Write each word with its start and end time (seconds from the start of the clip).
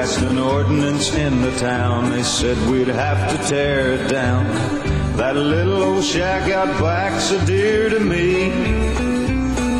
passed 0.00 0.22
an 0.22 0.38
ordinance 0.38 1.14
in 1.14 1.42
the 1.42 1.54
town. 1.58 2.08
They 2.08 2.22
said 2.22 2.56
we'd 2.70 2.88
have 2.88 3.30
to 3.32 3.48
tear 3.48 3.92
it 3.92 4.08
down. 4.08 4.46
That 5.18 5.36
little 5.36 5.82
old 5.82 6.04
shack 6.04 6.50
out 6.50 6.68
back's 6.80 7.24
so 7.24 7.44
dear 7.44 7.90
to 7.90 8.00
me. 8.00 8.48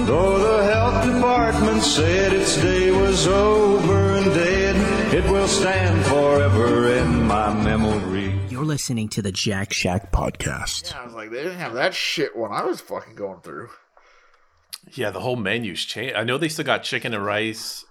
Though 0.05 0.39
the 0.39 0.75
health 0.75 1.07
department 1.07 1.81
said 1.83 2.35
its 2.35 2.61
day 2.61 2.91
was 2.91 3.27
over 3.27 4.17
and 4.19 4.27
dead, 4.35 5.15
it 5.15 5.25
will 5.31 5.49
stand 5.49 6.05
forever 6.05 6.93
in 6.99 7.25
my 7.25 7.55
memory. 7.55 8.39
You're 8.51 8.67
listening 8.67 9.09
to 9.11 9.23
the 9.23 9.33
Jack 9.33 9.73
Shack 9.73 10.13
podcast. 10.13 10.91
Yeah, 10.91 11.01
I 11.01 11.05
was 11.07 11.15
like, 11.15 11.31
they 11.31 11.43
didn't 11.43 11.61
have 11.61 11.73
that 11.73 11.95
shit 11.95 12.37
when 12.37 12.53
I 12.53 12.63
was 12.65 12.83
fucking 12.83 13.15
going 13.15 13.41
through. 13.41 13.71
Yeah, 14.93 15.13
the 15.13 15.21
whole 15.21 15.37
menu's 15.37 15.83
changed. 15.83 16.15
I 16.15 16.25
know 16.25 16.37
they 16.37 16.51
still 16.51 16.67
got 16.67 16.83
chicken 16.83 17.15
and 17.15 17.25
rice. 17.25 17.87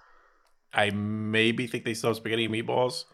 I 0.73 0.91
maybe 0.91 1.67
think 1.67 1.83
they 1.83 1.93
still 1.93 2.11
have 2.11 2.17
spaghetti 2.17 2.45
and 2.45 2.53
meatballs. 2.53 3.05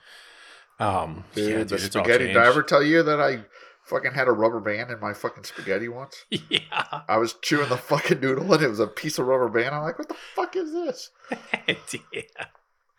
Um, 0.79 1.23
Dude, 1.33 1.49
yeah, 1.49 1.57
the 1.59 1.77
dude, 1.77 1.95
all 1.95 2.03
spaghetti. 2.03 2.27
Did 2.27 2.37
I 2.37 2.47
ever 2.47 2.63
tell 2.63 2.83
you 2.83 3.01
that 3.03 3.21
I 3.21 3.45
fucking 3.85 4.13
had 4.13 4.27
a 4.27 4.31
rubber 4.31 4.59
band 4.59 4.91
in 4.91 4.99
my 4.99 5.13
fucking 5.13 5.45
spaghetti 5.45 5.87
once? 5.87 6.25
yeah, 6.29 7.01
I 7.07 7.17
was 7.17 7.33
chewing 7.41 7.69
the 7.69 7.77
fucking 7.77 8.19
noodle 8.19 8.53
and 8.53 8.63
it 8.63 8.67
was 8.67 8.79
a 8.79 8.87
piece 8.87 9.17
of 9.17 9.27
rubber 9.27 9.47
band. 9.49 9.73
I'm 9.73 9.83
like, 9.83 9.97
what 9.97 10.09
the 10.09 10.17
fuck 10.35 10.55
is 10.55 10.73
this? 10.73 11.11
yeah. 12.13 12.21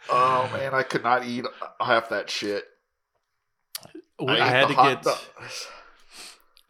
Oh 0.09 0.49
man, 0.53 0.73
I 0.73 0.83
could 0.83 1.03
not 1.03 1.27
eat 1.27 1.45
half 1.81 2.09
that 2.11 2.31
shit. 2.31 2.65
I, 4.21 4.35
ate 4.35 4.41
had 4.41 4.69
to 4.69 4.75
get. 4.75 5.07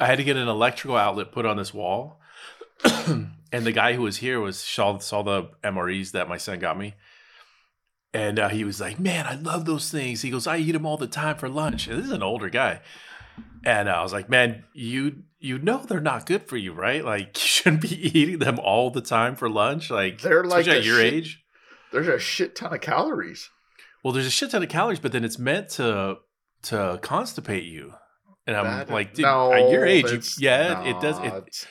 I 0.01 0.07
had 0.07 0.19
to 0.19 0.25
get 0.25 0.37
an 0.37 0.49
electrical 0.49 0.97
outlet 0.97 1.33
put 1.33 1.47
on 1.47 1.57
this 1.57 1.73
wall, 1.73 2.21
and 3.07 3.37
the 3.51 3.73
guy 3.73 3.93
who 3.93 4.03
was 4.03 4.19
here 4.19 4.41
was 4.41 4.59
saw 4.59 4.99
saw 4.99 5.23
the 5.23 5.51
MREs 5.63 6.13
that 6.13 6.29
my 6.29 6.37
son 6.37 6.59
got 6.59 6.79
me, 6.79 6.95
and 8.17 8.39
uh, 8.39 8.49
he 8.49 8.65
was 8.65 8.81
like, 8.81 8.99
"Man, 8.99 9.27
I 9.27 9.35
love 9.35 9.65
those 9.65 9.91
things." 9.91 10.23
He 10.23 10.31
goes, 10.31 10.47
"I 10.47 10.57
eat 10.59 10.73
them 10.73 10.87
all 10.87 10.97
the 10.97 11.07
time 11.07 11.37
for 11.37 11.49
lunch." 11.49 11.87
And 11.89 11.99
this 11.99 12.07
is 12.07 12.13
an 12.13 12.23
older 12.23 12.49
guy, 12.49 12.81
and 13.65 13.89
I 13.89 14.03
was 14.03 14.13
like, 14.13 14.29
"Man, 14.29 14.65
you 14.73 15.23
you 15.39 15.59
know 15.59 15.79
they're 15.79 16.01
not 16.01 16.27
good 16.27 16.49
for 16.49 16.57
you, 16.57 16.73
right? 16.73 17.05
Like 17.05 17.37
you 17.43 17.47
shouldn't 17.47 17.83
be 17.83 18.19
eating 18.19 18.39
them 18.39 18.59
all 18.59 18.91
the 18.91 19.01
time 19.01 19.37
for 19.37 19.49
lunch. 19.49 19.91
Like 19.91 20.21
They're 20.21 20.45
like 20.45 20.67
at 20.69 20.85
your 20.85 20.99
shit- 21.01 21.13
age." 21.15 21.43
There's 21.93 22.09
a 22.09 22.19
shit 22.19 22.57
ton 22.57 22.75
of 22.75 22.81
calories. 22.81 23.49
Well, 24.03 24.13
there's 24.13 24.27
a 24.27 24.31
shit 24.31 24.51
ton 24.51 24.63
of 24.63 24.69
calories, 24.69 24.99
but 25.01 25.13
then 25.13 25.25
it's 25.25 25.39
meant 25.39 25.69
to 25.71 26.17
to 26.65 26.99
constipate 27.03 27.71
you. 27.71 27.93
And 28.47 28.57
I'm 28.57 28.65
That- 28.65 28.91
like, 28.91 29.15
dude, 29.15 29.25
no, 29.25 29.53
at 29.53 29.71
your 29.71 29.85
age, 29.85 30.11
you, 30.13 30.21
yeah, 30.39 30.83
it 30.85 31.01
does. 31.01 31.19
It, 31.19 31.33
it's, 31.47 31.67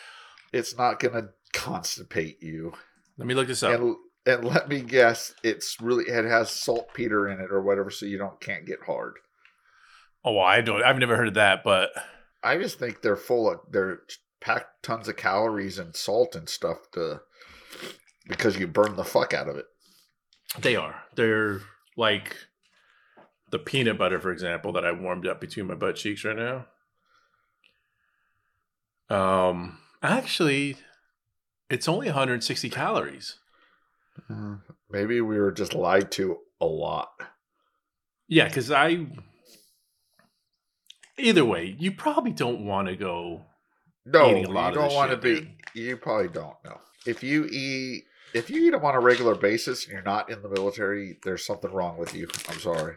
it's 0.52 0.78
not 0.78 1.00
gonna 1.00 1.30
constipate 1.54 2.42
you. 2.42 2.73
let 3.18 3.28
me 3.28 3.34
look 3.34 3.48
this 3.48 3.64
up. 3.64 3.80
And 3.80 3.96
and 4.26 4.44
let 4.44 4.68
me 4.70 4.81
guess, 4.81 5.34
it's 5.44 5.80
really 5.80 6.06
it 6.06 6.26
has 6.26 6.50
saltpeter 6.50 7.30
in 7.30 7.40
it 7.40 7.52
or 7.52 7.62
whatever, 7.62 7.90
so 7.90 8.06
you 8.06 8.18
don't 8.18 8.40
can't 8.40 8.66
get 8.66 8.80
hard. 8.86 9.14
oh, 10.23 10.40
I 10.40 10.62
don't. 10.62 10.84
I've 10.84 10.98
never 10.98 11.16
heard 11.16 11.28
of 11.28 11.34
that, 11.36 11.64
but 11.64 11.92
I 12.44 12.58
just 12.58 12.80
think 12.80 13.02
they're 13.02 13.16
full 13.16 13.50
of 13.50 13.59
they're 13.72 14.00
packed 14.42 14.84
tons 14.84 15.08
of 15.08 15.16
calories 15.17 15.80
and 15.80 15.95
salt 15.95 16.36
and 16.36 16.48
stuff 16.48 16.78
to 16.94 17.22
because 18.28 18.58
you 18.58 18.67
burn 18.67 18.95
the 18.95 19.04
fuck 19.04 19.34
out 19.34 19.48
of 19.48 19.58
it. 19.58 19.66
they 20.60 20.76
are. 20.76 21.04
They're 21.16 21.62
like 21.98 22.36
the 23.52 23.60
peanut 23.60 23.98
butter, 23.98 24.20
for 24.20 24.32
example, 24.32 24.72
that 24.73 24.86
I 24.86 24.92
warmed 24.92 25.28
up 25.28 25.39
between 25.39 25.67
my 25.67 25.76
butt 25.76 25.95
cheeks 25.95 26.23
right 26.26 26.36
now. 26.36 26.66
Um, 29.10 29.78
actually, 30.02 30.78
it's 31.70 31.88
only 31.88 32.08
160 32.08 32.70
calories. 32.70 33.38
Maybe 34.89 35.21
we 35.21 35.39
were 35.39 35.52
just 35.52 35.73
lied 35.73 36.11
to 36.13 36.38
a 36.61 36.66
lot. 36.66 37.09
Yeah, 38.27 38.47
because 38.47 38.71
I. 38.71 39.08
Either 41.17 41.45
way, 41.45 41.76
you 41.80 41.92
probably 41.92 42.31
don't 42.31 42.65
want 42.65 42.89
to 42.89 42.95
go 42.95 43.45
No, 44.05 44.36
you 44.36 44.45
don't 44.45 44.93
want 44.93 45.11
to 45.11 45.17
be. 45.17 45.55
You 45.73 45.98
probably 45.98 46.27
don't 46.27 46.55
know 46.64 46.80
if 47.05 47.23
you 47.23 47.45
eat 47.45 48.05
if 48.33 48.49
you 48.49 48.67
eat 48.67 48.71
them 48.71 48.83
on 48.83 48.95
a 48.95 48.99
regular 48.99 49.36
basis 49.36 49.86
and 49.86 49.93
you're 49.93 50.02
not 50.02 50.30
in 50.30 50.42
the 50.42 50.49
military. 50.49 51.17
There's 51.23 51.45
something 51.45 51.71
wrong 51.71 51.98
with 51.98 52.14
you. 52.14 52.27
I'm 52.49 52.59
sorry. 52.59 52.95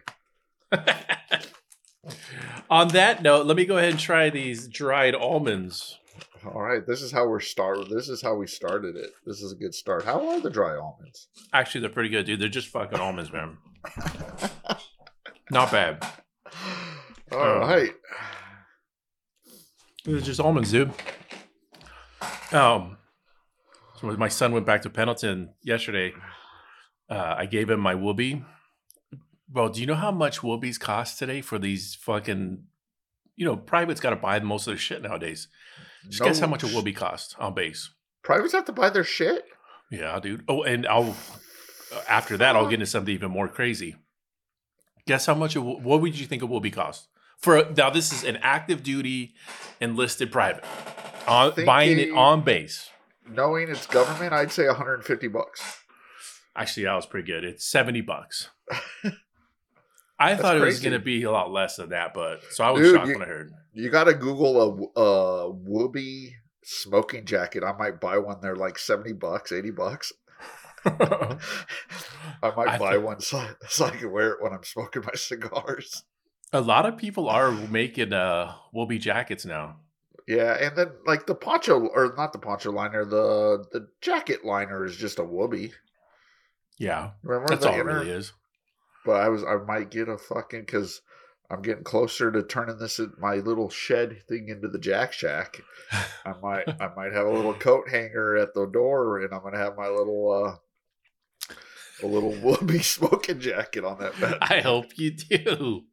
On 2.70 2.88
that 2.88 3.22
note, 3.22 3.46
let 3.46 3.56
me 3.56 3.64
go 3.64 3.78
ahead 3.78 3.90
and 3.90 4.00
try 4.00 4.30
these 4.30 4.66
dried 4.68 5.14
almonds. 5.14 5.97
All 6.44 6.62
right, 6.62 6.86
this 6.86 7.02
is 7.02 7.10
how 7.10 7.26
we're 7.26 7.40
started. 7.40 7.88
This 7.90 8.08
is 8.08 8.22
how 8.22 8.34
we 8.34 8.46
started 8.46 8.96
it. 8.96 9.10
This 9.26 9.42
is 9.42 9.52
a 9.52 9.56
good 9.56 9.74
start. 9.74 10.04
How 10.04 10.28
are 10.28 10.40
the 10.40 10.50
dry 10.50 10.76
almonds? 10.76 11.28
Actually, 11.52 11.82
they're 11.82 11.90
pretty 11.90 12.08
good, 12.10 12.26
dude. 12.26 12.40
They're 12.40 12.48
just 12.48 12.68
fucking 12.68 12.98
almonds, 12.98 13.32
man. 13.32 13.58
Not 15.50 15.70
bad. 15.72 16.06
All 17.32 17.40
Um, 17.40 17.60
right. 17.60 17.90
They're 20.04 20.20
just 20.20 20.40
almonds, 20.40 20.70
dude. 20.70 20.92
Um, 22.52 22.96
so 24.00 24.06
my 24.16 24.28
son 24.28 24.52
went 24.52 24.64
back 24.66 24.82
to 24.82 24.90
Pendleton 24.90 25.54
yesterday, 25.62 26.12
uh, 27.10 27.34
I 27.38 27.46
gave 27.46 27.68
him 27.70 27.80
my 27.80 27.94
woobie. 27.94 28.44
Well, 29.50 29.70
do 29.70 29.80
you 29.80 29.86
know 29.86 29.94
how 29.94 30.10
much 30.12 30.40
woobies 30.40 30.78
cost 30.78 31.18
today 31.18 31.40
for 31.40 31.58
these 31.58 31.94
fucking? 31.94 32.64
You 33.36 33.44
know, 33.46 33.56
privates 33.56 34.00
got 34.00 34.10
to 34.10 34.16
buy 34.16 34.40
most 34.40 34.66
of 34.66 34.72
their 34.72 34.78
shit 34.78 35.00
nowadays. 35.02 35.48
Just 36.08 36.22
guess 36.22 36.38
how 36.40 36.46
much 36.46 36.62
a 36.62 36.66
woobie 36.66 36.94
cost 36.96 37.34
on 37.38 37.54
base. 37.54 37.90
Privates 38.22 38.52
have 38.52 38.64
to 38.66 38.72
buy 38.72 38.90
their 38.90 39.04
shit. 39.04 39.44
Yeah, 39.90 40.18
dude. 40.20 40.44
Oh, 40.48 40.62
and 40.62 40.86
I'll 40.86 41.16
uh, 41.94 42.00
after 42.08 42.36
that 42.36 42.56
I'll 42.56 42.64
get 42.66 42.74
into 42.74 42.86
something 42.86 43.14
even 43.14 43.30
more 43.30 43.48
crazy. 43.48 43.96
Guess 45.06 45.26
how 45.26 45.34
much? 45.34 45.56
A, 45.56 45.60
wh- 45.60 45.82
what 45.84 46.00
would 46.00 46.18
you 46.18 46.26
think 46.26 46.42
it 46.42 46.48
woobie 46.48 46.72
cost 46.72 47.08
for? 47.38 47.70
Now 47.76 47.90
this 47.90 48.12
is 48.12 48.24
an 48.24 48.36
active 48.42 48.82
duty 48.82 49.34
enlisted 49.80 50.30
private 50.30 50.64
on 51.26 51.52
buying 51.64 51.98
it 51.98 52.10
on 52.12 52.42
base. 52.42 52.90
Knowing 53.26 53.68
it's 53.70 53.86
government, 53.86 54.32
I'd 54.32 54.52
say 54.52 54.66
150 54.66 55.28
bucks. 55.28 55.82
Actually, 56.56 56.84
that 56.84 56.94
was 56.94 57.06
pretty 57.06 57.26
good. 57.26 57.44
It's 57.44 57.66
seventy 57.66 58.00
bucks. 58.00 58.48
I 60.18 60.30
That's 60.30 60.42
thought 60.42 60.56
it 60.56 60.60
was 60.60 60.74
crazy. 60.76 60.90
going 60.90 61.00
to 61.00 61.04
be 61.04 61.22
a 61.22 61.30
lot 61.30 61.50
less 61.52 61.76
than 61.76 61.90
that, 61.90 62.12
but 62.14 62.40
so 62.50 62.64
I 62.64 62.70
was 62.70 62.82
Dude, 62.82 62.96
shocked 62.96 63.06
you- 63.08 63.14
when 63.18 63.22
I 63.22 63.26
heard. 63.30 63.52
You 63.72 63.90
got 63.90 64.04
to 64.04 64.14
Google 64.14 64.90
a, 64.96 65.00
a 65.00 65.52
woobie 65.54 66.30
smoking 66.64 67.24
jacket. 67.24 67.62
I 67.62 67.72
might 67.76 68.00
buy 68.00 68.18
one. 68.18 68.38
They're 68.42 68.56
like 68.56 68.76
70 68.78 69.12
bucks, 69.12 69.52
80 69.52 69.70
bucks. 69.70 70.12
I 70.84 71.36
might 72.56 72.68
I 72.68 72.78
buy 72.78 72.92
think- 72.92 73.04
one 73.04 73.20
so, 73.20 73.44
so 73.68 73.86
I 73.86 73.90
can 73.90 74.10
wear 74.10 74.30
it 74.32 74.42
when 74.42 74.52
I'm 74.52 74.64
smoking 74.64 75.02
my 75.02 75.12
cigars. 75.14 76.04
a 76.52 76.60
lot 76.60 76.86
of 76.86 76.96
people 76.96 77.28
are 77.28 77.50
making 77.52 78.12
uh 78.12 78.54
woobie 78.74 79.00
jackets 79.00 79.44
now. 79.44 79.76
Yeah, 80.26 80.54
and 80.60 80.76
then 80.76 80.88
like 81.06 81.26
the 81.26 81.34
poncho 81.34 81.86
or 81.86 82.14
not 82.16 82.32
the 82.32 82.38
poncho 82.38 82.70
liner, 82.70 83.04
the 83.04 83.64
the 83.72 83.88
jacket 84.00 84.44
liner 84.44 84.84
is 84.84 84.96
just 84.96 85.18
a 85.18 85.22
woobie. 85.22 85.72
Yeah, 86.78 87.10
Remember 87.22 87.48
that's 87.48 87.66
all 87.66 87.74
it 87.74 87.84
really 87.84 88.10
is. 88.10 88.32
But 89.08 89.22
I 89.22 89.30
was 89.30 89.42
I 89.42 89.56
might 89.56 89.90
get 89.90 90.10
a 90.10 90.18
fucking 90.18 90.66
because 90.66 91.00
I'm 91.50 91.62
getting 91.62 91.82
closer 91.82 92.30
to 92.30 92.42
turning 92.42 92.76
this 92.76 92.98
in 92.98 93.14
my 93.18 93.36
little 93.36 93.70
shed 93.70 94.22
thing 94.28 94.50
into 94.50 94.68
the 94.68 94.78
Jack 94.78 95.14
Shack. 95.14 95.62
I 96.26 96.34
might 96.42 96.68
I 96.78 96.90
might 96.94 97.14
have 97.14 97.26
a 97.26 97.32
little 97.32 97.54
coat 97.54 97.88
hanger 97.88 98.36
at 98.36 98.52
the 98.52 98.66
door, 98.66 99.22
and 99.22 99.32
I'm 99.32 99.42
gonna 99.42 99.56
have 99.56 99.78
my 99.78 99.88
little 99.88 100.30
uh 100.30 102.04
a 102.04 102.06
little 102.06 102.32
woobie 102.42 102.84
smoking 102.84 103.40
jacket 103.40 103.82
on 103.82 103.98
that 103.98 104.20
bed. 104.20 104.36
I 104.42 104.60
hope 104.60 104.98
you 104.98 105.12
do. 105.12 105.84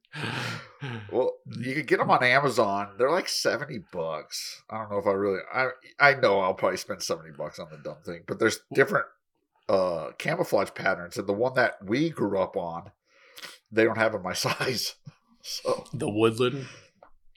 Well, 1.09 1.36
you 1.58 1.74
can 1.74 1.86
get 1.86 2.00
them 2.00 2.12
on 2.12 2.22
Amazon. 2.22 2.96
They're 2.97 3.09
like 3.09 3.30
seventy 3.30 3.80
bucks. 3.94 4.62
I 4.70 4.80
don't 4.80 4.92
know 4.92 4.97
if 4.97 5.08
I 5.08 5.12
really. 5.12 5.40
I 5.53 5.70
I 6.02 6.16
know 6.16 6.42
I'll 6.42 6.53
probably 6.53 6.76
spend 6.76 7.02
seventy 7.02 7.32
bucks 7.32 7.59
on 7.59 7.70
the 7.72 7.78
dumb 7.78 8.03
thing, 8.06 8.24
but 8.28 8.40
there's 8.40 8.59
different 8.74 9.06
uh 9.70 10.12
camouflage 10.17 10.72
patterns, 10.76 11.16
and 11.16 11.28
the 11.28 11.32
one 11.32 11.53
that 11.53 11.78
we 11.82 12.09
grew 12.09 12.38
up 12.38 12.58
on, 12.58 12.91
they 13.72 13.84
don't 13.84 13.97
have 13.97 14.14
it 14.14 14.17
in 14.17 14.23
my 14.23 14.34
size. 14.47 14.96
So 15.41 15.85
the 15.94 16.09
woodland. 16.09 16.66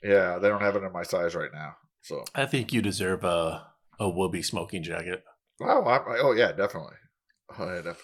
yeah, 0.03 0.39
they 0.39 0.49
don't 0.49 0.63
have 0.63 0.77
it 0.77 0.83
in 0.83 0.93
my 0.93 1.03
size 1.03 1.35
right 1.35 1.51
now. 1.53 1.75
So 2.03 2.25
I 2.35 2.47
think 2.47 2.73
you 2.73 2.81
deserve 2.83 3.25
a 3.25 3.67
a 4.01 4.05
woobie 4.05 4.45
smoking 4.45 4.83
jacket. 4.83 5.25
oh, 5.63 5.83
I, 5.83 6.01
oh 6.21 6.33
yeah, 6.33 6.53
definitely. 6.53 6.95
Oh, 7.59 7.95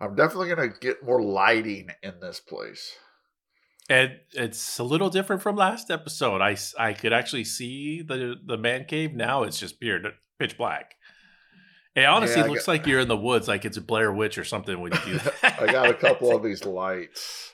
I'm 0.00 0.14
definitely 0.16 0.48
gonna 0.48 0.68
get 0.80 1.04
more 1.04 1.22
lighting 1.22 1.88
in 2.02 2.20
this 2.20 2.40
place. 2.40 2.96
And 3.88 4.12
it's 4.32 4.78
a 4.78 4.84
little 4.84 5.10
different 5.10 5.42
from 5.42 5.56
last 5.56 5.90
episode. 5.90 6.40
I, 6.40 6.56
I 6.78 6.94
could 6.94 7.12
actually 7.12 7.44
see 7.44 8.02
the 8.02 8.34
the 8.44 8.56
man 8.58 8.86
cave. 8.86 9.14
Now 9.14 9.42
it's 9.44 9.60
just 9.60 9.78
pure 9.80 10.00
pitch 10.38 10.56
black. 10.58 10.94
It 11.94 12.04
honestly 12.06 12.40
Yeah, 12.42 12.48
looks 12.48 12.66
got- 12.66 12.72
like 12.72 12.86
you're 12.86 13.00
in 13.00 13.08
the 13.08 13.16
woods, 13.16 13.46
like 13.46 13.64
it's 13.64 13.76
a 13.76 13.80
Blair 13.82 14.12
Witch 14.12 14.36
or 14.36 14.44
something 14.44 14.80
when 14.80 14.92
you 14.92 14.98
do 15.04 15.18
that. 15.18 15.34
I 15.62 15.70
got 15.70 15.88
a 15.90 15.94
couple 15.94 16.34
of 16.34 16.42
these 16.42 16.64
lights. 16.64 17.53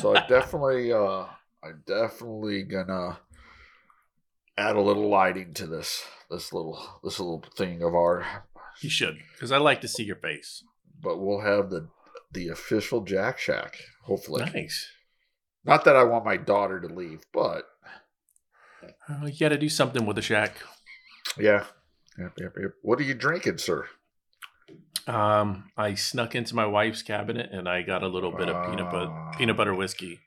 So 0.00 0.14
I 0.16 0.26
definitely 0.26 0.92
uh 0.92 1.26
I'm 1.62 1.82
definitely 1.86 2.62
gonna 2.62 3.18
add 4.58 4.76
a 4.76 4.80
little 4.80 5.08
lighting 5.08 5.54
to 5.54 5.66
this 5.66 6.04
this 6.30 6.52
little 6.52 6.78
this 7.02 7.18
little 7.20 7.42
thing 7.56 7.82
of 7.82 7.94
our 7.94 8.24
You 8.80 8.90
should, 8.90 9.18
because 9.32 9.52
I 9.52 9.58
like 9.58 9.80
to 9.82 9.88
see 9.88 10.04
your 10.04 10.16
face. 10.16 10.62
but 11.00 11.18
we'll 11.20 11.40
have 11.40 11.70
the 11.70 11.88
the 12.32 12.48
official 12.48 13.00
Jack 13.02 13.38
Shack. 13.38 13.78
Hopefully, 14.02 14.44
Nice. 14.44 14.90
not 15.64 15.84
that 15.84 15.94
I 15.96 16.02
want 16.04 16.24
my 16.24 16.36
daughter 16.36 16.80
to 16.80 16.88
leave, 16.88 17.22
but 17.32 17.64
Uh, 19.08 19.26
you 19.26 19.38
got 19.38 19.50
to 19.50 19.58
do 19.58 19.68
something 19.68 20.04
with 20.06 20.16
the 20.16 20.22
shack. 20.22 20.56
yeah. 21.38 21.64
Yep, 22.18 22.32
yep, 22.38 22.52
yep. 22.60 22.70
What 22.82 22.98
are 23.00 23.04
you 23.04 23.14
drinking, 23.14 23.58
sir? 23.58 23.86
Um, 25.06 25.70
I 25.76 25.94
snuck 25.94 26.34
into 26.34 26.54
my 26.54 26.64
wife's 26.66 27.02
cabinet 27.02 27.50
and 27.52 27.68
I 27.68 27.82
got 27.82 28.02
a 28.02 28.08
little 28.08 28.32
bit 28.32 28.48
of 28.48 28.70
peanut 28.70 28.90
butter 28.90 29.10
Ah. 29.10 29.32
peanut 29.36 29.56
butter 29.56 29.74
whiskey. 29.74 30.20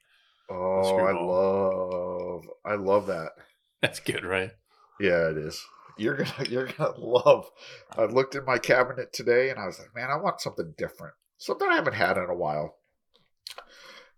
Oh, 0.50 0.98
I 1.00 1.12
love, 1.12 2.44
I 2.64 2.76
love 2.76 3.08
that. 3.08 3.32
That's 3.82 4.00
good, 4.00 4.24
right? 4.24 4.52
Yeah, 5.00 5.30
it 5.30 5.38
is. 5.38 5.64
You're 5.98 6.16
gonna, 6.18 6.32
you're 6.50 6.68
gonna 6.68 6.98
love. 6.98 7.50
I 7.98 8.06
looked 8.06 8.36
in 8.36 8.46
my 8.46 8.60
cabinet 8.60 9.14
today, 9.14 9.50
and 9.50 9.60
I 9.60 9.66
was 9.66 9.80
like, 9.80 9.96
man, 9.96 10.10
I 10.12 10.16
want 10.18 10.42
something 10.42 10.74
different, 10.78 11.16
something 11.38 11.68
I 11.68 11.76
haven't 11.76 11.96
had 11.96 12.18
in 12.18 12.30
a 12.30 12.36
while. 12.36 12.76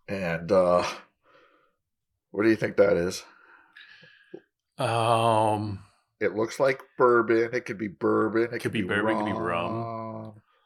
And 0.10 0.52
uh 0.52 0.84
what 2.32 2.44
do 2.44 2.50
you 2.50 2.56
think 2.58 2.78
that 2.78 2.98
is? 2.98 3.24
Um, 4.78 5.84
It 6.20 6.36
looks 6.36 6.60
like 6.60 6.82
bourbon. 6.98 7.50
It 7.54 7.66
could 7.66 7.78
be 7.78 7.88
bourbon. 7.88 8.50
It 8.54 8.60
Could 8.60 8.72
be 8.72 8.82
bourbon, 8.82 9.16
it 9.16 9.20
could 9.20 9.26
be 9.26 9.32
rum. 9.32 9.72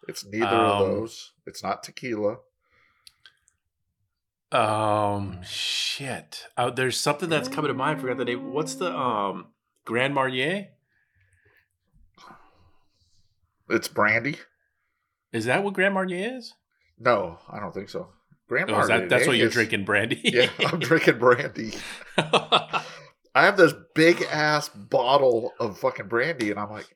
It's 0.07 0.25
neither 0.25 0.45
of 0.47 0.81
Um, 0.81 0.91
those. 0.91 1.31
It's 1.45 1.63
not 1.63 1.83
tequila. 1.83 2.37
um, 4.51 5.41
shit. 5.43 6.45
Oh, 6.57 6.69
there's 6.69 6.99
something 6.99 7.29
that's 7.29 7.47
coming 7.49 7.69
to 7.69 7.73
mind. 7.73 7.97
I 7.97 8.01
forgot 8.01 8.17
the 8.17 8.25
name. 8.25 8.51
What's 8.53 8.75
the 8.75 8.95
um 8.95 9.47
Grand 9.85 10.13
Marnier? 10.13 10.67
It's 13.69 13.87
brandy. 13.87 14.37
Is 15.31 15.45
that 15.45 15.63
what 15.63 15.73
Grand 15.73 15.93
Marnier 15.95 16.37
is? 16.37 16.53
No, 16.99 17.39
I 17.49 17.59
don't 17.59 17.73
think 17.73 17.89
so. 17.89 18.09
Grandma. 18.47 18.75
Oh, 18.77 18.81
is 18.81 18.87
that, 18.89 19.09
that's 19.09 19.25
what 19.25 19.37
you're 19.37 19.49
drinking, 19.49 19.85
brandy. 19.85 20.19
Yeah, 20.23 20.49
I'm 20.67 20.79
drinking 20.79 21.17
brandy. 21.17 21.73
I 22.17 22.81
have 23.45 23.57
this 23.57 23.73
big 23.95 24.21
ass 24.29 24.69
bottle 24.69 25.53
of 25.59 25.79
fucking 25.79 26.07
brandy, 26.07 26.51
and 26.51 26.59
I'm 26.59 26.69
like, 26.69 26.95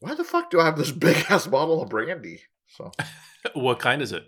why 0.00 0.14
the 0.14 0.24
fuck 0.24 0.50
do 0.50 0.60
I 0.60 0.64
have 0.66 0.76
this 0.78 0.90
big 1.06 1.16
ass 1.28 1.46
bottle 1.46 1.82
of 1.82 1.88
brandy? 1.90 2.40
So, 2.76 2.90
what 3.54 3.78
kind 3.78 4.02
is 4.02 4.12
it? 4.12 4.24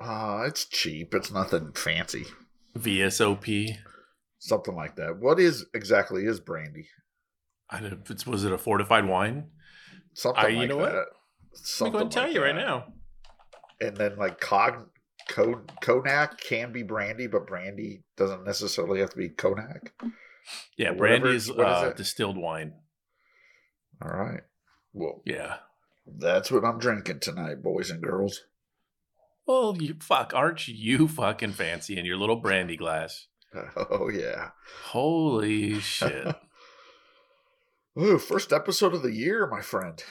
uh, 0.00 0.44
it's 0.46 0.64
cheap. 0.66 1.14
It's 1.14 1.32
nothing 1.32 1.72
fancy. 1.72 2.24
VSOP. 2.78 3.76
Something 4.38 4.76
like 4.76 4.94
that. 4.96 5.18
What 5.18 5.40
is 5.40 5.66
exactly 5.74 6.24
is 6.24 6.38
brandy? 6.38 6.88
I 7.70 7.80
don't. 7.80 8.08
It's, 8.08 8.26
was 8.26 8.44
it 8.44 8.52
a 8.52 8.58
fortified 8.58 9.06
wine? 9.06 9.48
Something 10.14 10.44
I- 10.44 10.48
you 10.48 10.58
like 10.60 10.68
know 10.68 10.78
that. 10.78 10.94
what? 10.94 11.06
Something 11.54 11.92
go 11.92 11.98
and 12.00 12.12
tell 12.12 12.24
like 12.24 12.34
you 12.34 12.42
right 12.42 12.54
now. 12.54 12.84
And 13.80 13.96
then 13.96 14.16
like 14.16 14.38
cog, 14.38 14.86
co, 15.28 15.62
cognac 15.80 16.40
can 16.40 16.72
be 16.72 16.82
brandy, 16.84 17.26
but 17.26 17.46
brandy 17.46 18.04
doesn't 18.16 18.44
necessarily 18.44 19.00
have 19.00 19.10
to 19.10 19.16
be 19.16 19.30
cognac. 19.30 19.92
Yeah, 20.76 20.92
brandy 20.92 21.34
is, 21.34 21.50
uh, 21.50 21.88
it? 21.90 21.96
distilled 21.96 22.36
wine. 22.36 22.74
All 24.02 24.10
right. 24.10 24.42
Well, 24.98 25.22
Yeah. 25.24 25.56
that's 26.06 26.50
what 26.50 26.64
I'm 26.64 26.78
drinking 26.78 27.20
tonight, 27.20 27.62
boys 27.62 27.90
and 27.90 28.02
girls. 28.02 28.40
Well, 29.46 29.76
you 29.80 29.96
fuck, 30.00 30.32
aren't 30.34 30.68
you 30.68 31.08
fucking 31.08 31.52
fancy 31.52 31.96
in 31.98 32.04
your 32.04 32.16
little 32.16 32.36
brandy 32.36 32.76
glass? 32.76 33.26
Oh 33.90 34.10
yeah. 34.10 34.50
Holy 34.84 35.80
shit. 35.80 36.36
Ooh, 37.98 38.18
first 38.18 38.52
episode 38.52 38.94
of 38.94 39.02
the 39.02 39.12
year, 39.12 39.46
my 39.46 39.60
friend. 39.62 40.02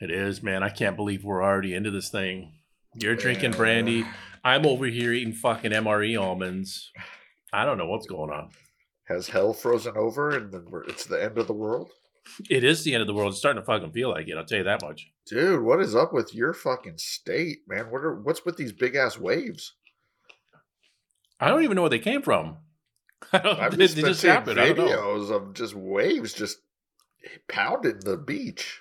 it 0.00 0.10
is, 0.10 0.42
man. 0.42 0.62
I 0.62 0.68
can't 0.70 0.96
believe 0.96 1.24
we're 1.24 1.42
already 1.42 1.74
into 1.74 1.90
this 1.90 2.08
thing. 2.08 2.52
You're 2.94 3.16
drinking 3.16 3.52
brandy. 3.52 4.04
I'm 4.44 4.64
over 4.66 4.86
here 4.86 5.12
eating 5.12 5.32
fucking 5.34 5.72
MRE 5.72 6.20
almonds. 6.20 6.90
I 7.52 7.64
don't 7.64 7.78
know 7.78 7.86
what's 7.86 8.06
going 8.06 8.30
on. 8.30 8.50
Has 9.08 9.28
hell 9.28 9.52
frozen 9.52 9.96
over 9.96 10.30
and 10.30 10.52
then 10.52 10.66
we're, 10.68 10.84
it's 10.84 11.04
the 11.06 11.22
end 11.22 11.38
of 11.38 11.46
the 11.46 11.52
world? 11.52 11.90
It 12.48 12.64
is 12.64 12.84
the 12.84 12.94
end 12.94 13.00
of 13.00 13.06
the 13.06 13.14
world. 13.14 13.30
It's 13.30 13.38
starting 13.38 13.60
to 13.60 13.66
fucking 13.66 13.92
feel 13.92 14.10
like 14.10 14.28
it. 14.28 14.36
I'll 14.36 14.44
tell 14.44 14.58
you 14.58 14.64
that 14.64 14.82
much. 14.82 15.10
Dude, 15.26 15.62
what 15.62 15.80
is 15.80 15.94
up 15.94 16.12
with 16.12 16.34
your 16.34 16.52
fucking 16.52 16.98
state, 16.98 17.60
man? 17.66 17.90
What 17.90 18.02
are 18.04 18.14
what's 18.14 18.44
with 18.44 18.56
these 18.56 18.72
big 18.72 18.94
ass 18.94 19.18
waves? 19.18 19.74
I 21.40 21.48
don't 21.48 21.64
even 21.64 21.74
know 21.74 21.82
where 21.82 21.90
they 21.90 21.98
came 21.98 22.22
from. 22.22 22.58
I 23.32 23.38
don't, 23.38 23.58
I've 23.58 23.72
they, 23.72 23.84
just 23.84 23.96
they 23.96 24.02
been 24.02 24.10
just 24.10 24.20
seeing 24.20 24.34
happened. 24.34 24.60
I 24.60 24.72
don't 24.72 24.86
know. 24.86 24.96
videos 24.96 25.30
of 25.30 25.54
just 25.54 25.74
waves 25.74 26.32
just 26.32 26.58
pounding 27.48 28.00
the 28.00 28.16
beach. 28.16 28.80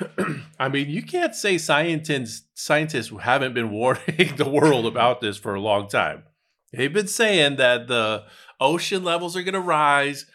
I 0.58 0.68
mean, 0.68 0.88
you 0.88 1.02
can't 1.02 1.34
say 1.34 1.58
scientists 1.58 2.42
scientists 2.54 3.12
haven't 3.20 3.54
been 3.54 3.70
warning 3.72 4.36
the 4.36 4.48
world 4.48 4.86
about 4.86 5.20
this 5.20 5.36
for 5.36 5.54
a 5.54 5.60
long 5.60 5.88
time. 5.88 6.24
They've 6.72 6.92
been 6.92 7.08
saying 7.08 7.56
that 7.56 7.88
the 7.88 8.24
ocean 8.60 9.04
levels 9.04 9.36
are 9.36 9.42
going 9.42 9.54
to 9.54 9.60
rise, 9.60 10.26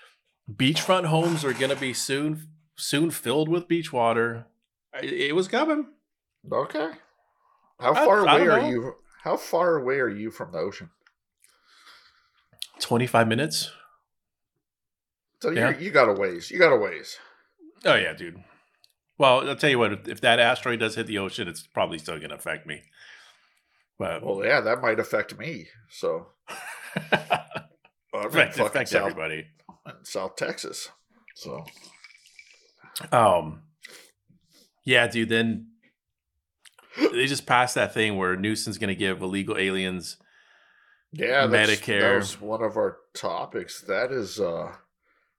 beachfront 0.52 1.06
homes 1.06 1.44
are 1.46 1.54
going 1.54 1.70
to 1.70 1.76
be 1.76 1.94
soon 1.94 2.48
soon 2.76 3.12
filled 3.12 3.50
with 3.50 3.68
beach 3.68 3.92
water. 3.92 4.46
It, 5.02 5.14
it 5.14 5.36
was 5.36 5.48
coming. 5.48 5.88
Okay. 6.52 6.92
How 7.80 7.94
far 7.94 8.28
I 8.28 8.38
away 8.38 8.46
don't 8.46 8.50
are 8.58 8.62
know. 8.62 8.70
you? 8.70 8.96
How 9.24 9.38
far 9.38 9.76
away 9.78 10.00
are 10.00 10.10
you 10.10 10.32
from 10.32 10.52
the 10.52 10.60
ocean? 10.60 10.90
Twenty 12.80 13.08
five 13.08 13.28
minutes. 13.28 13.72
So 15.42 15.52
Yeah. 15.52 15.72
you 15.78 15.86
you 15.86 15.92
got 15.92 16.10
a 16.10 16.14
ways. 16.14 16.50
You 16.52 16.60
got 16.60 16.72
a 16.74 16.78
ways. 16.78 17.18
Oh 17.86 17.96
yeah, 17.96 18.14
dude. 18.14 18.44
Well, 19.18 19.48
I'll 19.50 19.56
tell 19.56 19.70
you 19.70 19.80
what. 19.80 19.94
If, 19.94 20.08
if 20.08 20.22
that 20.22 20.40
asteroid 20.40 20.80
does 20.80 20.96
hit 20.96 21.08
the 21.08 21.18
ocean, 21.18 21.48
it's 21.48 21.66
probably 21.66 21.98
still 21.98 22.18
going 22.18 22.30
to 22.30 22.36
affect 22.36 22.68
me. 22.68 22.84
But 23.98 24.24
Well, 24.24 24.46
yeah, 24.46 24.62
that 24.62 24.82
might 24.82 25.00
affect 25.00 25.38
me. 25.40 25.68
So 25.90 26.28
I'm 26.96 27.10
affect, 28.14 28.54
fucking 28.54 28.66
affect 28.68 28.90
South, 28.90 29.02
everybody. 29.10 29.48
In 29.88 30.06
South 30.06 30.36
Texas. 30.36 30.90
So 31.36 31.66
Um, 33.12 33.62
yeah, 34.84 35.08
dude. 35.08 35.30
Then 35.30 35.68
they 36.98 37.28
just 37.28 37.46
passed 37.46 37.76
that 37.76 37.94
thing 37.94 38.18
where 38.18 38.36
Newsom's 38.36 38.78
going 38.78 38.90
to 38.90 38.96
give 38.96 39.22
illegal 39.22 39.58
aliens. 39.58 40.18
yeah, 41.12 41.46
that's, 41.48 41.72
Medicare. 41.72 42.02
That 42.02 42.16
was 42.16 42.42
one 42.42 42.64
of 42.64 42.76
our 42.76 42.98
topics. 43.14 43.82
That 43.82 44.12
is, 44.12 44.40
uh 44.40 44.74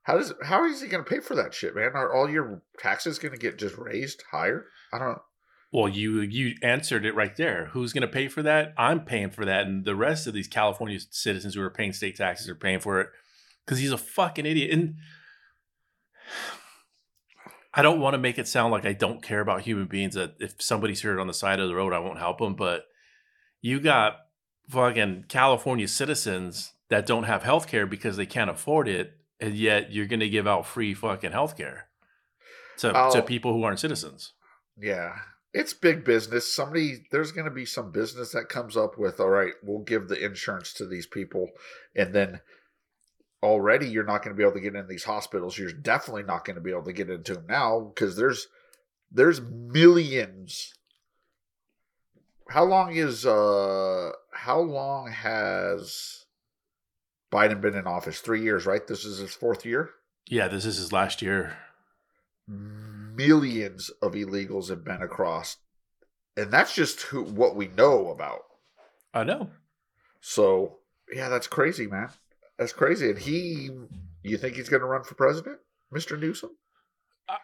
how 0.08 0.16
does 0.16 0.32
how 0.42 0.64
is 0.64 0.80
he 0.80 0.88
going 0.88 1.04
to 1.04 1.10
pay 1.10 1.20
for 1.20 1.34
that 1.34 1.52
shit, 1.52 1.76
man? 1.76 1.90
Are 1.94 2.14
all 2.14 2.30
your 2.30 2.62
taxes 2.78 3.18
going 3.18 3.32
to 3.34 3.38
get 3.38 3.58
just 3.58 3.76
raised 3.76 4.22
higher? 4.30 4.64
I 4.90 4.98
don't. 4.98 5.18
Well, 5.70 5.86
you 5.86 6.20
you 6.22 6.54
answered 6.62 7.04
it 7.04 7.14
right 7.14 7.36
there. 7.36 7.66
Who's 7.72 7.92
going 7.92 8.02
to 8.02 8.08
pay 8.08 8.28
for 8.28 8.42
that? 8.42 8.72
I'm 8.78 9.04
paying 9.04 9.28
for 9.28 9.44
that, 9.44 9.66
and 9.66 9.84
the 9.84 9.94
rest 9.94 10.26
of 10.26 10.32
these 10.32 10.48
California 10.48 10.98
citizens 11.10 11.54
who 11.54 11.60
are 11.60 11.68
paying 11.68 11.92
state 11.92 12.16
taxes 12.16 12.48
are 12.48 12.54
paying 12.54 12.80
for 12.80 13.02
it 13.02 13.08
because 13.68 13.80
he's 13.80 13.92
a 13.92 13.98
fucking 13.98 14.46
idiot. 14.46 14.70
And 14.70 14.94
I 17.74 17.82
don't 17.82 18.00
want 18.00 18.14
to 18.14 18.18
make 18.18 18.38
it 18.38 18.48
sound 18.48 18.72
like 18.72 18.86
I 18.86 18.94
don't 18.94 19.22
care 19.22 19.40
about 19.40 19.60
human 19.60 19.86
beings. 19.86 20.14
That 20.14 20.36
if 20.40 20.54
somebody's 20.58 21.02
hurt 21.02 21.20
on 21.20 21.26
the 21.26 21.34
side 21.34 21.60
of 21.60 21.68
the 21.68 21.74
road, 21.74 21.92
I 21.92 21.98
won't 21.98 22.18
help 22.18 22.38
them. 22.38 22.54
But 22.54 22.84
you 23.60 23.78
got 23.78 24.16
fucking 24.70 25.26
California 25.28 25.86
citizens 25.86 26.72
that 26.88 27.06
don't 27.06 27.24
have 27.24 27.42
health 27.42 27.66
care 27.66 27.84
because 27.86 28.16
they 28.16 28.24
can't 28.24 28.48
afford 28.48 28.88
it, 28.88 29.12
and 29.38 29.54
yet 29.54 29.92
you're 29.92 30.06
going 30.06 30.20
to 30.20 30.30
give 30.30 30.46
out 30.46 30.66
free 30.66 30.94
fucking 30.94 31.32
health 31.32 31.58
care 31.58 31.88
to, 32.78 32.90
Oh. 32.96 33.12
to 33.12 33.20
people 33.20 33.52
who 33.52 33.64
aren't 33.64 33.80
citizens. 33.80 34.32
Yeah, 34.78 35.12
it's 35.52 35.74
big 35.74 36.04
business. 36.06 36.50
Somebody 36.50 37.04
there's 37.10 37.32
going 37.32 37.44
to 37.44 37.50
be 37.50 37.66
some 37.66 37.92
business 37.92 38.32
that 38.32 38.48
comes 38.48 38.78
up 38.78 38.96
with. 38.96 39.20
All 39.20 39.28
right, 39.28 39.52
we'll 39.62 39.82
give 39.84 40.08
the 40.08 40.24
insurance 40.24 40.72
to 40.74 40.86
these 40.86 41.06
people, 41.06 41.50
and 41.94 42.14
then 42.14 42.40
already 43.42 43.88
you're 43.88 44.04
not 44.04 44.22
going 44.22 44.34
to 44.34 44.38
be 44.38 44.42
able 44.42 44.54
to 44.54 44.60
get 44.60 44.74
in 44.74 44.88
these 44.88 45.04
hospitals. 45.04 45.58
You're 45.58 45.72
definitely 45.72 46.24
not 46.24 46.44
going 46.44 46.56
to 46.56 46.62
be 46.62 46.70
able 46.70 46.84
to 46.84 46.92
get 46.92 47.10
into 47.10 47.34
them 47.34 47.46
now 47.48 47.92
because 47.94 48.16
there's 48.16 48.48
there's 49.10 49.40
millions. 49.40 50.74
How 52.48 52.64
long 52.64 52.96
is 52.96 53.26
uh 53.26 54.10
how 54.32 54.60
long 54.60 55.10
has 55.10 56.24
Biden 57.30 57.60
been 57.60 57.74
in 57.74 57.86
office? 57.86 58.20
Three 58.20 58.42
years, 58.42 58.66
right? 58.66 58.86
This 58.86 59.04
is 59.04 59.18
his 59.18 59.34
fourth 59.34 59.64
year. 59.64 59.90
Yeah, 60.26 60.48
this 60.48 60.64
is 60.64 60.76
his 60.76 60.92
last 60.92 61.22
year. 61.22 61.56
Millions 62.46 63.90
of 64.02 64.12
illegals 64.12 64.68
have 64.68 64.84
been 64.84 65.02
across, 65.02 65.58
and 66.36 66.50
that's 66.50 66.74
just 66.74 67.02
who 67.02 67.22
what 67.22 67.56
we 67.56 67.68
know 67.68 68.10
about. 68.10 68.40
I 69.12 69.24
know. 69.24 69.50
So 70.20 70.78
yeah, 71.12 71.28
that's 71.28 71.46
crazy, 71.46 71.86
man. 71.86 72.10
That's 72.58 72.72
crazy. 72.72 73.10
And 73.10 73.18
he, 73.18 73.70
you 74.22 74.36
think 74.38 74.56
he's 74.56 74.68
going 74.68 74.80
to 74.80 74.86
run 74.86 75.04
for 75.04 75.14
president, 75.14 75.58
Mister 75.92 76.16
Newsom? 76.16 76.50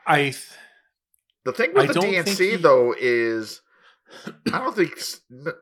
I 0.07 0.23
th- 0.23 0.47
The 1.45 1.53
thing 1.53 1.75
with 1.75 1.91
I 1.91 1.93
the 1.93 2.01
DNC 2.01 2.51
he- 2.53 2.57
though 2.57 2.95
is, 2.99 3.61
I 4.53 4.59
don't 4.59 4.75
think 4.75 4.93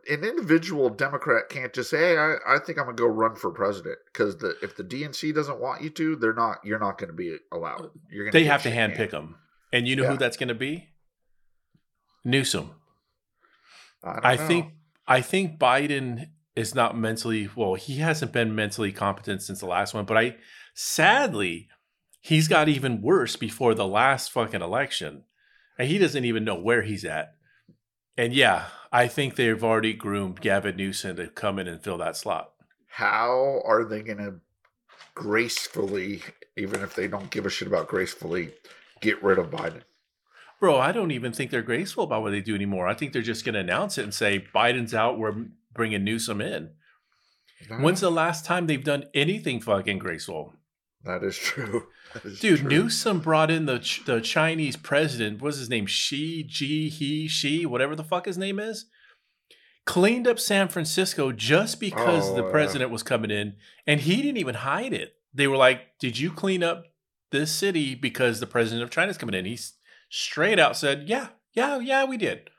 an 0.08 0.24
individual 0.24 0.88
Democrat 0.90 1.48
can't 1.48 1.72
just 1.72 1.90
say, 1.90 1.98
"Hey, 1.98 2.18
I, 2.18 2.34
I 2.46 2.58
think 2.58 2.78
I'm 2.78 2.84
gonna 2.86 2.96
go 2.96 3.06
run 3.06 3.34
for 3.36 3.50
president," 3.50 3.98
because 4.12 4.38
the 4.38 4.54
if 4.62 4.76
the 4.76 4.84
DNC 4.84 5.34
doesn't 5.34 5.60
want 5.60 5.82
you 5.82 5.90
to, 5.90 6.16
they're 6.16 6.32
not. 6.34 6.58
You're 6.64 6.78
not 6.78 6.98
going 6.98 7.10
to 7.10 7.16
be 7.16 7.36
allowed. 7.52 7.90
You're 8.10 8.24
going. 8.26 8.32
they 8.32 8.44
have 8.44 8.62
to 8.64 8.70
handpick 8.70 9.10
them, 9.10 9.36
and 9.72 9.86
you 9.88 9.96
know 9.96 10.04
Yeah. 10.04 10.10
who 10.12 10.16
that's 10.18 10.36
going 10.36 10.48
to 10.48 10.54
be? 10.54 10.88
Newsom. 12.24 12.70
I, 14.04 14.32
I 14.32 14.36
think 14.36 14.72
I 15.06 15.20
think 15.20 15.58
Biden 15.58 16.28
is 16.54 16.74
not 16.74 16.96
mentally 16.96 17.48
well. 17.56 17.74
He 17.74 17.96
hasn't 17.96 18.32
been 18.32 18.54
mentally 18.54 18.92
competent 18.92 19.42
since 19.42 19.60
the 19.60 19.66
last 19.66 19.94
one, 19.94 20.04
but 20.04 20.16
I 20.16 20.36
sadly 20.74 21.68
he's 22.20 22.48
got 22.48 22.68
even 22.68 23.02
worse 23.02 23.36
before 23.36 23.74
the 23.74 23.86
last 23.86 24.30
fucking 24.32 24.62
election, 24.62 25.24
and 25.78 25.88
he 25.88 25.98
doesn't 25.98 26.24
even 26.24 26.44
know 26.44 26.54
where 26.54 26.82
he's 26.82 27.04
at. 27.04 27.34
And 28.16 28.32
yeah, 28.32 28.66
I 28.92 29.08
think 29.08 29.36
they've 29.36 29.64
already 29.64 29.94
groomed 29.94 30.40
Gavin 30.40 30.76
Newsom 30.76 31.16
to 31.16 31.28
come 31.28 31.58
in 31.58 31.68
and 31.68 31.82
fill 31.82 31.98
that 31.98 32.16
slot. 32.16 32.52
How 32.86 33.62
are 33.64 33.84
they 33.84 34.02
going 34.02 34.18
to 34.18 34.34
gracefully, 35.14 36.22
even 36.56 36.82
if 36.82 36.94
they 36.94 37.08
don't 37.08 37.30
give 37.30 37.46
a 37.46 37.50
shit 37.50 37.68
about 37.68 37.88
gracefully, 37.88 38.52
get 39.00 39.22
rid 39.22 39.38
of 39.38 39.50
Biden? 39.50 39.82
Bro, 40.60 40.78
I 40.78 40.92
don't 40.92 41.10
even 41.10 41.32
think 41.32 41.50
they're 41.50 41.62
graceful 41.62 42.04
about 42.04 42.22
what 42.22 42.30
they 42.30 42.40
do 42.40 42.54
anymore. 42.54 42.86
I 42.86 42.94
think 42.94 43.12
they're 43.12 43.22
just 43.22 43.44
going 43.44 43.54
to 43.54 43.60
announce 43.60 43.98
it 43.98 44.04
and 44.04 44.14
say 44.14 44.44
Biden's 44.54 44.94
out. 44.94 45.18
We're 45.18 45.46
bringing 45.74 46.04
Newsom 46.04 46.40
in. 46.40 46.70
When's 47.78 48.00
the 48.00 48.10
last 48.10 48.44
time 48.44 48.66
they've 48.66 48.82
done 48.82 49.04
anything 49.14 49.60
fucking 49.60 49.98
graceful? 49.98 50.54
That 51.04 51.22
is 51.22 51.36
true. 51.36 51.86
That 52.14 52.26
is 52.26 52.40
Dude, 52.40 52.58
true. 52.60 52.68
Newsom 52.68 53.20
brought 53.20 53.50
in 53.50 53.64
the 53.64 53.78
the 54.04 54.20
Chinese 54.20 54.76
president. 54.76 55.40
What's 55.40 55.56
his 55.56 55.70
name? 55.70 55.86
Xi, 55.86 56.44
Ji, 56.44 56.90
he, 56.90 57.26
she, 57.26 57.64
whatever 57.64 57.96
the 57.96 58.04
fuck 58.04 58.26
his 58.26 58.36
name 58.36 58.58
is. 58.58 58.84
Cleaned 59.86 60.28
up 60.28 60.38
San 60.38 60.68
Francisco 60.68 61.32
just 61.32 61.80
because 61.80 62.28
Oh, 62.28 62.34
the 62.36 62.44
yeah. 62.44 62.50
president 62.50 62.90
was 62.90 63.02
coming 63.02 63.30
in, 63.30 63.54
and 63.86 64.00
he 64.00 64.16
didn't 64.16 64.36
even 64.36 64.56
hide 64.56 64.92
it. 64.92 65.14
They 65.32 65.46
were 65.48 65.56
like, 65.56 65.98
"Did 65.98 66.18
you 66.18 66.30
clean 66.30 66.62
up 66.62 66.84
this 67.30 67.50
city 67.50 67.94
because 67.94 68.38
the 68.40 68.46
president 68.46 68.82
of 68.82 68.90
China's 68.90 69.16
coming 69.16 69.34
in?" 69.34 69.46
He 69.46 69.58
straight 70.10 70.58
out 70.58 70.76
said, 70.76 71.08
"Yeah, 71.08 71.28
yeah, 71.54 71.78
yeah, 71.78 72.04
we 72.04 72.18
did." 72.18 72.50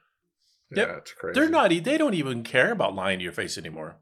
Yeah, 0.76 0.88
Yep. 0.88 0.98
it's 0.98 1.12
crazy. 1.14 1.40
They're 1.40 1.50
not. 1.50 1.70
They 1.70 1.98
don't 1.98 2.14
even 2.14 2.44
care 2.44 2.72
about 2.72 2.96
lying 2.96 3.20
to 3.20 3.24
your 3.24 3.34
face 3.34 3.58
anymore. 3.58 3.96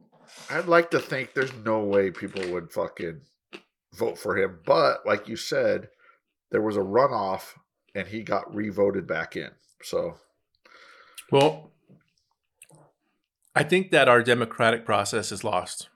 I'd 0.50 0.66
like 0.68 0.92
to 0.92 1.00
think 1.00 1.34
there's 1.34 1.54
no 1.54 1.80
way 1.84 2.12
people 2.12 2.48
would 2.52 2.72
fucking 2.72 3.22
vote 3.96 4.18
for 4.18 4.38
him, 4.38 4.60
but 4.66 5.06
like 5.06 5.28
you 5.28 5.36
said, 5.36 5.90
there 6.52 6.62
was 6.62 6.78
a 6.78 6.82
runoff 6.82 7.56
and 7.94 8.08
he 8.08 8.24
got 8.24 8.54
re-voted 8.54 9.06
back 9.08 9.36
in. 9.36 9.52
So 9.84 10.16
Well, 11.32 11.72
I 13.56 13.64
think 13.64 13.92
that 13.92 14.08
our 14.08 14.24
democratic 14.24 14.86
process 14.86 15.32
is 15.32 15.44
lost. 15.44 15.90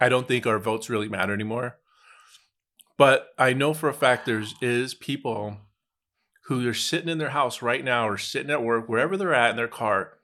I 0.00 0.08
don't 0.08 0.26
think 0.26 0.46
our 0.46 0.58
votes 0.58 0.90
really 0.90 1.08
matter 1.08 1.32
anymore. 1.32 1.78
But 2.96 3.28
I 3.38 3.52
know 3.52 3.74
for 3.74 3.88
a 3.88 3.94
fact 3.94 4.26
there's 4.26 4.54
is 4.60 4.94
people 4.94 5.58
who 6.48 6.68
are 6.68 6.74
sitting 6.74 7.08
in 7.08 7.18
their 7.18 7.30
house 7.30 7.62
right 7.62 7.84
now 7.84 8.08
or 8.08 8.18
sitting 8.18 8.50
at 8.50 8.62
work, 8.62 8.88
wherever 8.88 9.16
they're 9.16 9.34
at 9.34 9.50
in 9.50 9.56
their 9.56 9.68
car, 9.68 10.18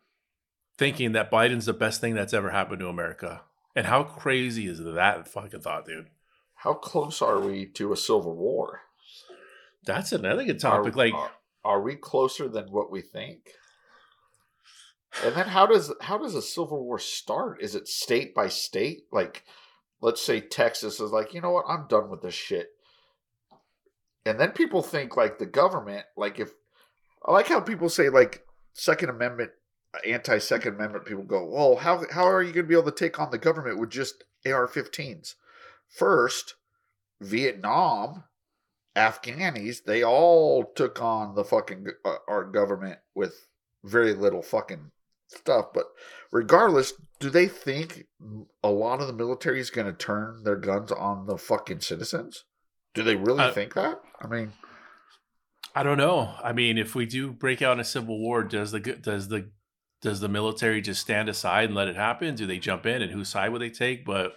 thinking 0.76 1.12
that 1.12 1.30
Biden's 1.30 1.66
the 1.66 1.72
best 1.72 2.00
thing 2.00 2.14
that's 2.14 2.34
ever 2.34 2.50
happened 2.50 2.80
to 2.80 2.88
America. 2.88 3.42
And 3.74 3.86
how 3.86 4.02
crazy 4.04 4.66
is 4.66 4.82
that 4.82 5.28
fucking 5.28 5.60
thought, 5.60 5.86
dude? 5.86 6.08
how 6.64 6.72
close 6.72 7.20
are 7.20 7.40
we 7.40 7.66
to 7.66 7.92
a 7.92 7.96
civil 7.96 8.34
war? 8.34 8.80
That's 9.84 10.12
another 10.12 10.44
good 10.44 10.58
topic. 10.58 10.94
Are, 10.94 10.96
like, 10.96 11.12
are, 11.12 11.30
are 11.62 11.82
we 11.82 11.94
closer 11.94 12.48
than 12.48 12.72
what 12.72 12.90
we 12.90 13.02
think? 13.02 13.50
And 15.22 15.34
then 15.36 15.46
how 15.46 15.66
does 15.66 15.92
how 16.00 16.16
does 16.16 16.34
a 16.34 16.40
civil 16.40 16.82
war 16.82 16.98
start? 16.98 17.62
Is 17.62 17.74
it 17.74 17.86
state 17.86 18.34
by 18.34 18.48
state? 18.48 19.02
Like, 19.12 19.44
let's 20.00 20.22
say 20.22 20.40
Texas 20.40 21.00
is 21.00 21.10
like, 21.10 21.34
you 21.34 21.42
know 21.42 21.50
what, 21.50 21.66
I'm 21.68 21.86
done 21.86 22.08
with 22.08 22.22
this 22.22 22.34
shit. 22.34 22.70
And 24.26 24.40
then 24.40 24.52
people 24.52 24.82
think 24.82 25.16
like 25.16 25.38
the 25.38 25.46
government, 25.46 26.06
like 26.16 26.38
if 26.40 26.50
I 27.24 27.32
like 27.32 27.48
how 27.48 27.60
people 27.60 27.88
say 27.88 28.08
like 28.08 28.44
Second 28.72 29.10
Amendment, 29.10 29.50
anti 30.06 30.38
Second 30.38 30.74
Amendment 30.74 31.06
people 31.06 31.24
go, 31.24 31.44
well, 31.44 31.76
how 31.76 32.04
how 32.10 32.24
are 32.24 32.42
you 32.42 32.52
going 32.52 32.64
to 32.64 32.68
be 32.68 32.74
able 32.74 32.90
to 32.90 32.96
take 32.96 33.20
on 33.20 33.30
the 33.30 33.38
government 33.38 33.78
with 33.78 33.90
just 33.90 34.24
AR-15s? 34.46 35.34
First, 35.88 36.54
Vietnam, 37.20 38.24
Afghanis, 38.96 39.84
they 39.84 40.02
all 40.02 40.64
took 40.64 41.00
on 41.00 41.34
the 41.34 41.44
fucking 41.44 41.86
uh, 42.04 42.16
our 42.28 42.44
government 42.44 42.98
with 43.14 43.46
very 43.82 44.14
little 44.14 44.42
fucking 44.42 44.90
stuff. 45.28 45.66
But 45.72 45.86
regardless, 46.30 46.94
do 47.20 47.30
they 47.30 47.46
think 47.46 48.06
a 48.62 48.70
lot 48.70 49.00
of 49.00 49.06
the 49.06 49.12
military 49.12 49.60
is 49.60 49.70
going 49.70 49.86
to 49.86 49.92
turn 49.92 50.44
their 50.44 50.56
guns 50.56 50.92
on 50.92 51.26
the 51.26 51.38
fucking 51.38 51.80
citizens? 51.80 52.44
Do 52.94 53.02
they 53.02 53.16
really 53.16 53.40
Uh, 53.40 53.52
think 53.52 53.74
that? 53.74 54.00
I 54.20 54.26
mean, 54.26 54.52
I 55.74 55.82
don't 55.82 55.98
know. 55.98 56.34
I 56.42 56.52
mean, 56.52 56.78
if 56.78 56.94
we 56.94 57.04
do 57.06 57.32
break 57.32 57.60
out 57.60 57.72
in 57.72 57.80
a 57.80 57.84
civil 57.84 58.18
war, 58.18 58.44
does 58.44 58.70
the 58.70 58.80
does 58.80 59.28
the 59.28 59.50
does 60.00 60.20
the 60.20 60.28
military 60.28 60.80
just 60.80 61.00
stand 61.00 61.28
aside 61.28 61.64
and 61.66 61.74
let 61.74 61.88
it 61.88 61.96
happen? 61.96 62.34
Do 62.34 62.46
they 62.46 62.58
jump 62.58 62.86
in, 62.86 63.02
and 63.02 63.10
whose 63.10 63.28
side 63.28 63.50
would 63.50 63.60
they 63.60 63.70
take? 63.70 64.04
But 64.04 64.34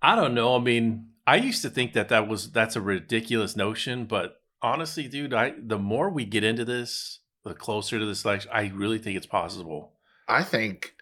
I 0.00 0.16
don't 0.16 0.34
know. 0.34 0.56
I 0.56 0.60
mean, 0.60 1.10
I 1.26 1.36
used 1.36 1.62
to 1.62 1.70
think 1.70 1.92
that 1.92 2.08
that 2.08 2.26
was 2.26 2.50
that's 2.50 2.76
a 2.76 2.80
ridiculous 2.80 3.56
notion, 3.56 4.06
but 4.06 4.40
honestly, 4.62 5.08
dude, 5.08 5.34
I 5.34 5.54
the 5.58 5.78
more 5.78 6.08
we 6.08 6.24
get 6.24 6.44
into 6.44 6.64
this, 6.64 7.18
the 7.44 7.54
closer 7.54 7.98
to 7.98 8.06
this 8.06 8.24
election, 8.24 8.50
I 8.54 8.68
really 8.74 8.98
think 8.98 9.16
it's 9.16 9.26
possible. 9.26 9.92
I 10.26 10.42
think 10.42 10.94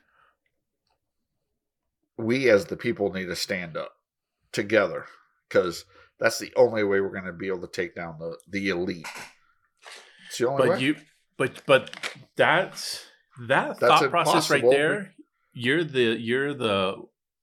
we 2.16 2.49
as 2.50 2.66
the 2.66 2.76
people 2.76 3.12
need 3.12 3.26
to 3.26 3.37
stand 3.37 3.76
up 3.76 3.93
together 4.52 5.07
because 5.49 5.85
that's 6.19 6.38
the 6.38 6.53
only 6.57 6.83
way 6.83 7.00
we're 7.00 7.11
going 7.11 7.25
to 7.25 7.33
be 7.33 7.49
able 7.49 7.61
to 7.61 7.67
take 7.69 7.95
down 7.95 8.19
the 8.19 8.37
the 8.49 8.69
elite. 8.69 9.07
It's 10.29 10.38
the 10.38 10.49
only 10.49 10.69
But 10.69 10.79
way. 10.79 10.81
you, 10.81 10.97
but 11.37 11.62
but 11.67 11.91
that 12.37 13.05
that 13.47 13.79
That's 13.81 14.00
thought 14.00 14.11
process 14.11 14.50
right 14.50 14.62
there, 14.62 15.15
you're 15.53 15.85
the 15.85 16.19
you're 16.19 16.55
the 16.55 16.97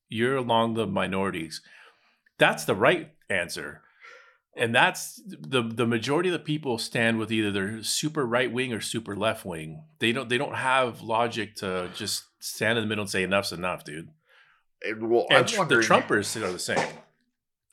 you're 0.09 0.35
along 0.35 0.73
the 0.73 0.87
minorities. 0.87 1.61
That's 2.39 2.65
the 2.65 2.75
right 2.75 3.11
answer, 3.29 3.81
and 4.57 4.73
that's 4.73 5.21
the 5.25 5.61
the 5.61 5.85
majority 5.85 6.29
of 6.29 6.33
the 6.33 6.39
people 6.39 6.77
stand 6.77 7.19
with 7.19 7.31
either 7.31 7.51
they're 7.51 7.83
super 7.83 8.25
right 8.25 8.51
wing 8.51 8.73
or 8.73 8.81
super 8.81 9.15
left 9.15 9.45
wing. 9.45 9.83
They 9.99 10.11
don't 10.11 10.29
they 10.29 10.37
don't 10.37 10.55
have 10.55 11.01
logic 11.01 11.55
to 11.57 11.89
just 11.95 12.23
stand 12.39 12.77
in 12.77 12.83
the 12.83 12.87
middle 12.87 13.03
and 13.03 13.11
say 13.11 13.23
enough's 13.23 13.51
enough, 13.51 13.83
dude. 13.83 14.09
And, 14.81 15.09
well, 15.09 15.27
And 15.29 15.47
the 15.47 15.75
Trumpers 15.75 16.35
are 16.41 16.51
the 16.51 16.59
same. 16.59 16.85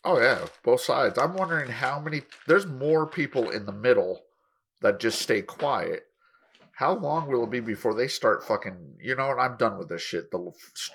Oh 0.05 0.19
yeah, 0.19 0.47
both 0.65 0.81
sides. 0.81 1.19
I'm 1.19 1.35
wondering 1.35 1.71
how 1.71 2.01
many. 2.01 2.23
There's 2.47 2.67
more 2.67 3.07
people 3.07 3.51
in 3.51 3.67
the 3.67 3.73
middle 3.73 4.23
that 4.81 5.01
just 5.01 5.21
stay 5.21 5.43
quiet. 5.43 6.05
How 6.73 6.95
long 6.95 7.29
will 7.29 7.45
it 7.45 7.51
be 7.51 7.61
before 7.61 7.95
they 7.95 8.09
start 8.09 8.43
fucking? 8.43 8.97
You 9.03 9.15
know 9.15 9.29
what? 9.29 9.39
I'm 9.39 9.59
done 9.59 9.77
with 9.77 9.91
this 9.91 10.01
shit. 10.01 10.31
The 10.31 10.51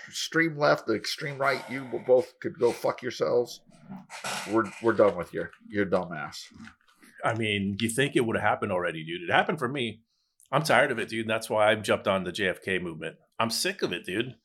extreme 0.08 0.58
left, 0.58 0.88
the 0.88 0.96
extreme 0.96 1.38
right. 1.38 1.64
You 1.70 1.86
both 2.08 2.40
could 2.40 2.58
go 2.58 2.72
fuck 2.72 3.04
yourselves. 3.04 3.62
We're 4.52 4.72
we're 4.82 4.94
done 4.94 5.16
with 5.16 5.34
you. 5.34 5.46
You're 5.70 5.86
dumbass. 5.86 6.46
I 7.24 7.36
mean, 7.36 7.78
you 7.80 7.90
think 7.90 8.16
it 8.16 8.26
would 8.26 8.36
have 8.36 8.48
happened 8.48 8.72
already, 8.72 9.04
dude? 9.04 9.30
It 9.30 9.32
happened 9.32 9.60
for 9.60 9.68
me. 9.68 10.02
I'm 10.52 10.64
tired 10.64 10.92
of 10.92 11.00
it, 11.00 11.10
dude. 11.10 11.28
That's 11.28 11.50
why 11.50 11.72
I've 11.72 11.84
jumped 11.84 12.08
on 12.08 12.24
the 12.24 12.32
JFK 12.32 12.82
movement. 12.82 13.18
I'm 13.40 13.50
sick 13.50 13.82
of 13.82 13.92
it, 13.92 14.06
dude. 14.06 14.36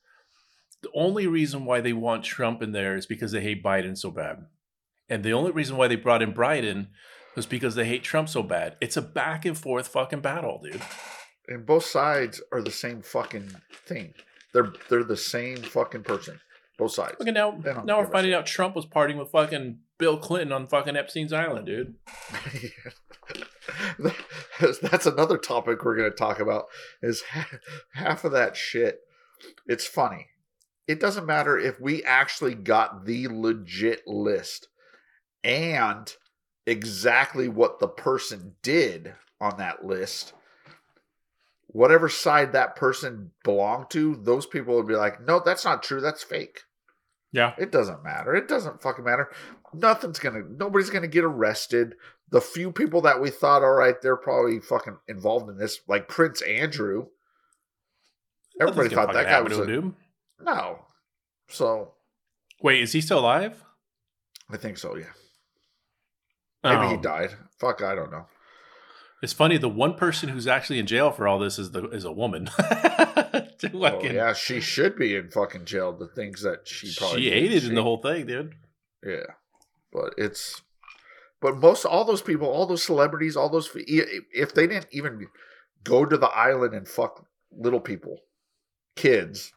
The 0.81 0.89
only 0.95 1.27
reason 1.27 1.65
why 1.65 1.81
they 1.81 1.93
want 1.93 2.23
Trump 2.23 2.61
in 2.61 2.71
there 2.71 2.95
is 2.95 3.05
because 3.05 3.31
they 3.31 3.41
hate 3.41 3.63
Biden 3.63 3.97
so 3.97 4.11
bad. 4.11 4.45
And 5.09 5.23
the 5.23 5.33
only 5.33 5.51
reason 5.51 5.77
why 5.77 5.87
they 5.87 5.95
brought 5.95 6.21
in 6.21 6.33
Biden 6.33 6.87
was 7.35 7.45
because 7.45 7.75
they 7.75 7.85
hate 7.85 8.03
Trump 8.03 8.29
so 8.29 8.43
bad. 8.43 8.77
It's 8.81 8.97
a 8.97 9.01
back 9.01 9.45
and 9.45 9.57
forth 9.57 9.87
fucking 9.87 10.21
battle, 10.21 10.59
dude. 10.63 10.81
And 11.47 11.65
both 11.65 11.85
sides 11.85 12.41
are 12.51 12.61
the 12.61 12.71
same 12.71 13.01
fucking 13.01 13.51
thing. 13.85 14.13
They're 14.53 14.73
they're 14.89 15.03
the 15.03 15.17
same 15.17 15.57
fucking 15.57 16.03
person. 16.03 16.39
Both 16.77 16.93
sides. 16.93 17.15
Look 17.19 17.27
at 17.27 17.33
now, 17.33 17.51
now 17.83 17.99
we're 17.99 18.07
finding 18.07 18.33
out 18.33 18.45
Trump 18.45 18.75
was 18.75 18.85
partying 18.85 19.17
with 19.17 19.29
fucking 19.31 19.79
Bill 19.99 20.17
Clinton 20.17 20.51
on 20.51 20.67
fucking 20.67 20.95
Epstein's 20.95 21.31
Island, 21.31 21.67
dude. 21.67 21.93
that's, 24.59 24.79
that's 24.81 25.05
another 25.05 25.37
topic 25.37 25.83
we're 25.83 25.95
going 25.95 26.09
to 26.09 26.17
talk 26.17 26.39
about 26.39 26.65
is 27.03 27.23
half 27.93 28.23
of 28.23 28.31
that 28.31 28.55
shit 28.55 29.01
it's 29.67 29.85
funny 29.85 30.27
it 30.87 30.99
doesn't 30.99 31.25
matter 31.25 31.57
if 31.57 31.79
we 31.79 32.03
actually 32.03 32.55
got 32.55 33.05
the 33.05 33.27
legit 33.27 34.05
list 34.07 34.67
and 35.43 36.13
exactly 36.65 37.47
what 37.47 37.79
the 37.79 37.87
person 37.87 38.55
did 38.61 39.13
on 39.39 39.57
that 39.57 39.85
list 39.85 40.33
whatever 41.67 42.09
side 42.09 42.51
that 42.53 42.75
person 42.75 43.31
belonged 43.43 43.89
to 43.89 44.15
those 44.23 44.45
people 44.45 44.75
would 44.75 44.87
be 44.87 44.95
like 44.95 45.25
no 45.25 45.39
that's 45.43 45.65
not 45.65 45.81
true 45.81 46.01
that's 46.01 46.21
fake 46.23 46.61
Yeah. 47.31 47.53
it 47.57 47.71
doesn't 47.71 48.03
matter. 48.03 48.35
It 48.35 48.47
doesn't 48.49 48.81
fucking 48.81 49.05
matter. 49.05 49.31
Nothing's 49.73 50.19
gonna. 50.19 50.41
Nobody's 50.49 50.89
gonna 50.89 51.07
get 51.07 51.23
arrested. 51.23 51.95
The 52.29 52.41
few 52.41 52.73
people 52.73 52.99
that 53.03 53.21
we 53.21 53.29
thought, 53.29 53.63
all 53.63 53.71
right, 53.71 53.95
they're 54.01 54.17
probably 54.17 54.59
fucking 54.59 54.97
involved 55.07 55.49
in 55.49 55.57
this, 55.57 55.79
like 55.87 56.09
Prince 56.09 56.41
Andrew. 56.41 57.07
Everybody 58.59 58.89
thought 58.93 59.13
that 59.13 59.27
guy 59.27 59.39
was 59.39 59.57
a, 59.57 59.65
dude. 59.65 59.93
No. 60.43 60.85
So 61.49 61.93
Wait, 62.61 62.81
is 62.81 62.91
he 62.93 63.01
still 63.01 63.19
alive? 63.19 63.63
I 64.49 64.57
think 64.57 64.77
so. 64.77 64.95
Yeah, 64.95 65.05
maybe 66.63 66.87
he 66.89 66.95
Oh. 66.95 67.01
died. 67.01 67.31
Fuck, 67.59 67.81
I 67.81 67.95
don't 67.95 68.11
know. 68.11 68.25
It's 69.23 69.33
funny. 69.33 69.57
The 69.57 69.69
one 69.69 69.93
person 69.95 70.29
who's 70.29 70.47
actually 70.47 70.79
in 70.79 70.87
jail 70.87 71.11
for 71.11 71.27
all 71.27 71.37
this 71.39 71.59
is 71.59 71.71
the 71.71 71.87
is 71.89 72.05
a 72.05 72.11
woman. 72.11 72.49
Oh, 73.73 74.01
yeah, 74.03 74.33
she 74.33 74.59
should 74.59 74.95
be 74.95 75.15
in 75.15 75.29
fucking 75.29 75.65
jail. 75.65 75.93
The 75.93 76.07
things 76.07 76.41
that 76.41 76.67
she 76.67 76.91
probably 76.97 77.21
she 77.21 77.29
aided 77.31 77.63
in 77.63 77.75
the 77.75 77.83
whole 77.83 78.01
thing, 78.01 78.25
dude. 78.25 78.55
Yeah, 79.05 79.25
but 79.93 80.15
it's 80.17 80.63
but 81.39 81.57
most 81.57 81.85
all 81.85 82.03
those 82.03 82.23
people, 82.23 82.47
all 82.47 82.65
those 82.65 82.83
celebrities, 82.83 83.35
all 83.37 83.49
those 83.49 83.69
if 83.75 84.55
they 84.55 84.65
didn't 84.65 84.87
even 84.91 85.27
go 85.83 86.05
to 86.05 86.17
the 86.17 86.27
island 86.29 86.73
and 86.73 86.87
fuck 86.87 87.23
little 87.51 87.79
people, 87.79 88.17
kids, 88.95 89.53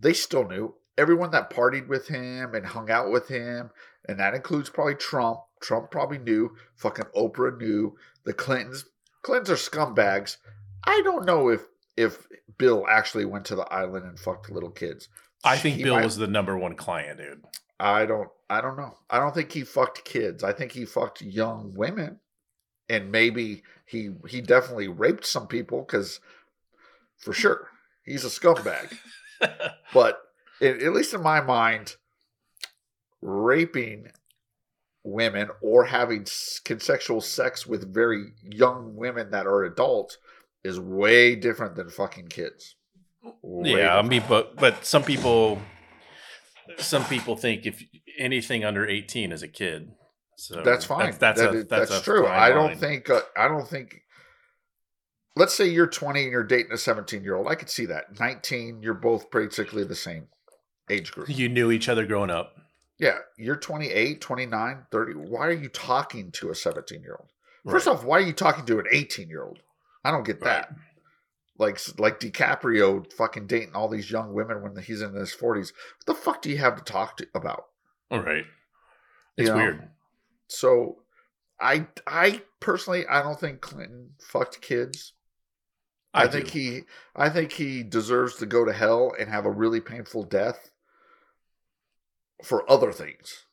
they 0.00 0.12
still 0.14 0.48
knew 0.48 0.74
everyone 0.98 1.30
that 1.30 1.50
partied 1.50 1.86
with 1.88 2.08
him 2.08 2.54
and 2.54 2.66
hung 2.66 2.90
out 2.90 3.10
with 3.10 3.28
him, 3.28 3.70
and 4.08 4.18
that 4.18 4.34
includes 4.34 4.70
probably 4.70 4.94
Trump. 4.94 5.40
Trump 5.60 5.90
probably 5.90 6.18
knew. 6.18 6.56
Fucking 6.76 7.06
Oprah 7.16 7.56
knew. 7.58 7.96
The 8.24 8.32
Clintons, 8.32 8.84
Clintons 9.22 9.50
are 9.50 9.54
scumbags. 9.70 10.36
I 10.84 11.00
don't 11.02 11.26
know 11.26 11.48
if 11.48 11.62
if 11.96 12.26
Bill 12.58 12.86
actually 12.88 13.24
went 13.26 13.44
to 13.46 13.54
the 13.56 13.70
island 13.72 14.06
and 14.06 14.18
fucked 14.18 14.50
little 14.50 14.70
kids. 14.70 15.08
I 15.44 15.56
think 15.56 15.76
He 15.76 15.84
Bill 15.84 15.96
might- 15.96 16.04
was 16.04 16.16
the 16.16 16.26
number 16.26 16.56
one 16.56 16.74
client, 16.76 17.18
dude. 17.18 17.44
I 17.78 18.04
don't 18.06 18.28
I 18.48 18.60
don't 18.60 18.76
know. 18.76 18.98
I 19.08 19.18
don't 19.18 19.34
think 19.34 19.52
he 19.52 19.62
fucked 19.64 20.04
kids. 20.04 20.42
I 20.44 20.52
think 20.52 20.72
he 20.72 20.84
fucked 20.84 21.22
young 21.22 21.72
women. 21.74 22.20
And 22.88 23.10
maybe 23.12 23.62
he 23.86 24.10
he 24.28 24.40
definitely 24.40 24.88
raped 24.88 25.24
some 25.24 25.46
people 25.46 25.84
cuz 25.84 26.20
for 27.18 27.32
sure 27.32 27.68
he's 28.04 28.24
a 28.24 28.28
scumbag. 28.28 28.96
but 29.94 30.20
at, 30.60 30.82
at 30.82 30.92
least 30.92 31.14
in 31.14 31.22
my 31.22 31.40
mind 31.40 31.96
raping 33.22 34.06
women 35.02 35.48
or 35.62 35.84
having 35.84 36.26
consensual 36.64 37.20
sex 37.20 37.66
with 37.66 37.92
very 37.92 38.32
young 38.42 38.94
women 38.96 39.30
that 39.30 39.46
are 39.46 39.64
adults 39.64 40.18
is 40.64 40.78
way 40.78 41.34
different 41.34 41.74
than 41.74 41.88
fucking 41.90 42.28
kids. 42.28 42.76
Way 43.42 43.76
yeah, 43.78 43.96
I 43.96 44.02
mean, 44.02 44.22
but 44.28 44.56
but 44.56 44.84
some 44.84 45.02
people, 45.02 45.60
some 46.78 47.04
people 47.04 47.36
think 47.36 47.66
if 47.66 47.82
anything 48.18 48.64
under 48.64 48.86
eighteen 48.86 49.32
is 49.32 49.42
a 49.42 49.48
kid, 49.48 49.90
so 50.36 50.62
that's 50.62 50.86
fine. 50.86 51.14
That's 51.18 51.40
That 51.40 51.54
a, 51.54 51.58
is- 51.58 51.66
that's, 51.66 51.90
that's 51.90 52.02
true. 52.04 52.26
I 52.26 52.48
don't 52.50 52.68
line. 52.68 52.76
think. 52.78 53.10
Uh, 53.10 53.20
I 53.36 53.48
don't 53.48 53.68
think. 53.68 54.00
Let's 55.36 55.54
say 55.54 55.66
you're 55.68 55.86
20 55.86 56.22
and 56.24 56.32
you're 56.32 56.42
dating 56.44 56.72
a 56.72 56.78
17 56.78 57.22
year 57.22 57.36
old. 57.36 57.46
I 57.48 57.54
could 57.54 57.70
see 57.70 57.86
that. 57.86 58.18
19, 58.18 58.82
you're 58.82 58.94
both 58.94 59.30
basically 59.30 59.84
the 59.84 59.94
same 59.94 60.28
age 60.88 61.12
group. 61.12 61.28
you 61.28 61.48
knew 61.48 61.70
each 61.70 61.88
other 61.88 62.04
growing 62.04 62.30
up. 62.30 62.56
Yeah, 62.98 63.18
you're 63.38 63.56
28, 63.56 64.20
29, 64.20 64.86
30. 64.90 65.12
Why 65.14 65.46
are 65.46 65.52
you 65.52 65.68
talking 65.68 66.30
to 66.32 66.50
a 66.50 66.54
17 66.54 67.00
year 67.02 67.16
old? 67.18 67.30
First 67.70 67.86
Right. 67.86 67.94
off, 67.96 68.04
why 68.04 68.18
are 68.18 68.22
you 68.22 68.32
talking 68.32 68.66
to 68.66 68.78
an 68.78 68.86
18 68.90 69.28
year 69.28 69.44
old? 69.44 69.60
I 70.04 70.10
don't 70.10 70.24
get 70.26 70.40
that. 70.40 70.70
Like 71.58 71.78
like 71.98 72.18
DiCaprio 72.20 73.10
fucking 73.12 73.46
dating 73.46 73.74
all 73.74 73.88
these 73.88 74.10
young 74.10 74.32
women 74.32 74.62
when 74.62 74.82
he's 74.82 75.02
in 75.02 75.12
his 75.14 75.34
40s. 75.34 75.72
What 75.72 76.06
the 76.06 76.14
fuck 76.14 76.40
do 76.42 76.48
you 76.50 76.56
have 76.58 76.76
to 76.76 76.82
talk 76.82 77.18
to 77.18 77.26
about? 77.34 77.66
All 78.10 78.20
right, 78.20 78.46
it's 79.36 79.48
You 79.48 79.54
know? 79.54 79.60
weird. 79.60 79.88
So 80.48 81.02
I 81.60 81.86
I 82.06 82.40
personally 82.60 83.06
I 83.06 83.22
don't 83.22 83.38
think 83.38 83.60
Clinton 83.60 84.14
fucked 84.20 84.62
kids. 84.62 85.12
I, 86.12 86.24
I, 86.24 86.28
think 86.28 86.50
do. 86.50 86.58
he 86.58 86.80
I 87.14 87.28
think 87.28 87.52
he 87.52 87.82
deserves 87.82 88.36
to 88.36 88.46
go 88.46 88.64
to 88.64 88.72
hell 88.72 89.12
and 89.18 89.28
have 89.30 89.44
a 89.44 89.50
really 89.50 89.80
painful 89.80 90.24
death 90.24 90.70
for 92.42 92.68
other 92.70 92.92
things. 92.92 93.44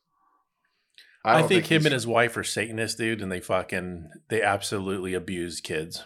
I, 1.24 1.40
don't 1.40 1.48
think, 1.48 1.66
him 1.66 1.84
and 1.84 1.92
his 1.92 2.06
wife 2.06 2.36
are 2.36 2.44
Satanists, 2.44 2.96
dude, 2.96 3.20
and 3.20 3.30
they 3.30 3.40
fucking 3.40 4.10
they 4.28 4.42
absolutely 4.42 5.14
abuse 5.14 5.60
kids. 5.60 6.04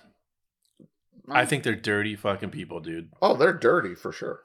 I 1.31 1.45
think 1.47 1.63
they're 1.63 1.77
dirty 1.77 2.17
fucking 2.17 2.51
people, 2.51 2.81
dude. 2.81 3.11
Oh, 3.21 3.37
they're 3.37 3.53
dirty 3.53 3.95
for 3.95 4.11
sure. 4.11 4.41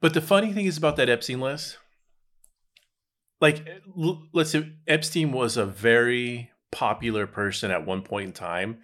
But 0.00 0.14
the 0.14 0.20
funny 0.20 0.52
thing 0.52 0.66
is 0.66 0.76
about 0.76 0.96
that 0.96 1.08
Epstein 1.08 1.40
list, 1.40 1.78
like, 3.40 3.66
let's 4.32 4.50
say 4.50 4.72
Epstein 4.86 5.32
was 5.32 5.56
a 5.56 5.66
very 5.66 6.50
popular 6.70 7.26
person 7.26 7.70
at 7.70 7.86
one 7.86 8.02
point 8.02 8.26
in 8.26 8.32
time. 8.32 8.78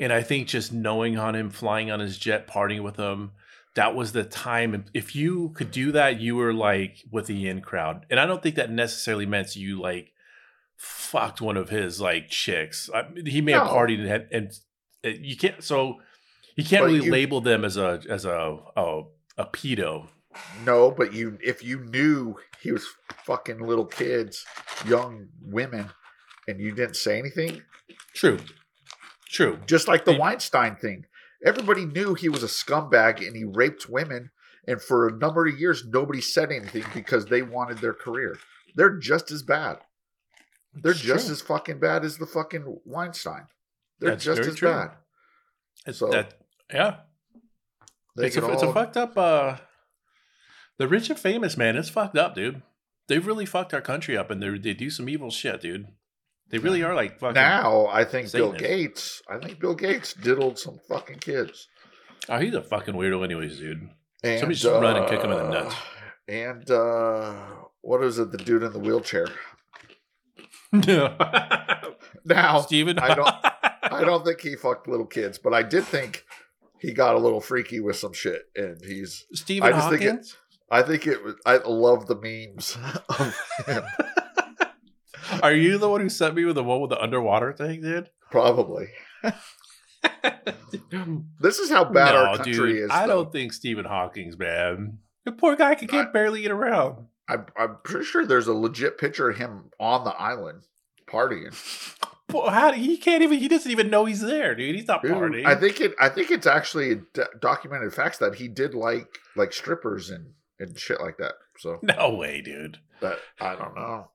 And 0.00 0.12
I 0.12 0.22
think 0.22 0.48
just 0.48 0.72
knowing 0.72 1.18
on 1.18 1.34
him, 1.36 1.50
flying 1.50 1.90
on 1.90 2.00
his 2.00 2.16
jet, 2.18 2.48
partying 2.48 2.82
with 2.82 2.96
him, 2.96 3.32
that 3.74 3.94
was 3.94 4.12
the 4.12 4.24
time. 4.24 4.84
If 4.94 5.14
you 5.14 5.50
could 5.50 5.70
do 5.70 5.92
that, 5.92 6.18
you 6.20 6.34
were 6.36 6.52
like 6.52 7.04
with 7.12 7.26
the 7.26 7.46
in 7.48 7.60
crowd. 7.60 8.06
And 8.10 8.18
I 8.18 8.26
don't 8.26 8.42
think 8.42 8.56
that 8.56 8.70
necessarily 8.70 9.26
meant 9.26 9.54
you 9.56 9.80
like 9.80 10.12
fucked 10.76 11.40
one 11.40 11.56
of 11.56 11.68
his 11.68 12.00
like 12.00 12.28
chicks. 12.28 12.88
I, 12.94 13.04
he 13.26 13.40
may 13.40 13.52
have 13.52 13.66
No. 13.66 13.72
partied 13.72 13.98
and, 14.00 14.08
had, 14.08 14.28
and 14.32 14.50
uh, 15.04 15.08
you 15.20 15.36
can't, 15.36 15.62
so 15.62 16.00
you 16.56 16.64
can't 16.64 16.82
But 16.82 16.86
really 16.92 17.04
you- 17.06 17.12
label 17.12 17.40
them 17.40 17.64
as 17.64 17.76
a, 17.76 18.00
as 18.08 18.24
a, 18.24 18.58
a, 18.76 19.02
a 19.36 19.44
pedo. 19.46 20.08
No, 20.64 20.92
but 20.92 21.12
you 21.12 21.38
if 21.42 21.62
you 21.64 21.80
knew 21.80 22.36
he 22.62 22.70
was 22.70 22.86
fucking 23.24 23.58
little 23.66 23.84
kids, 23.84 24.46
young 24.86 25.26
women, 25.42 25.90
and 26.46 26.60
you 26.60 26.70
didn't 26.72 26.94
say 26.94 27.18
anything, 27.18 27.62
True. 28.14 28.38
True. 29.30 29.60
just 29.66 29.86
like 29.88 30.04
the 30.04 30.12
Yeah. 30.12 30.18
Weinstein 30.18 30.76
thing. 30.76 31.06
Everybody 31.44 31.86
knew 31.86 32.14
he 32.14 32.28
was 32.28 32.42
a 32.42 32.46
scumbag 32.46 33.26
and 33.26 33.34
he 33.36 33.44
raped 33.44 33.88
women, 33.88 34.30
and 34.66 34.82
for 34.82 35.08
a 35.08 35.12
number 35.12 35.46
of 35.46 35.58
years 35.58 35.86
nobody 35.86 36.20
said 36.20 36.50
anything 36.52 36.84
because 36.92 37.26
they 37.26 37.42
wanted 37.42 37.78
their 37.78 37.94
career. 37.94 38.38
They're 38.74 38.96
just 38.98 39.30
as 39.30 39.42
bad. 39.42 39.78
They're 40.74 40.92
It's 40.92 41.00
just 41.00 41.26
true. 41.26 41.32
as 41.32 41.40
fucking 41.40 41.80
bad 41.80 42.04
as 42.04 42.18
the 42.18 42.26
fucking 42.26 42.80
Weinstein. 42.84 43.46
They're 43.98 44.10
That's 44.10 44.24
just 44.24 44.40
as 44.42 44.54
true. 44.56 44.70
bad. 44.70 44.90
It's 45.86 45.98
So, 45.98 46.08
that, 46.10 46.34
yeah. 46.72 47.00
They 48.16 48.26
It's 48.26 48.36
a, 48.36 48.40
can 48.40 48.50
it's 48.50 48.62
a 48.62 48.72
fucked 48.72 48.96
up. 48.96 49.16
uh 49.16 49.56
The 50.78 50.88
rich 50.88 51.10
and 51.10 51.18
famous, 51.18 51.56
man, 51.56 51.76
it's 51.76 51.88
fucked 51.88 52.16
up, 52.18 52.34
dude. 52.34 52.62
They've 53.08 53.26
really 53.26 53.46
fucked 53.46 53.74
our 53.74 53.80
country 53.80 54.16
up, 54.16 54.30
and 54.30 54.42
they 54.42 54.56
they 54.58 54.74
do 54.74 54.90
some 54.90 55.08
evil 55.08 55.30
shit, 55.30 55.60
dude. 55.62 55.88
They 56.50 56.58
really 56.58 56.82
are 56.82 56.94
like 56.94 57.18
fucking. 57.20 57.34
now 57.34 57.86
I 57.86 58.04
think 58.04 58.30
Bill 58.32 58.52
Gates. 58.52 59.22
I 59.28 59.38
think 59.38 59.60
Bill 59.60 59.74
Gates 59.74 60.14
diddled 60.14 60.58
some 60.58 60.78
fucking 60.88 61.18
kids. 61.18 61.68
Oh, 62.28 62.38
he's 62.38 62.54
a 62.54 62.62
fucking 62.62 62.94
weirdo, 62.94 63.24
anyways, 63.24 63.58
dude. 63.58 63.88
And, 64.22 64.40
Somebody 64.40 64.56
should 64.58 64.80
run 64.80 64.96
and 64.96 65.08
kick 65.08 65.20
him 65.22 65.30
in 65.30 65.38
the 65.38 65.48
nuts. 65.48 65.74
And 66.28 66.70
uh, 66.70 67.34
what 67.80 68.02
is 68.04 68.18
it? 68.18 68.30
The 68.32 68.38
dude 68.38 68.62
in 68.62 68.72
the 68.72 68.78
wheelchair. 68.78 69.28
No. 70.72 71.16
Now 72.24 72.60
Steven? 72.60 72.98
I 72.98 73.14
don't- 73.14 73.34
I 73.92 74.04
don't 74.04 74.24
think 74.24 74.40
he 74.40 74.54
fucked 74.56 74.86
little 74.88 75.06
kids, 75.06 75.38
but 75.38 75.54
I 75.54 75.62
did 75.62 75.84
think 75.84 76.24
he 76.78 76.92
got 76.92 77.14
a 77.14 77.18
little 77.18 77.40
freaky 77.40 77.80
with 77.80 77.96
some 77.96 78.12
shit, 78.12 78.42
and 78.54 78.76
he's. 78.84 79.24
Stephen 79.32 79.68
I 79.68 79.72
just 79.76 79.88
think 79.90 80.02
it- 80.02 80.36
I 80.70 80.82
think 80.82 81.06
it 81.06 81.24
was. 81.24 81.34
I 81.46 81.56
love 81.64 82.06
the 82.06 82.14
memes 82.16 82.76
of 83.08 83.36
him. 83.66 83.82
Are 85.42 85.52
you 85.52 85.78
the 85.78 85.88
one 85.88 86.00
who 86.00 86.08
sent 86.08 86.34
me 86.34 86.44
with 86.44 86.56
the 86.56 86.64
one 86.64 86.80
with 86.80 86.90
the 86.90 87.00
underwater 87.00 87.52
thing, 87.52 87.82
dude? 87.82 88.10
Probably. 88.30 88.88
This 91.40 91.58
is 91.58 91.70
how 91.70 91.84
bad 91.84 92.14
our 92.14 92.36
country 92.36 92.52
dude, 92.54 92.76
is. 92.84 92.90
I 92.90 93.06
though. 93.06 93.24
don't 93.24 93.32
think 93.32 93.52
Stephen 93.52 93.84
Hawking's 93.84 94.38
man. 94.38 94.98
The 95.24 95.32
poor 95.32 95.56
guy 95.56 95.74
can 95.74 95.90
I- 95.92 96.10
barely 96.10 96.42
get 96.42 96.50
around. 96.50 97.06
I'm, 97.28 97.46
I'm 97.56 97.76
pretty 97.84 98.06
sure 98.06 98.26
there's 98.26 98.48
a 98.48 98.52
legit 98.54 98.98
picture 98.98 99.30
of 99.30 99.36
him 99.36 99.70
on 99.78 100.04
the 100.04 100.10
island 100.10 100.66
partying. 101.06 101.54
How 102.32 102.72
he 102.72 102.96
can't 102.96 103.22
even? 103.22 103.38
He 103.40 103.48
doesn't 103.48 103.70
even 103.70 103.90
know 103.90 104.04
he's 104.04 104.20
there, 104.20 104.54
dude. 104.54 104.76
He's 104.76 104.86
not 104.86 105.02
Dude, 105.02 105.12
partying. 105.12 105.46
I 105.46 105.56
think 105.56 105.80
it. 105.80 105.94
I 105.98 106.08
think 106.08 106.30
it's 106.30 106.46
actually 106.46 107.00
d- 107.12 107.22
documented 107.40 107.92
facts 107.92 108.18
that 108.18 108.36
he 108.36 108.46
did 108.46 108.72
like 108.72 109.08
like 109.34 109.52
strippers 109.52 110.10
and 110.10 110.32
and 110.60 110.78
shit 110.78 111.00
like 111.00 111.16
that. 111.18 111.32
So 111.58 111.80
no 111.82 112.14
way, 112.14 112.40
dude. 112.40 112.78
But 113.00 113.18
I 113.40 113.56
don't 113.56 113.74
know. 113.74 114.10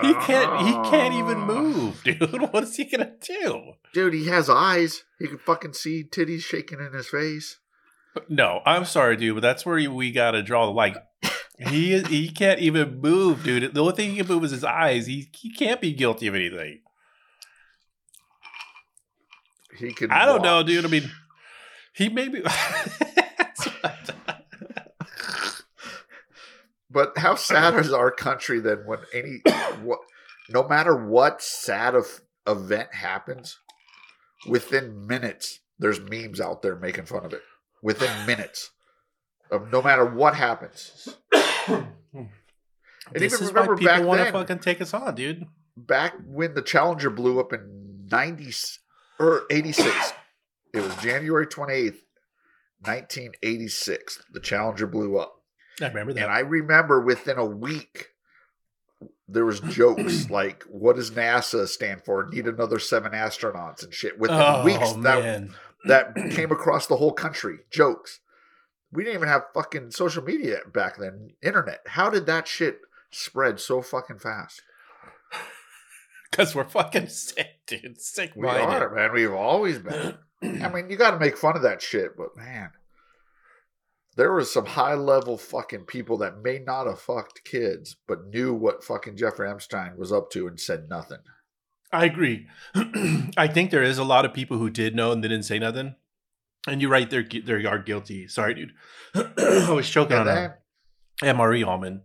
He 0.00 0.14
can't. 0.14 0.66
He 0.66 0.72
can't 0.90 1.14
even 1.14 1.42
Uh, 1.42 1.46
move, 1.46 2.02
dude. 2.04 2.52
What 2.52 2.64
is 2.64 2.76
he 2.76 2.84
gonna 2.84 3.12
do? 3.20 3.74
Dude, 3.92 4.14
he 4.14 4.26
has 4.28 4.48
eyes. 4.48 5.04
He 5.18 5.28
can 5.28 5.38
fucking 5.38 5.74
see 5.74 6.04
titties 6.04 6.42
shaking 6.42 6.80
in 6.80 6.92
his 6.94 7.08
face. 7.08 7.58
No, 8.28 8.60
I'm 8.64 8.84
sorry, 8.84 9.16
dude, 9.16 9.36
but 9.36 9.40
that's 9.40 9.64
where 9.66 9.90
we 9.90 10.12
gotta 10.12 10.42
draw 10.42 10.66
the 10.66 10.72
line. 10.72 10.96
He 11.58 11.92
is, 11.92 12.06
he 12.08 12.30
can't 12.30 12.60
even 12.60 13.00
move, 13.00 13.44
dude. 13.44 13.74
The 13.74 13.80
only 13.80 13.94
thing 13.94 14.10
he 14.10 14.16
can 14.16 14.26
move 14.26 14.44
is 14.44 14.50
his 14.50 14.64
eyes. 14.64 15.06
He 15.06 15.30
he 15.34 15.52
can't 15.52 15.80
be 15.80 15.92
guilty 15.92 16.26
of 16.26 16.34
anything. 16.34 16.80
He 19.78 19.92
can. 19.92 20.10
I 20.10 20.24
don't 20.26 20.42
know, 20.42 20.62
dude. 20.62 20.84
I 20.84 20.88
mean, 20.88 21.10
he 21.94 22.08
maybe. 22.08 22.42
But 26.92 27.16
how 27.16 27.36
sad 27.36 27.74
is 27.76 27.92
our 27.92 28.10
country 28.10 28.60
then 28.60 28.82
when 28.84 28.98
any 29.14 29.40
what 29.82 30.00
no 30.48 30.66
matter 30.66 30.94
what 30.94 31.42
sad 31.42 31.94
of, 31.94 32.20
event 32.46 32.92
happens, 32.92 33.58
within 34.46 35.06
minutes 35.06 35.60
there's 35.78 36.00
memes 36.00 36.40
out 36.40 36.62
there 36.62 36.76
making 36.76 37.06
fun 37.06 37.24
of 37.24 37.32
it. 37.32 37.42
Within 37.82 38.10
minutes. 38.26 38.70
Of 39.50 39.70
no 39.70 39.82
matter 39.82 40.04
what 40.04 40.34
happens. 40.34 41.08
this 41.30 43.34
even 43.34 43.46
is 43.46 43.52
why 43.52 43.66
people 43.66 43.84
back 43.84 44.02
want 44.02 44.24
to 44.24 44.32
fucking 44.32 44.60
take 44.60 44.80
us 44.80 44.94
on, 44.94 45.14
dude. 45.14 45.46
Back 45.76 46.14
when 46.26 46.54
the 46.54 46.62
Challenger 46.62 47.10
blew 47.10 47.38
up 47.38 47.52
in 47.52 48.06
90 48.10 48.50
or 49.18 49.42
86. 49.50 50.12
It 50.72 50.80
was 50.80 50.96
January 50.96 51.46
28th, 51.46 52.00
1986. 52.80 54.22
The 54.32 54.40
Challenger 54.40 54.86
blew 54.86 55.18
up. 55.18 55.41
I 55.82 55.88
remember 55.88 56.12
that. 56.14 56.24
And 56.24 56.32
I 56.32 56.40
remember 56.40 57.00
within 57.00 57.38
a 57.38 57.44
week, 57.44 58.08
there 59.28 59.44
was 59.44 59.60
jokes 59.60 60.30
like, 60.30 60.64
"What 60.64 60.96
does 60.96 61.10
NASA 61.10 61.66
stand 61.66 62.04
for? 62.04 62.28
Need 62.30 62.46
another 62.46 62.78
seven 62.78 63.12
astronauts 63.12 63.82
and 63.82 63.92
shit." 63.92 64.18
Within 64.18 64.36
oh 64.36 64.64
weeks, 64.64 64.92
that 65.04 65.48
that 65.86 66.14
came 66.32 66.52
across 66.52 66.86
the 66.86 66.96
whole 66.96 67.12
country. 67.12 67.58
Jokes. 67.70 68.20
We 68.92 69.04
didn't 69.04 69.16
even 69.16 69.28
have 69.28 69.44
fucking 69.54 69.92
social 69.92 70.22
media 70.22 70.58
back 70.70 70.98
then. 70.98 71.30
Internet. 71.42 71.80
How 71.86 72.10
did 72.10 72.26
that 72.26 72.46
shit 72.46 72.80
spread 73.10 73.58
so 73.58 73.80
fucking 73.80 74.18
fast? 74.18 74.60
because 76.30 76.54
we're 76.54 76.64
fucking 76.68 77.08
sick, 77.08 77.60
dude. 77.66 78.00
Sick 78.00 78.32
We 78.36 78.42
minded. 78.42 78.82
are, 78.82 78.94
man. 78.94 79.12
We've 79.12 79.32
always 79.32 79.78
been. 79.78 80.16
I 80.42 80.68
mean, 80.68 80.90
you 80.90 80.96
got 80.96 81.12
to 81.12 81.18
make 81.18 81.38
fun 81.38 81.56
of 81.56 81.62
that 81.62 81.80
shit, 81.80 82.16
but 82.16 82.36
man, 82.36 82.70
there 84.16 84.32
was 84.32 84.52
some 84.52 84.66
high 84.66 84.94
level 84.94 85.38
fucking 85.38 85.84
people 85.84 86.18
that 86.18 86.42
may 86.42 86.58
not 86.58 86.86
have 86.86 87.00
fucked 87.00 87.44
kids, 87.44 87.96
but 88.06 88.26
knew 88.26 88.52
what 88.52 88.84
fucking 88.84 89.16
Jeffrey 89.16 89.48
Epstein 89.50 89.96
was 89.96 90.12
up 90.12 90.30
to 90.30 90.46
and 90.46 90.60
said 90.60 90.88
nothing. 90.88 91.18
I 91.92 92.06
agree. 92.06 92.46
I 92.74 93.48
think 93.48 93.70
there 93.70 93.82
is 93.82 93.98
a 93.98 94.04
lot 94.04 94.24
of 94.24 94.32
people 94.32 94.58
who 94.58 94.70
did 94.70 94.94
know 94.94 95.12
and 95.12 95.22
they 95.22 95.28
didn't 95.28 95.44
say 95.44 95.58
nothing. 95.58 95.94
And 96.66 96.80
you're 96.80 96.90
right, 96.90 97.10
they're 97.10 97.24
they 97.24 97.64
are 97.64 97.78
guilty. 97.78 98.28
Sorry, 98.28 98.54
dude. 98.54 98.72
I 99.14 99.72
was 99.72 99.88
choking 99.88 100.16
And 100.16 100.28
on 100.28 100.36
a 100.36 100.54
MRE 101.22 101.66
almond. 101.66 102.02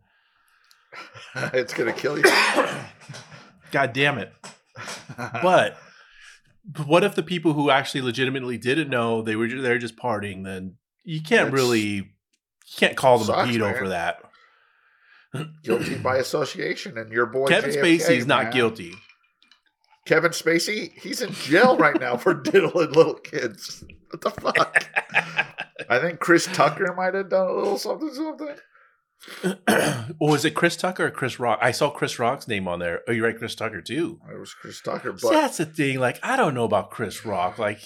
it's 1.54 1.74
gonna 1.74 1.94
kill 1.94 2.18
you. 2.18 2.24
God 3.72 3.94
damn 3.94 4.18
it! 4.18 4.34
But 5.16 5.78
what 6.86 7.04
if 7.04 7.14
the 7.14 7.24
people 7.24 7.54
who 7.54 7.70
actually 7.70 8.02
legitimately 8.02 8.58
didn't 8.58 8.90
know 8.90 9.22
they 9.22 9.36
were 9.36 9.48
they're 9.48 9.78
just 9.78 9.96
partying? 9.96 10.44
Then 10.44 10.78
you 11.08 11.22
can't 11.22 11.46
That's- 11.52 11.54
really 11.54 11.80
you 11.90 12.06
can't 12.78 12.98
call 12.98 13.18
them 13.18 13.28
Sucks, 13.28 13.50
a 13.50 13.54
pedo 13.54 13.60
man. 13.62 13.78
for 13.78 13.88
that. 13.90 14.20
guilty 15.64 15.96
by 15.96 16.18
association, 16.18 16.98
and 16.98 17.12
your 17.12 17.26
boy 17.26 17.48
Kevin 17.48 17.72
JFK, 17.72 17.82
Spacey 18.00 18.18
is 18.18 18.28
not 18.28 18.44
man. 18.46 18.54
guilty. 18.54 18.94
Kevin 20.06 20.32
Spacey, 20.32 20.92
he's 21.00 21.22
in 21.22 21.32
jail 21.34 21.78
right 21.78 22.00
now 22.00 22.16
for 22.18 22.34
diddling 22.42 22.92
little 22.92 23.16
kids. 23.16 23.84
What 24.10 24.22
the 24.22 24.30
fuck? 24.32 24.86
I 25.90 26.00
think 26.00 26.20
Chris 26.20 26.46
Tucker 26.46 26.94
might 26.96 27.14
have 27.14 27.30
done 27.30 27.48
a 27.48 27.54
little 27.54 27.78
something, 27.78 28.14
something. 28.14 28.56
Oh, 30.22 30.32
was 30.32 30.46
it 30.46 30.52
Chris 30.56 30.76
Tucker 30.78 31.08
or 31.08 31.12
Chris 31.12 31.40
Rock? 31.40 31.60
I 31.62 31.72
saw 31.72 31.90
Chris 31.90 32.18
Rock's 32.20 32.48
name 32.48 32.68
on 32.68 32.80
there. 32.80 33.02
Oh, 33.08 33.12
you're 33.12 33.26
right, 33.26 33.38
Chris 33.38 33.56
Tucker 33.56 33.82
too. 33.82 34.20
It 34.32 34.40
was 34.40 34.54
Chris 34.54 34.80
Tucker, 34.82 35.12
but 35.14 35.32
that's 35.32 35.58
the 35.58 35.66
thing. 35.66 36.00
Like, 36.00 36.20
I 36.24 36.36
don't 36.38 36.54
know 36.54 36.64
about 36.64 36.92
Chris 36.92 37.26
Rock. 37.26 37.58
Like, 37.58 37.80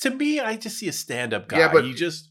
to 0.00 0.10
me, 0.10 0.40
I 0.40 0.56
just 0.56 0.78
see 0.78 0.88
a 0.88 0.92
stand-up 0.92 1.48
guy. 1.48 1.58
Yeah, 1.58 1.72
but 1.72 1.84
he 1.84 1.92
just 1.94 2.30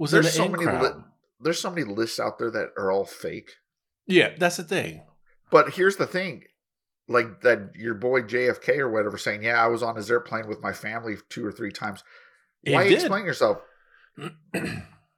was 0.00 0.10
there's 0.10 0.26
the 0.26 0.32
so 0.32 0.48
many 0.48 0.66
li- 0.66 1.02
there's 1.40 1.60
so 1.60 1.70
many 1.70 1.84
lists 1.84 2.18
out 2.18 2.38
there 2.38 2.50
that 2.50 2.70
are 2.76 2.90
all 2.90 3.04
fake. 3.04 3.52
yeah, 4.06 4.30
that's 4.38 4.56
the 4.56 4.64
thing. 4.64 5.02
But 5.50 5.74
here's 5.74 5.96
the 5.96 6.06
thing, 6.06 6.44
like 7.08 7.42
that 7.42 7.72
your 7.76 7.94
boy 7.94 8.22
JFK 8.22 8.78
or 8.78 8.90
whatever 8.90 9.16
saying, 9.18 9.42
"Yeah, 9.44 9.62
I 9.62 9.68
was 9.68 9.82
on 9.82 9.96
his 9.96 10.10
airplane 10.10 10.48
with 10.48 10.60
my 10.60 10.72
family 10.72 11.16
two 11.28 11.44
or 11.46 11.52
three 11.52 11.70
times." 11.72 12.02
He 12.64 12.72
Why 12.72 12.84
did. 12.84 12.94
explain 12.94 13.24
yourself? 13.24 13.58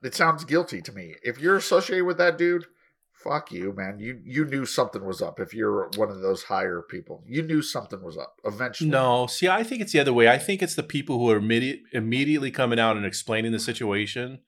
It 0.03 0.13
sounds 0.13 0.43
guilty 0.43 0.81
to 0.81 0.91
me. 0.91 1.15
If 1.23 1.39
you're 1.39 1.55
associated 1.55 2.03
with 2.03 2.17
that 2.17 2.37
dude, 2.37 2.65
fuck 3.13 3.53
you, 3.53 3.71
man. 3.73 3.99
You 3.99 4.19
you 4.25 4.43
knew 4.43 4.65
something 4.65 5.05
was 5.05 5.21
up. 5.21 5.39
If 5.39 5.53
you're 5.53 5.89
one 5.95 6.09
of 6.09 6.19
those 6.19 6.43
higher 6.43 6.81
people, 6.81 7.23
you 7.25 7.41
knew 7.41 7.61
something 7.61 8.03
was 8.03 8.17
up. 8.17 8.35
Eventually, 8.43 8.89
No, 8.89 9.27
see, 9.27 9.47
I 9.47 9.63
think 9.63 9.81
it's 9.81 9.93
the 9.93 10.01
other 10.01 10.11
way. 10.11 10.27
I 10.27 10.37
think 10.37 10.61
it's 10.61 10.75
the 10.75 10.83
people 10.83 11.19
who 11.19 11.29
are 11.31 11.37
immediate, 11.37 11.79
immediately 11.93 12.51
coming 12.51 12.79
out 12.79 12.97
and 12.97 13.05
explaining 13.05 13.53
the 13.53 13.59
situation 13.59 14.39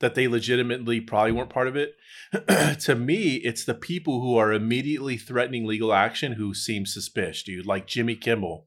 that 0.00 0.14
they 0.14 0.28
legitimately 0.28 1.00
probably 1.00 1.32
weren't 1.32 1.50
part 1.50 1.68
of 1.68 1.76
it. 1.76 1.96
to 2.80 2.94
me, 2.94 3.34
it's 3.36 3.64
the 3.64 3.74
people 3.74 4.20
who 4.20 4.36
are 4.36 4.52
immediately 4.52 5.16
threatening 5.16 5.66
legal 5.66 5.92
action 5.92 6.32
who 6.32 6.54
seem 6.54 6.86
suspicious, 6.86 7.42
dude. 7.42 7.66
Like 7.66 7.86
Jimmy 7.86 8.14
Kimmel. 8.14 8.66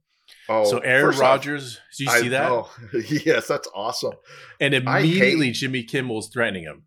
Oh, 0.49 0.63
so 0.65 0.79
Aaron 0.79 1.13
off, 1.15 1.19
Rodgers, 1.21 1.79
did 1.97 2.05
you 2.05 2.11
I 2.11 2.21
see 2.21 2.27
that? 2.29 2.49
know. 2.49 2.67
yes, 3.25 3.47
that's 3.47 3.67
awesome. 3.73 4.13
And 4.59 4.73
I 4.87 5.01
hate- 5.01 5.09
immediately 5.17 5.51
Jimmy 5.51 5.83
Kimmel's 5.83 6.29
threatening 6.29 6.63
him. 6.63 6.83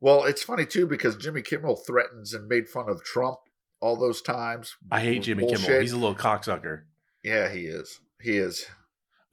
Well, 0.00 0.24
it's 0.24 0.42
funny 0.42 0.66
too 0.66 0.86
because 0.86 1.16
Jimmy 1.16 1.42
Kimmel 1.42 1.76
threatens 1.76 2.34
and 2.34 2.48
made 2.48 2.68
fun 2.68 2.88
of 2.88 3.04
Trump 3.04 3.38
all 3.80 3.96
those 3.96 4.20
times. 4.22 4.74
I 4.90 5.00
hate 5.00 5.22
Jimmy 5.22 5.46
Kimmel. 5.46 5.80
He's 5.80 5.92
a 5.92 5.96
little 5.96 6.14
cocksucker. 6.16 6.82
yeah, 7.22 7.52
he 7.52 7.66
is. 7.66 8.00
He 8.20 8.36
is. 8.36 8.66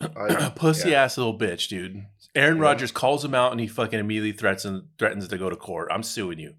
Oh, 0.02 0.08
I- 0.16 0.50
Pussy 0.56 0.90
yeah. 0.92 1.04
ass 1.04 1.18
little 1.18 1.38
bitch, 1.38 1.68
dude. 1.68 2.06
Aaron 2.36 2.58
Yeah. 2.58 2.64
Rodgers 2.64 2.92
calls 2.92 3.24
him 3.26 3.34
out 3.34 3.52
and 3.52 3.60
he 3.60 3.68
fucking 3.68 4.00
immediately 4.00 4.32
threatens 4.32 4.84
threatens 4.98 5.28
to 5.28 5.38
go 5.38 5.50
to 5.50 5.56
court. 5.56 5.90
I'm 5.92 6.04
suing 6.04 6.40
you. 6.40 6.54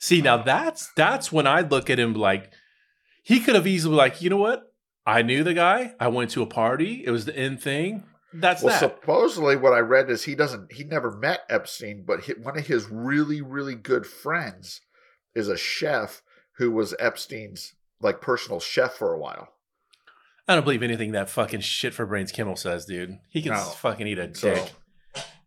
See, 0.00 0.20
now 0.20 0.36
that's 0.38 0.90
that's 0.96 1.32
when 1.32 1.46
I 1.46 1.60
look 1.62 1.88
at 1.90 1.98
him 1.98 2.14
like 2.14 2.50
he 3.22 3.40
could 3.40 3.54
have 3.54 3.66
easily 3.66 3.96
like, 3.96 4.20
you 4.20 4.28
know 4.30 4.36
what? 4.36 4.72
I 5.06 5.22
knew 5.22 5.42
the 5.44 5.54
guy. 5.54 5.94
I 5.98 6.08
went 6.08 6.30
to 6.30 6.42
a 6.42 6.46
party. 6.46 7.02
It 7.04 7.10
was 7.10 7.24
the 7.24 7.36
end 7.36 7.60
thing. 7.62 8.04
That's 8.32 8.62
Well, 8.62 8.72
that. 8.72 8.80
supposedly 8.80 9.54
what 9.56 9.72
I 9.72 9.78
read 9.78 10.10
is 10.10 10.24
he 10.24 10.34
doesn't. 10.34 10.72
He 10.72 10.82
never 10.84 11.10
met 11.16 11.40
Epstein, 11.48 12.04
but 12.06 12.20
he, 12.24 12.32
one 12.32 12.58
of 12.58 12.66
his 12.66 12.88
really, 12.90 13.40
really 13.40 13.74
good 13.76 14.06
friends 14.06 14.80
is 15.34 15.48
a 15.48 15.56
chef 15.56 16.22
who 16.58 16.70
was 16.70 16.94
Epstein's 16.98 17.74
like 18.00 18.20
personal 18.20 18.60
chef 18.60 18.94
for 18.94 19.12
a 19.12 19.18
while. 19.18 19.48
I 20.46 20.54
don't 20.54 20.64
believe 20.64 20.82
anything 20.82 21.12
that 21.12 21.30
fucking 21.30 21.60
shit 21.60 21.94
for 21.94 22.04
brains 22.06 22.30
Kimmel 22.32 22.56
says, 22.56 22.84
dude. 22.84 23.18
He 23.30 23.40
can 23.42 23.52
No. 23.52 23.58
fucking 23.60 24.06
eat 24.06 24.18
a 24.18 24.34
So, 24.34 24.54
dick. 24.54 24.72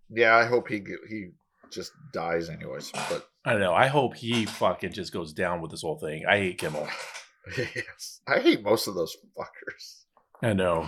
yeah, 0.09 0.35
I 0.35 0.45
hope 0.45 0.67
he 0.69 0.83
he 1.09 1.29
just 1.71 1.91
dies 2.13 2.49
anyways. 2.49 2.91
But 3.09 3.27
I 3.45 3.51
don't 3.51 3.61
know. 3.61 3.73
I 3.73 3.87
hope 3.87 4.15
he 4.15 4.45
fucking 4.45 4.93
just 4.93 5.13
goes 5.13 5.33
down 5.33 5.61
with 5.61 5.69
this 5.71 5.81
whole 5.83 5.99
thing. 5.99 6.25
I 6.27 6.37
hate 6.37 6.57
Kimmel. 6.57 6.87
yes, 7.57 8.21
I 8.27 8.39
hate 8.39 8.63
most 8.63 8.87
of 8.87 8.95
those 8.95 9.15
fuckers. 9.37 10.03
I 10.41 10.53
know. 10.53 10.87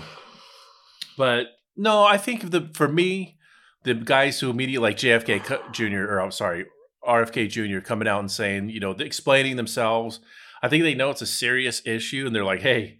But 1.17 1.47
no, 1.75 2.03
I 2.03 2.17
think 2.17 2.51
the 2.51 2.69
for 2.73 2.87
me, 2.87 3.37
the 3.83 3.93
guys 3.93 4.39
who 4.39 4.49
immediately 4.49 4.89
like 4.89 4.97
JFK 4.97 5.71
Jr. 5.71 6.05
or 6.11 6.19
I'm 6.19 6.31
sorry, 6.31 6.65
RFK 7.07 7.47
Jr. 7.49 7.79
coming 7.79 8.07
out 8.07 8.19
and 8.21 8.31
saying, 8.31 8.69
you 8.69 8.79
know, 8.79 8.91
explaining 8.91 9.55
themselves. 9.55 10.19
I 10.61 10.67
think 10.67 10.83
they 10.83 10.95
know 10.95 11.09
it's 11.11 11.21
a 11.21 11.25
serious 11.27 11.81
issue, 11.85 12.25
and 12.25 12.35
they're 12.35 12.43
like, 12.43 12.61
hey. 12.61 12.97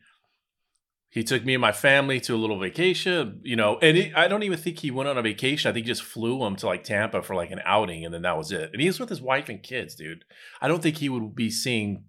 He 1.12 1.24
took 1.24 1.44
me 1.44 1.56
and 1.56 1.62
my 1.62 1.72
family 1.72 2.20
to 2.22 2.36
a 2.36 2.38
little 2.38 2.60
vacation, 2.60 3.42
you 3.44 3.56
know, 3.56 3.80
and 3.82 3.98
it, 3.98 4.16
I 4.16 4.28
don't 4.28 4.44
even 4.44 4.60
think 4.60 4.80
he 4.80 4.92
went 4.92 5.10
on 5.10 5.18
a 5.18 5.24
vacation. 5.24 5.68
I 5.68 5.74
think 5.74 5.88
he 5.88 5.92
just 5.92 6.04
flew 6.04 6.46
him 6.46 6.56
to 6.58 6.68
like 6.68 6.84
Tampa 6.84 7.24
for 7.24 7.36
like 7.36 7.50
an 7.50 7.62
outing, 7.66 8.06
and 8.06 8.14
then 8.14 8.22
that 8.22 8.38
was 8.38 8.52
it. 8.52 8.70
And 8.72 8.82
he 8.82 8.88
was 8.88 9.00
with 9.00 9.10
his 9.10 9.22
wife 9.22 9.50
and 9.50 9.64
kids, 9.64 9.96
dude. 9.96 10.24
I 10.62 10.68
don't 10.68 10.84
think 10.84 10.98
he 10.98 11.10
would 11.10 11.36
be 11.36 11.50
seeing 11.50 12.04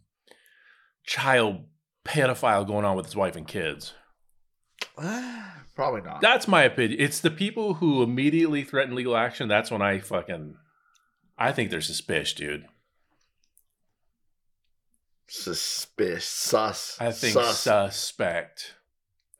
child 1.06 1.64
pedophile 2.04 2.66
going 2.66 2.84
on 2.84 2.94
with 2.94 3.06
his 3.06 3.16
wife 3.16 3.36
and 3.36 3.46
kids. 3.46 3.94
Probably 5.74 6.02
not. 6.02 6.20
That's 6.20 6.46
my 6.46 6.64
opinion. 6.64 7.00
It's 7.00 7.20
the 7.20 7.30
people 7.30 7.74
who 7.74 8.02
immediately 8.02 8.64
threaten 8.64 8.94
legal 8.94 9.16
action. 9.16 9.48
That's 9.48 9.70
when 9.70 9.80
I 9.80 10.00
fucking, 10.00 10.56
I 11.38 11.52
think 11.52 11.70
they're 11.70 11.80
suspicious, 11.80 12.34
dude. 12.34 12.66
Suspicious. 15.26 16.24
Sus. 16.26 16.96
I 17.00 17.12
think 17.12 17.32
sus. 17.32 17.60
suspect. 17.60 18.74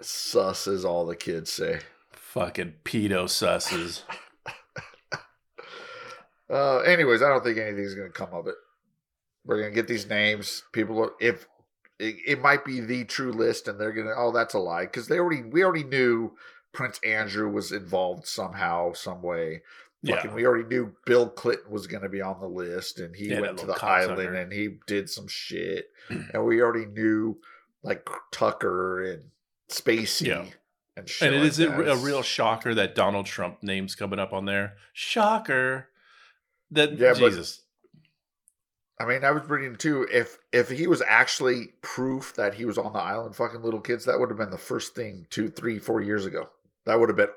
Sus 0.02 0.66
is 0.66 0.84
all 0.84 1.06
the 1.06 1.16
kids 1.16 1.52
say. 1.52 1.80
Fucking 2.12 2.74
pedo 2.84 3.24
susses. 3.24 4.02
Uh, 6.48 6.78
anyways, 6.80 7.22
I 7.22 7.28
don't 7.28 7.44
think 7.44 7.58
anything's 7.58 7.94
going 7.94 8.08
to 8.08 8.12
come 8.12 8.30
of 8.32 8.48
it. 8.48 8.56
We're 9.44 9.60
going 9.60 9.70
to 9.70 9.74
get 9.74 9.86
these 9.86 10.08
names. 10.08 10.64
People, 10.72 10.98
are, 11.00 11.12
if 11.20 11.46
it, 11.98 12.16
it 12.26 12.40
might 12.42 12.64
be 12.64 12.80
the 12.80 13.04
true 13.04 13.32
list, 13.32 13.68
and 13.68 13.78
they're 13.80 13.92
going 13.92 14.08
to, 14.08 14.14
oh, 14.16 14.32
that's 14.32 14.54
a 14.54 14.58
lie, 14.58 14.86
because 14.86 15.06
they 15.06 15.18
already, 15.18 15.42
we 15.44 15.62
already 15.62 15.84
knew 15.84 16.32
Prince 16.72 16.98
Andrew 17.04 17.48
was 17.48 17.70
involved 17.72 18.26
somehow, 18.26 18.92
some 18.94 19.22
way. 19.22 19.62
Fucking, 20.04 20.30
Yeah. 20.30 20.34
we 20.34 20.44
already 20.44 20.64
knew 20.64 20.92
Bill 21.06 21.28
Clinton 21.28 21.70
was 21.70 21.86
going 21.86 22.02
to 22.02 22.08
be 22.08 22.20
on 22.20 22.40
the 22.40 22.48
list, 22.48 22.98
and 22.98 23.14
he 23.14 23.26
Yeah, 23.26 23.40
went 23.42 23.58
to 23.58 23.66
the 23.66 23.84
island 23.84 24.34
and 24.36 24.52
he 24.52 24.78
did 24.88 25.08
some 25.08 25.28
shit, 25.28 25.86
and 26.08 26.44
we 26.44 26.60
already 26.60 26.86
knew 26.86 27.38
like 27.84 28.08
Tucker 28.32 29.04
and 29.04 29.22
Spacey. 29.70 30.26
Yeah. 30.28 30.44
And, 30.96 31.08
shit 31.08 31.26
And 31.28 31.36
it 31.36 31.40
like 31.40 31.48
is 31.48 31.60
a, 31.60 31.66
that. 31.68 31.88
a 31.92 31.96
real 31.96 32.22
shocker 32.22 32.74
that 32.74 32.94
Donald 32.94 33.26
Trump 33.26 33.62
name's 33.62 33.94
coming 33.94 34.18
up 34.18 34.32
on 34.32 34.44
there. 34.44 34.74
Shocker. 34.92 35.88
That 36.70 36.98
Yeah, 36.98 37.14
but- 37.18 37.30
Jesus. 37.30 37.62
I 38.98 39.06
mean, 39.06 39.24
I 39.24 39.30
was 39.30 39.48
reading 39.48 39.76
too. 39.76 40.06
If 40.12 40.36
if 40.52 40.68
he 40.68 40.86
was 40.86 41.00
actually 41.00 41.68
proof 41.80 42.34
that 42.36 42.52
he 42.52 42.66
was 42.66 42.76
on 42.76 42.92
the 42.92 42.98
island 42.98 43.34
fucking 43.34 43.62
little 43.62 43.80
kids, 43.80 44.04
that 44.04 44.20
would 44.20 44.28
have 44.28 44.36
been 44.36 44.50
the 44.50 44.58
first 44.58 44.94
thing 44.94 45.26
two, 45.30 45.48
three, 45.48 45.78
four 45.78 46.02
years 46.02 46.26
ago. 46.26 46.50
That 46.84 47.00
would 47.00 47.08
have 47.08 47.16
been 47.16 47.30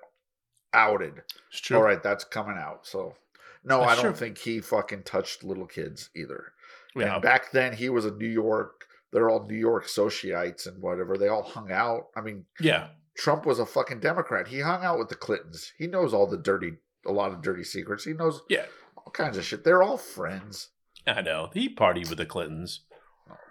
outed. 0.74 1.22
It's 1.50 1.62
true. 1.62 1.78
All 1.78 1.84
right, 1.84 2.04
that's 2.04 2.26
coming 2.26 2.58
out. 2.58 2.86
So 2.86 3.16
no, 3.64 3.80
That's 3.80 3.92
I 3.94 3.96
don't 3.96 4.04
true. 4.12 4.14
think 4.16 4.40
he 4.40 4.60
fucking 4.60 5.04
touched 5.04 5.46
little 5.46 5.66
kids 5.66 6.10
either. 6.18 6.52
Yeah. 6.98 7.14
And 7.14 7.24
back 7.24 7.52
then, 7.52 7.72
he 7.72 7.88
was 7.88 8.04
a 8.06 8.12
New 8.12 8.28
York. 8.28 8.83
They're 9.14 9.30
all 9.30 9.46
New 9.46 9.56
York 9.56 9.86
socialites 9.86 10.68
and 10.68 10.82
whatever. 10.82 11.18
They 11.18 11.28
all 11.28 11.44
hung 11.44 11.72
out. 11.72 12.08
I 12.16 12.22
mean, 12.22 12.46
yeah. 12.60 12.88
Trump 13.16 13.46
was 13.46 13.60
a 13.60 13.66
fucking 13.66 14.00
Democrat. 14.00 14.48
He 14.48 14.60
hung 14.60 14.84
out 14.84 14.98
with 14.98 15.10
the 15.10 15.16
Clintons. 15.16 15.72
He 15.78 15.86
knows 15.86 16.14
all 16.14 16.26
the 16.28 16.38
dirty 16.38 16.74
a 17.06 17.12
lot 17.12 17.32
of 17.32 17.42
dirty 17.42 17.64
secrets. 17.64 18.06
He 18.06 18.14
knows 18.14 18.42
Yeah, 18.50 18.66
all 18.98 19.12
kinds 19.12 19.38
of 19.38 19.46
shit. 19.46 19.64
They're 19.64 19.84
all 19.84 19.98
friends. 19.98 20.70
I 21.06 21.22
know. 21.22 21.52
He 21.54 21.74
partied 21.74 22.10
with 22.10 22.18
the 22.18 22.26
Clintons. 22.26 22.82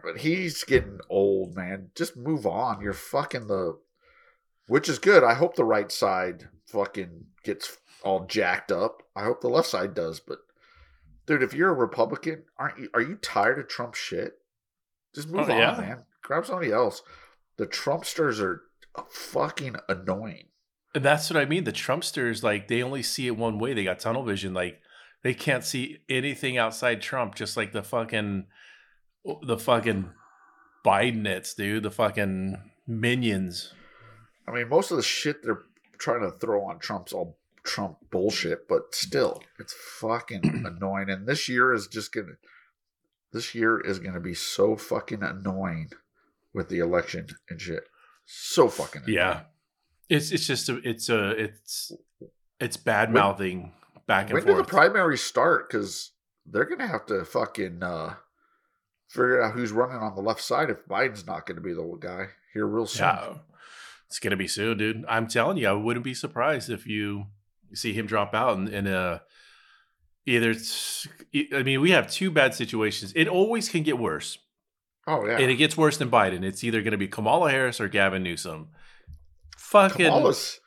But 0.02 0.18
he's 0.18 0.64
getting 0.64 0.98
old, 1.08 1.54
man. 1.54 1.90
Just 1.94 2.16
move 2.16 2.46
on. 2.46 2.80
You're 2.80 2.92
fucking 2.92 3.46
the 3.46 3.78
which 4.66 4.88
is 4.88 4.98
good. 4.98 5.22
I 5.22 5.34
hope 5.34 5.54
the 5.54 5.64
right 5.64 5.92
side 5.92 6.48
fucking 6.66 7.26
gets 7.44 7.76
all 8.02 8.26
jacked 8.26 8.72
up. 8.72 9.02
I 9.14 9.24
hope 9.24 9.40
the 9.40 9.48
left 9.48 9.68
side 9.68 9.94
does, 9.94 10.18
but 10.18 10.38
dude, 11.26 11.42
if 11.42 11.54
you're 11.54 11.70
a 11.70 11.74
Republican, 11.74 12.44
aren't 12.58 12.78
you 12.78 12.88
are 12.94 13.00
you 13.00 13.16
tired 13.16 13.58
of 13.58 13.68
Trump 13.68 13.94
shit? 13.94 14.38
Just 15.14 15.28
move 15.28 15.48
Oh, 15.48 15.52
on, 15.52 15.58
yeah. 15.58 15.76
man. 15.78 15.98
Grab 16.22 16.46
somebody 16.46 16.72
else. 16.72 17.02
The 17.56 17.66
Trumpsters 17.66 18.40
are 18.40 18.62
fucking 19.10 19.76
annoying. 19.88 20.48
And 20.94 21.04
that's 21.04 21.30
what 21.30 21.36
I 21.40 21.44
mean. 21.46 21.64
The 21.64 21.72
Trumpsters, 21.72 22.42
like, 22.42 22.68
they 22.68 22.82
only 22.82 23.02
see 23.02 23.26
it 23.26 23.36
one 23.36 23.58
way. 23.58 23.72
They 23.74 23.84
got 23.84 23.98
tunnel 23.98 24.22
vision. 24.24 24.52
Like, 24.54 24.80
they 25.22 25.34
can't 25.34 25.64
see 25.64 25.98
anything 26.08 26.58
outside 26.58 27.00
Trump. 27.00 27.34
Just 27.34 27.56
like 27.56 27.72
the 27.72 27.82
fucking, 27.82 28.46
the 29.42 29.58
fucking 29.58 30.10
Bidenets, 30.84 31.54
dude. 31.56 31.82
The 31.84 31.90
fucking 31.90 32.56
minions. 32.86 33.72
I 34.46 34.52
mean, 34.52 34.68
most 34.68 34.90
of 34.90 34.96
the 34.96 35.02
shit 35.02 35.42
they're 35.42 35.62
trying 35.98 36.22
to 36.22 36.30
throw 36.38 36.64
on 36.64 36.78
Trump's 36.78 37.12
all 37.12 37.38
Trump 37.62 37.98
bullshit, 38.10 38.66
but 38.68 38.92
still, 38.94 39.40
it's 39.58 39.72
fucking 40.00 40.42
annoying. 40.66 41.08
And 41.08 41.26
this 41.26 41.48
year 41.48 41.72
is 41.72 41.86
just 41.86 42.12
gonna, 42.12 42.32
this 43.32 43.54
year 43.54 43.80
is 43.80 43.98
gonna 43.98 44.20
be 44.20 44.34
so 44.34 44.76
fucking 44.76 45.22
annoying 45.22 45.90
with 46.52 46.68
the 46.68 46.78
election 46.78 47.26
and 47.48 47.60
shit. 47.60 47.84
So 48.24 48.68
fucking 48.68 49.02
annoying. 49.02 49.16
Yeah, 49.16 49.40
it's 50.08 50.30
it's 50.30 50.46
just 50.46 50.68
a, 50.68 50.80
it's 50.88 51.08
a 51.08 51.30
it's 51.30 51.92
it's 52.60 52.76
bad 52.76 53.12
mouthing 53.12 53.72
back 54.06 54.30
and 54.30 54.34
When 54.34 54.44
do 54.44 54.56
the 54.56 54.64
primaries 54.64 55.22
start? 55.22 55.68
Because 55.68 56.12
they're 56.46 56.64
gonna 56.64 56.86
have 56.86 57.06
to 57.06 57.24
fucking 57.24 57.82
uh, 57.82 58.14
figure 59.08 59.42
out 59.42 59.54
who's 59.54 59.72
running 59.72 59.96
on 59.96 60.14
the 60.14 60.22
left 60.22 60.40
side 60.40 60.70
if 60.70 60.86
Biden's 60.86 61.26
not 61.26 61.46
gonna 61.46 61.60
be 61.60 61.72
the 61.72 61.96
guy 61.98 62.26
here 62.52 62.66
real 62.66 62.86
soon. 62.86 63.06
yeah, 63.06 63.34
it's 64.06 64.18
gonna 64.18 64.36
be 64.36 64.48
soon, 64.48 64.78
dude. 64.78 65.04
I'm 65.08 65.26
telling 65.26 65.56
you, 65.56 65.68
I 65.68 65.72
wouldn't 65.72 66.04
be 66.04 66.14
surprised 66.14 66.70
if 66.70 66.86
you 66.86 67.26
see 67.74 67.92
him 67.92 68.06
drop 68.06 68.34
out 68.34 68.58
in, 68.58 68.68
in 68.68 68.86
a 68.86 69.22
either. 70.26 70.50
It's, 70.50 71.06
I 71.54 71.62
mean, 71.62 71.80
we 71.80 71.90
have 71.92 72.10
two 72.10 72.30
bad 72.30 72.54
situations. 72.54 73.12
It 73.16 73.28
always 73.28 73.68
can 73.68 73.82
get 73.82 73.98
worse. 73.98 74.38
Oh 75.06 75.26
yeah. 75.26 75.38
and 75.38 75.50
it 75.50 75.56
gets 75.56 75.76
worse 75.76 75.96
than 75.96 76.10
Biden. 76.10 76.44
It's 76.44 76.62
either 76.62 76.80
going 76.80 76.92
to 76.92 76.96
be 76.98 77.08
Kamala 77.08 77.50
Harris 77.50 77.80
or 77.80 77.88
Gavin 77.88 78.22
Newsom. 78.22 78.68
Fucking 79.58 80.06
Kamala's 80.06 80.60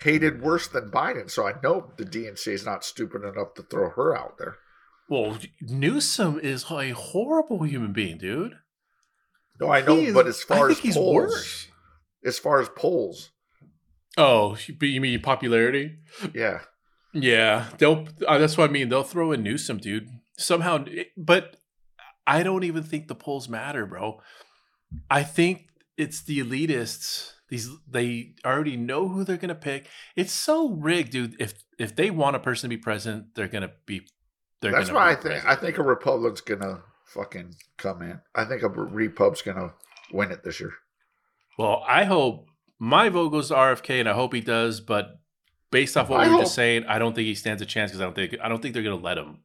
hated 0.00 0.40
worse 0.42 0.66
than 0.68 0.90
Biden, 0.90 1.30
so 1.30 1.46
I 1.46 1.54
know 1.62 1.92
the 1.98 2.04
DNC 2.04 2.48
is 2.48 2.64
not 2.64 2.84
stupid 2.84 3.22
enough 3.22 3.54
to 3.56 3.62
throw 3.62 3.90
her 3.90 4.16
out 4.16 4.38
there. 4.38 4.56
well, 5.08 5.36
Newsom 5.60 6.40
is 6.40 6.64
a 6.70 6.90
horrible 6.90 7.64
human 7.64 7.92
being, 7.92 8.16
dude. 8.18 8.54
No, 9.60 9.70
I 9.70 9.82
know, 9.82 9.96
He 9.96 10.06
is- 10.06 10.14
but 10.14 10.26
as 10.26 10.42
I 10.48 10.54
far 10.56 10.66
think 10.68 10.78
as 10.78 10.82
he's 10.84 10.94
polls, 10.96 11.14
worse. 11.14 11.68
as 12.24 12.38
far 12.38 12.60
as 12.60 12.68
polls, 12.70 13.30
Oh, 14.16 14.56
but 14.78 14.86
you 14.88 15.00
mean 15.02 15.20
popularity? 15.20 15.98
yeah, 16.34 16.60
Yeah, 17.12 17.66
they'll. 17.78 18.06
Uh, 18.26 18.38
that's 18.38 18.56
what 18.56 18.70
I 18.70 18.72
mean. 18.72 18.88
They'll 18.88 19.02
throw 19.02 19.32
in 19.32 19.42
Newsom, 19.42 19.78
dude. 19.78 20.08
Somehow, 20.38 20.84
but 21.16 21.56
I 22.26 22.42
don't 22.42 22.64
even 22.64 22.82
think 22.82 23.08
the 23.08 23.14
polls 23.14 23.48
matter, 23.48 23.86
bro. 23.86 24.20
I 25.10 25.22
think 25.22 25.68
it's 25.96 26.22
the 26.22 26.40
elitists. 26.40 27.32
These 27.48 27.68
they 27.86 28.34
already 28.44 28.76
know 28.76 29.08
who 29.08 29.24
they're 29.24 29.36
gonna 29.36 29.54
pick. 29.54 29.88
It's 30.16 30.32
so 30.32 30.70
rigged, 30.70 31.10
dude. 31.12 31.36
If 31.38 31.54
if 31.78 31.94
they 31.94 32.10
want 32.10 32.36
a 32.36 32.40
person 32.40 32.70
to 32.70 32.76
be 32.76 32.80
president, 32.80 33.34
they're 33.34 33.48
gonna 33.48 33.72
be. 33.84 34.06
They're 34.60 34.72
that's 34.72 34.88
gonna 34.88 34.98
why 34.98 35.10
I 35.10 35.14
think 35.14 35.22
president. 35.22 35.48
I 35.48 35.56
think 35.56 35.78
a 35.78 35.82
Republican's 35.82 36.40
gonna 36.40 36.82
fucking 37.06 37.56
come 37.76 38.02
in. 38.02 38.20
I 38.34 38.44
think 38.44 38.62
a 38.62 38.68
Repub's 38.68 39.42
gonna 39.42 39.74
win 40.12 40.30
it 40.30 40.44
this 40.44 40.60
year. 40.60 40.72
Well, 41.58 41.84
I 41.86 42.04
hope 42.04 42.46
my 42.78 43.10
vote 43.10 43.30
goes 43.30 43.48
to 43.48 43.54
RFK, 43.54 44.00
and 44.00 44.08
I 44.08 44.14
hope 44.14 44.32
he 44.32 44.40
does. 44.40 44.80
But 44.80 45.18
based 45.72 45.96
off 45.96 46.08
what 46.08 46.20
I 46.20 46.24
we 46.24 46.28
were 46.28 46.34
hope- 46.34 46.42
just 46.44 46.54
saying, 46.54 46.84
I 46.84 47.00
don't 47.00 47.14
think 47.14 47.26
he 47.26 47.34
stands 47.34 47.60
a 47.60 47.66
chance 47.66 47.90
because 47.90 48.00
I 48.00 48.04
don't 48.04 48.14
think 48.14 48.36
I 48.40 48.48
don't 48.48 48.62
think 48.62 48.74
they're 48.74 48.82
gonna 48.84 48.94
let 48.96 49.18
him. 49.18 49.38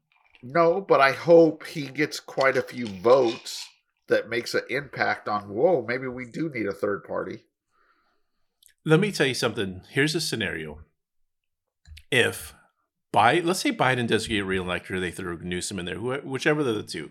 No, 0.44 0.80
but 0.82 1.02
I 1.02 1.14
hope 1.14 1.66
he 1.66 1.88
gets 1.88 2.20
quite 2.20 2.56
a 2.56 2.62
few 2.62 2.86
votes 2.86 3.68
that 4.08 4.30
makes 4.30 4.54
an 4.54 4.62
impact 4.70 5.28
on. 5.28 5.50
Whoa, 5.50 5.84
maybe 5.88 6.08
we 6.08 6.26
do 6.26 6.50
need 6.54 6.68
a 6.68 6.72
third 6.74 7.04
party. 7.04 7.40
Let 8.86 9.00
me 9.00 9.12
tell 9.12 9.26
you 9.28 9.34
something. 9.34 9.82
Here's 9.90 10.14
a 10.16 10.22
scenario. 10.22 10.80
If 12.12 12.54
Biden, 13.14 13.46
let's 13.46 13.60
say 13.60 13.72
Biden 13.72 14.08
does 14.08 14.28
get 14.28 14.46
reelected, 14.46 14.96
or 14.96 15.00
they 15.00 15.12
throw 15.12 15.36
Newsom 15.36 15.80
in 15.80 15.86
there, 15.86 15.98
wh- 15.98 16.26
whichever 16.26 16.62
of 16.62 16.68
the 16.68 16.84
two, 16.84 17.10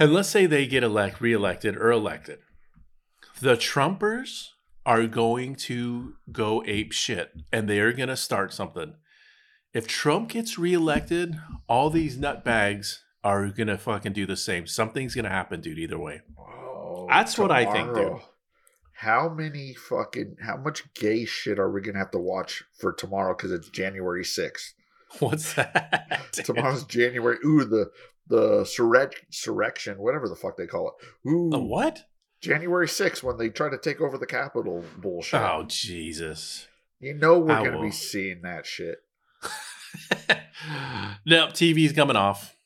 and 0.00 0.12
let's 0.12 0.28
say 0.30 0.46
they 0.46 0.66
get 0.66 0.82
elect, 0.82 1.20
reelected, 1.20 1.76
or 1.76 1.92
elected, 1.92 2.38
the 3.40 3.54
Trumpers 3.56 4.48
are 4.84 5.06
going 5.06 5.54
to 5.54 6.14
go 6.30 6.62
ape 6.66 6.92
shit, 6.92 7.32
and 7.52 7.68
they 7.68 7.78
are 7.80 7.92
going 7.92 8.08
to 8.08 8.16
start 8.16 8.52
something. 8.52 8.94
If 9.72 9.86
Trump 9.86 10.30
gets 10.30 10.58
reelected, 10.58 11.36
all 11.68 11.88
these 11.90 12.16
nutbags 12.18 12.98
are 13.24 13.48
going 13.48 13.68
to 13.68 13.78
fucking 13.78 14.12
do 14.12 14.26
the 14.26 14.36
same. 14.36 14.66
Something's 14.66 15.14
going 15.14 15.24
to 15.24 15.30
happen, 15.30 15.60
dude. 15.60 15.78
Either 15.78 15.98
way. 15.98 16.20
Oh, 16.38 17.06
That's 17.08 17.38
what 17.38 17.50
I 17.50 17.70
think, 17.70 17.94
dude. 17.94 18.18
How 18.94 19.28
many 19.28 19.74
fucking 19.74 20.36
how 20.40 20.58
much 20.58 20.92
gay 20.94 21.24
shit 21.24 21.58
are 21.58 21.68
we 21.72 21.80
gonna 21.80 21.98
have 21.98 22.12
to 22.12 22.20
watch 22.20 22.62
for 22.78 22.92
tomorrow? 22.92 23.34
Because 23.36 23.50
it's 23.50 23.68
January 23.68 24.24
sixth. 24.24 24.74
What's 25.18 25.54
that? 25.54 26.20
Tomorrow's 26.32 26.84
January. 26.84 27.38
Ooh, 27.44 27.64
the 27.64 27.90
the 28.28 28.60
surrec- 28.62 29.24
surrection, 29.32 29.96
whatever 29.96 30.28
the 30.28 30.36
fuck 30.36 30.56
they 30.56 30.68
call 30.68 30.92
it. 30.92 31.28
Ooh, 31.28 31.50
The 31.50 31.58
what? 31.58 32.04
January 32.42 32.88
sixth 32.88 33.22
when 33.22 33.38
they 33.38 33.48
try 33.48 33.70
to 33.70 33.78
take 33.78 34.00
over 34.00 34.18
the 34.18 34.26
Capitol 34.26 34.84
bullshit. 34.98 35.40
Oh 35.40 35.64
Jesus! 35.66 36.66
You 37.00 37.14
know 37.14 37.38
we're 37.38 37.64
gonna 37.64 37.80
be 37.80 37.90
seeing 37.90 38.42
that 38.42 38.66
shit. 38.66 38.98
no, 41.26 41.46
TV's 41.46 41.92
coming 41.92 42.16
off. 42.16 42.56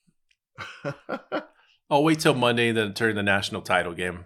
I'll 0.85 0.95
oh, 1.91 2.01
wait 2.01 2.21
till 2.21 2.35
Monday, 2.35 2.73
then 2.73 2.95
turn 2.95 3.15
the 3.15 3.23
national 3.23 3.63
title 3.63 3.93
game, 3.93 4.25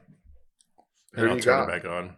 Who 1.14 1.22
and 1.22 1.26
do 1.26 1.30
I'll 1.30 1.36
you 1.36 1.42
turn 1.42 1.66
got? 1.66 1.74
it 1.74 1.82
back 1.82 1.90
on. 1.90 2.14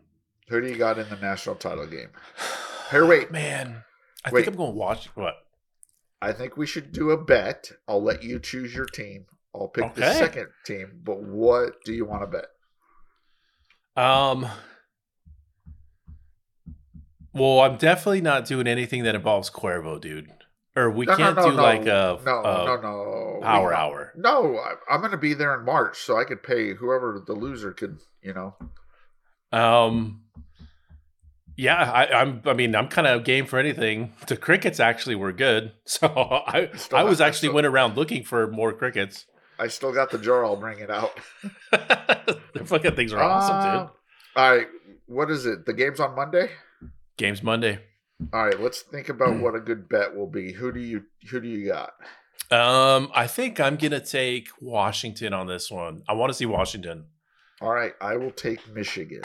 Who 0.48 0.60
do 0.60 0.68
you 0.68 0.76
got 0.76 0.98
in 0.98 1.08
the 1.08 1.16
national 1.16 1.54
title 1.56 1.86
game? 1.86 2.10
Here, 2.90 3.06
wait. 3.06 3.30
Man, 3.32 3.84
I 4.24 4.30
Wait. 4.30 4.44
think 4.44 4.54
I'm 4.54 4.56
going 4.58 4.72
to 4.72 4.78
watch 4.78 5.06
what? 5.16 5.34
I 6.20 6.32
think 6.32 6.56
we 6.58 6.66
should 6.66 6.92
do 6.92 7.10
a 7.10 7.16
bet. 7.16 7.72
I'll 7.88 8.02
let 8.02 8.22
you 8.22 8.38
choose 8.38 8.74
your 8.74 8.84
team. 8.84 9.24
I'll 9.54 9.68
pick 9.68 9.94
the 9.94 10.12
second 10.12 10.48
team. 10.66 11.00
But 11.02 11.22
what 11.22 11.82
do 11.84 11.92
you 11.94 12.04
want 12.04 12.22
to 12.22 12.26
bet? 12.26 12.46
Um. 13.96 14.46
Well, 17.34 17.60
I'm 17.60 17.76
definitely 17.76 18.20
not 18.20 18.44
doing 18.44 18.66
anything 18.66 19.04
that 19.04 19.14
involves 19.14 19.50
Cuervo, 19.50 20.00
dude. 20.00 20.28
Or 20.76 20.90
we 20.90 21.06
No, 21.06 21.16
can't 21.16 21.36
no, 21.36 21.50
do 21.50 21.56
no. 21.56 21.62
like 21.62 21.82
a, 21.82 22.18
no, 22.24 22.40
a 22.40 22.64
no, 22.64 22.76
no. 22.80 23.40
power 23.42 23.68
We- 23.68 23.74
hour. 23.74 24.12
No, 24.16 24.58
I'm 24.90 25.00
going 25.00 25.12
to 25.12 25.18
be 25.18 25.34
there 25.34 25.58
in 25.58 25.64
March, 25.66 25.98
so 25.98 26.18
I 26.18 26.24
could 26.24 26.42
pay 26.42 26.74
whoever 26.74 27.22
the 27.26 27.34
loser 27.34 27.72
could. 27.72 27.98
You 28.22 28.34
know, 28.34 28.56
Um. 29.50 30.20
Yeah, 31.54 31.76
I, 31.90 32.06
I'm. 32.20 32.40
I 32.46 32.54
mean, 32.54 32.74
I'm 32.74 32.88
kind 32.88 33.06
of 33.06 33.24
game 33.24 33.44
for 33.46 33.58
anything. 33.58 34.14
The 34.26 34.38
crickets 34.38 34.80
actually 34.80 35.14
were 35.16 35.32
good, 35.32 35.72
so 35.84 36.06
I 36.08 36.70
Still 36.76 36.98
I 36.98 37.02
was 37.02 37.18
have- 37.18 37.28
actually 37.28 37.48
still- 37.48 37.54
went 37.54 37.66
around 37.66 37.96
looking 37.96 38.24
for 38.24 38.46
more 38.50 38.72
crickets. 38.72 39.26
I 39.62 39.68
still 39.68 39.92
got 39.92 40.10
the 40.10 40.18
jar. 40.18 40.44
I'll 40.44 40.56
bring 40.56 40.80
it 40.80 40.90
out. 40.90 41.12
the 41.70 42.64
fucking 42.64 42.96
things 42.96 43.12
are 43.12 43.22
awesome, 43.22 43.56
Uh, 43.56 43.78
dude. 43.78 43.90
All 44.34 44.56
right, 44.56 44.66
what 45.06 45.30
is 45.30 45.46
it? 45.46 45.66
The 45.66 45.72
game's 45.72 46.00
on 46.00 46.16
Monday. 46.16 46.50
Games 47.16 47.44
Monday. 47.44 47.78
All 48.32 48.44
right, 48.44 48.60
let's 48.60 48.82
think 48.82 49.08
about 49.08 49.36
what 49.40 49.54
a 49.54 49.60
good 49.60 49.88
bet 49.88 50.16
will 50.16 50.26
be. 50.26 50.52
Who 50.52 50.72
do 50.72 50.80
you 50.80 51.04
Who 51.30 51.40
do 51.40 51.46
you 51.46 51.68
got? 51.68 51.92
Um, 52.50 53.10
I 53.14 53.28
think 53.28 53.60
I'm 53.60 53.76
gonna 53.76 54.00
take 54.00 54.48
Washington 54.60 55.32
on 55.32 55.46
this 55.46 55.70
one. 55.70 56.02
I 56.08 56.14
want 56.14 56.30
to 56.30 56.34
see 56.34 56.46
Washington. 56.46 57.04
All 57.60 57.72
right, 57.72 57.92
I 58.00 58.16
will 58.16 58.32
take 58.32 58.68
Michigan. 58.74 59.22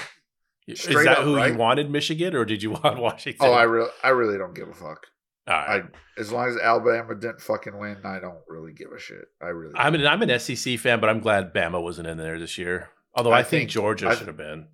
Is 0.68 0.86
that 0.86 1.08
up, 1.08 1.24
who 1.24 1.38
right? 1.38 1.54
you 1.54 1.58
wanted, 1.58 1.90
Michigan, 1.90 2.36
or 2.36 2.46
did 2.46 2.62
you 2.62 2.72
want 2.84 3.00
Washington? 3.00 3.48
Oh, 3.48 3.54
I 3.54 3.64
really, 3.64 3.90
I 4.04 4.10
really 4.10 4.38
don't 4.38 4.54
give 4.54 4.68
a 4.70 4.74
fuck. 4.74 5.08
Right. 5.48 5.84
I 5.84 6.20
as 6.20 6.32
long 6.32 6.50
as 6.50 6.58
Alabama 6.58 7.16
didn't 7.16 7.42
fucking 7.42 7.78
win, 7.78 7.98
I 8.04 8.20
don't 8.20 8.40
really 8.48 8.74
give 8.74 8.92
a 8.92 9.00
shit. 9.00 9.26
I 9.42 9.48
really. 9.48 9.74
I'm 9.76 9.96
an 9.96 10.06
I'm 10.06 10.22
an 10.22 10.40
SEC 10.40 10.78
fan, 10.80 11.00
but 11.00 11.10
I'm 11.10 11.20
glad 11.20 11.54
Bama 11.54 11.82
wasn't 11.82 12.08
in 12.08 12.18
there 12.18 12.38
this 12.40 12.58
year. 12.58 12.90
Although 13.14 13.32
I, 13.32 13.40
I 13.40 13.44
think, 13.44 13.62
think- 13.62 13.72
Georgia 13.72 14.16
should 14.16 14.28
have 14.28 14.38
been. 14.38 14.68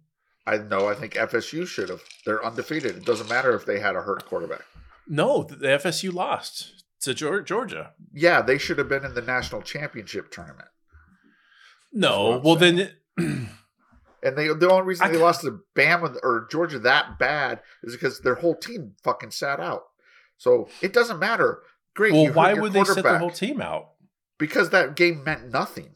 I 0.45 0.57
know. 0.57 0.89
I 0.89 0.93
think 0.93 1.13
FSU 1.13 1.65
should 1.65 1.87
have. 1.87 2.01
They're 2.25 2.43
undefeated. 2.43 2.97
It 2.97 3.05
doesn't 3.05 3.29
matter 3.29 3.55
if 3.55 3.65
they 3.65 3.79
had 3.79 3.95
a 3.95 4.01
hurt 4.01 4.25
quarterback. 4.25 4.63
No, 5.07 5.43
the 5.43 5.55
FSU 5.55 6.11
lost 6.13 6.83
to 7.01 7.13
Georgia. 7.13 7.91
Yeah, 8.13 8.41
they 8.41 8.57
should 8.57 8.77
have 8.77 8.89
been 8.89 9.05
in 9.05 9.13
the 9.13 9.21
national 9.21 9.61
championship 9.61 10.31
tournament. 10.31 10.67
No, 11.93 12.41
well 12.43 12.55
I'm 12.55 12.59
then, 12.59 12.91
And 14.23 14.37
they 14.37 14.47
the 14.47 14.69
only 14.71 14.83
reason 14.83 15.05
I 15.05 15.11
they 15.11 15.17
lost 15.17 15.41
to 15.41 15.59
Bama 15.75 16.17
or 16.23 16.47
Georgia 16.49 16.79
that 16.79 17.19
bad 17.19 17.59
is 17.83 17.93
because 17.93 18.21
their 18.21 18.35
whole 18.35 18.55
team 18.55 18.93
fucking 19.03 19.31
sat 19.31 19.59
out. 19.59 19.83
So 20.37 20.69
it 20.81 20.93
doesn't 20.93 21.19
matter. 21.19 21.61
Great. 21.95 22.13
Well, 22.13 22.33
why 22.33 22.53
would 22.53 22.73
they 22.73 22.83
set 22.83 23.03
the 23.03 23.19
whole 23.19 23.31
team 23.31 23.61
out? 23.61 23.91
Because 24.39 24.71
that 24.71 24.95
game 24.95 25.23
meant 25.23 25.51
nothing. 25.51 25.91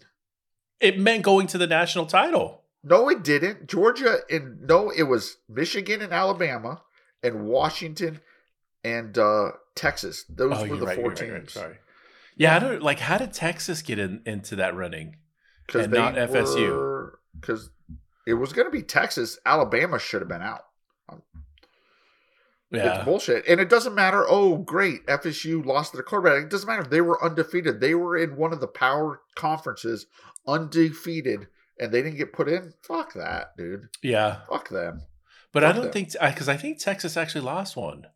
It 0.79 0.99
meant 0.99 1.23
going 1.23 1.47
to 1.47 1.57
the 1.57 1.67
national 1.67 2.05
title. 2.05 2.63
No, 2.83 3.09
it 3.09 3.23
didn't. 3.23 3.67
Georgia 3.67 4.19
and 4.29 4.61
no, 4.61 4.89
it 4.89 5.03
was 5.03 5.37
Michigan 5.49 6.01
and 6.01 6.13
Alabama 6.13 6.83
and 7.23 7.45
Washington 7.45 8.21
and 8.83 9.17
uh, 9.17 9.51
Texas. 9.75 10.23
Those 10.29 10.57
oh, 10.57 10.67
were 10.67 10.77
the 10.77 10.85
right, 10.85 10.95
four 10.95 11.05
you're 11.05 11.09
right, 11.09 11.17
teams. 11.17 11.31
right, 11.31 11.49
Sorry. 11.49 11.75
Yeah, 12.37 12.55
I 12.55 12.59
don't 12.59 12.83
like. 12.83 12.99
How 12.99 13.17
did 13.17 13.33
Texas 13.33 13.81
get 13.81 13.97
in, 13.97 14.21
into 14.25 14.57
that 14.57 14.75
running? 14.75 15.17
And 15.73 15.91
not 15.91 16.13
FSU. 16.15 17.09
Because 17.39 17.69
it 18.25 18.35
was 18.35 18.53
going 18.53 18.67
to 18.67 18.71
be 18.71 18.83
Texas. 18.83 19.39
Alabama 19.45 19.99
should 19.99 20.21
have 20.21 20.29
been 20.29 20.41
out. 20.41 20.61
Yeah, 22.69 22.97
It's 22.97 23.05
bullshit, 23.05 23.47
and 23.47 23.61
it 23.61 23.69
doesn't 23.69 23.95
matter. 23.95 24.25
Oh, 24.27 24.57
great, 24.57 25.05
FSU 25.07 25.65
lost 25.65 25.93
their 25.93 26.03
quarterback. 26.03 26.43
It 26.43 26.49
doesn't 26.49 26.67
matter. 26.67 26.83
They 26.83 26.99
were 27.01 27.23
undefeated. 27.23 27.79
They 27.79 27.95
were 27.95 28.17
in 28.17 28.35
one 28.35 28.51
of 28.51 28.59
the 28.59 28.67
power 28.67 29.21
conferences, 29.35 30.05
undefeated, 30.45 31.47
and 31.79 31.91
they 31.93 32.01
didn't 32.01 32.17
get 32.17 32.33
put 32.33 32.49
in. 32.49 32.73
Fuck 32.81 33.13
that, 33.13 33.55
dude. 33.57 33.87
yeah. 34.03 34.39
Fuck 34.49 34.67
them. 34.69 35.01
But 35.53 35.63
I 35.63 35.71
don't 35.71 35.83
them. 35.83 35.91
think 35.93 36.11
because 36.21 36.49
I 36.49 36.57
think 36.57 36.79
Texas 36.79 37.15
actually 37.15 37.41
lost 37.45 37.77
one. 37.77 38.07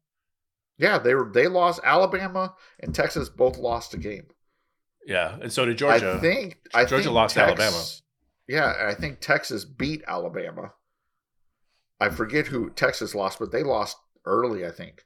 Yeah, 0.78 0.98
they 1.00 1.16
were. 1.16 1.32
They 1.34 1.48
lost. 1.48 1.80
Alabama 1.84 2.54
and 2.82 2.94
Texas 2.94 3.30
both 3.30 3.58
lost 3.58 3.94
a 3.94 3.98
game. 3.98 4.28
Yeah, 5.06 5.38
and 5.42 5.52
so 5.52 5.64
did 5.66 5.78
Georgia. 5.78 6.16
I 6.18 6.20
think. 6.20 6.58
I 6.74 6.84
Georgia 6.86 7.06
think 7.06 7.16
lost 7.16 7.36
Tex- 7.36 7.48
Alabama. 7.48 7.84
Yeah, 8.48 8.74
and 8.80 8.90
I 8.90 8.94
think 8.96 9.22
Texas 9.22 9.64
beat 9.64 10.04
Alabama. 10.08 10.74
I 12.02 12.10
forget 12.10 12.48
who 12.48 12.70
Texas 12.72 13.16
lost, 13.16 13.40
but 13.40 13.52
they 13.52 13.64
lost 13.64 13.96
early, 14.26 14.66
I 14.66 14.72
think. 14.72 15.04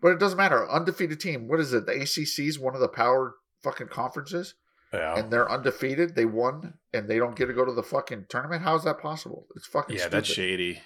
But 0.00 0.12
it 0.12 0.18
doesn't 0.20 0.38
matter. 0.38 0.68
Undefeated 0.70 1.20
team. 1.20 1.48
What 1.48 1.60
is 1.60 1.72
it? 1.72 1.86
The 1.86 1.92
ACC 1.92 2.46
is 2.46 2.58
one 2.58 2.74
of 2.74 2.80
the 2.80 2.88
power 2.88 3.34
fucking 3.64 3.88
conferences, 3.88 4.54
yeah, 4.92 5.16
and 5.18 5.30
they're 5.32 5.50
undefeated. 5.50 6.14
They 6.14 6.24
won, 6.24 6.74
and 6.92 7.08
they 7.08 7.18
don't 7.18 7.34
get 7.36 7.46
to 7.46 7.52
go 7.52 7.64
to 7.64 7.72
the 7.72 7.82
fucking 7.82 8.26
tournament. 8.28 8.62
How 8.62 8.76
is 8.76 8.84
that 8.84 9.00
possible? 9.00 9.46
It's 9.56 9.66
fucking 9.66 9.96
yeah, 9.96 10.02
stupid. 10.02 10.16
that's 10.16 10.28
shady. 10.28 10.80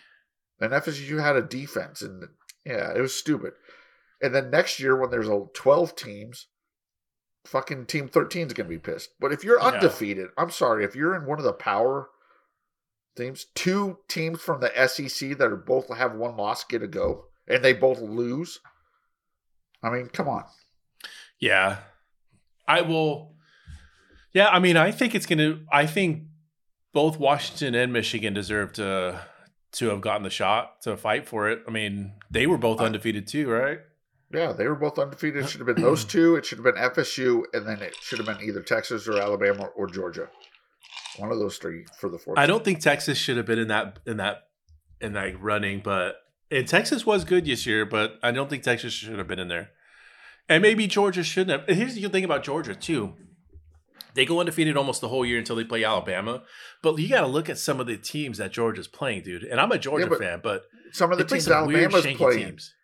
And 0.61 0.73
FSU 0.73 1.21
had 1.23 1.37
a 1.37 1.43
defense, 1.43 2.01
and 2.03 2.25
yeah, 2.65 2.93
it 2.97 3.01
was 3.01 3.15
stupid. 3.15 3.53
And 4.23 4.35
then 4.35 4.51
next 4.51 4.79
year, 4.81 4.99
when 4.99 5.11
there's 5.11 5.29
a 5.29 5.47
12 5.55 5.97
teams, 5.97 6.47
fucking 7.45 7.87
team 7.87 8.09
13 8.09 8.47
is 8.47 8.53
going 8.53 8.69
to 8.71 8.75
be 8.75 8.79
pissed. 8.79 9.11
But 9.21 9.33
if 9.33 9.43
you're 9.45 9.59
Yeah. 9.59 9.67
undefeated, 9.67 10.29
I'm 10.39 10.51
sorry, 10.51 10.85
if 10.85 10.95
you're 10.95 11.15
in 11.17 11.27
one 11.27 11.39
of 11.39 11.45
the 11.45 11.53
power 11.53 12.09
teams, 13.17 13.47
two 13.55 13.99
teams 14.09 14.41
from 14.41 14.61
the 14.61 14.71
SEC 14.89 15.35
that 15.37 15.51
are 15.53 15.57
both 15.57 15.93
have 15.95 16.15
one 16.15 16.37
loss 16.37 16.65
get 16.65 16.83
a 16.83 16.87
go, 16.87 17.27
and 17.53 17.65
they 17.65 17.73
both 17.73 18.01
lose. 18.01 18.61
I 19.83 19.91
mean, 19.91 20.07
come 20.07 20.29
on. 20.29 20.45
Yeah, 21.39 21.79
I 22.67 22.83
will. 22.83 23.35
Yeah, 24.33 24.49
I 24.49 24.59
mean, 24.61 24.77
I 24.77 24.91
think 24.91 25.15
it's 25.15 25.27
gonna. 25.27 25.61
I 25.71 25.87
think 25.87 26.25
both 26.93 27.19
Washington 27.19 27.75
and 27.75 27.93
Michigan 27.93 28.33
deserve 28.33 28.73
to 28.75 29.21
to 29.73 29.89
have 29.89 30.01
gotten 30.01 30.23
the 30.23 30.31
shot 30.31 30.83
to 30.83 30.97
fight 30.97 31.27
for 31.27 31.51
it. 31.51 31.63
I 31.67 31.71
mean, 31.71 32.13
they 32.31 32.47
were 32.47 32.59
both 32.59 32.81
undefeated 32.81 33.27
too, 33.27 33.51
right? 33.51 33.81
Yeah, 34.33 34.53
they 34.53 34.67
were 34.67 34.77
both 34.77 34.99
undefeated. 34.99 35.45
It 35.45 35.49
should 35.49 35.61
have 35.61 35.75
been 35.75 35.83
those 35.83 36.05
two. 36.07 36.37
It 36.37 36.47
should 36.47 36.59
have 36.59 36.65
been 36.65 36.83
FSU, 36.83 37.43
and 37.53 37.67
then 37.67 37.83
it 37.83 37.97
should 38.01 38.19
have 38.19 38.27
been 38.27 38.47
either 38.47 38.63
Texas 38.63 39.09
or 39.09 39.19
Alabama 39.19 39.65
or 39.77 39.87
Georgia. 39.87 40.29
One 41.19 41.31
of 41.31 41.39
those 41.39 41.59
three 41.59 41.85
for 41.99 42.09
the 42.09 42.19
fourth. 42.19 42.39
I 42.39 42.47
don't 42.47 42.65
think 42.65 42.81
Texas 42.81 43.19
should 43.19 43.37
have 43.37 43.47
been 43.47 43.59
in 43.59 43.69
that 43.69 43.99
in 44.07 44.19
that 44.19 44.45
in 45.01 45.13
that 45.15 45.41
running, 45.43 45.81
but 45.85 46.17
and 46.53 46.69
Texas 46.69 47.05
was 47.07 47.25
good 47.25 47.45
this 47.47 47.67
year, 47.67 47.85
but 47.85 48.19
I 48.23 48.31
don't 48.31 48.49
think 48.51 48.63
Texas 48.63 48.93
should 48.93 49.19
have 49.19 49.27
been 49.29 49.39
in 49.39 49.49
there. 49.49 49.71
And 50.49 50.63
maybe 50.63 50.87
Georgia 50.87 51.23
shouldn't 51.25 51.51
have. 51.61 51.69
And 51.69 51.77
here's 51.79 51.95
the 51.95 52.09
thing 52.09 52.25
about 52.25 52.45
Georgia 52.45 52.75
too. 52.75 53.15
They 54.15 54.27
go 54.27 54.41
undefeated 54.41 54.77
almost 54.77 55.01
the 55.01 55.09
whole 55.09 55.25
year 55.25 55.39
until 55.39 55.57
they 55.57 55.65
play 55.65 55.85
Alabama. 55.85 56.43
But 56.83 56.99
you 56.99 57.09
got 57.09 57.23
to 57.23 57.27
look 57.27 57.49
at 57.49 57.57
some 57.59 57.81
of 57.81 57.87
the 57.87 57.97
teams 57.97 58.39
that 58.39 58.53
Georgia's 58.53 58.87
playing, 58.89 59.23
dude. 59.23 59.45
And 59.45 59.59
I'm 59.59 59.73
a 59.73 59.79
Georgia 59.79 60.07
but 60.07 60.19
fan, 60.19 60.41
but 60.43 60.65
Some 60.93 61.11
of 61.13 61.19
the 61.19 61.25
teams 61.25 61.45
some 61.45 61.67
weird, 61.67 61.85
Alabama's 61.85 62.05
shanky 62.05 62.17
playing. 62.19 62.47
teams. 62.47 62.75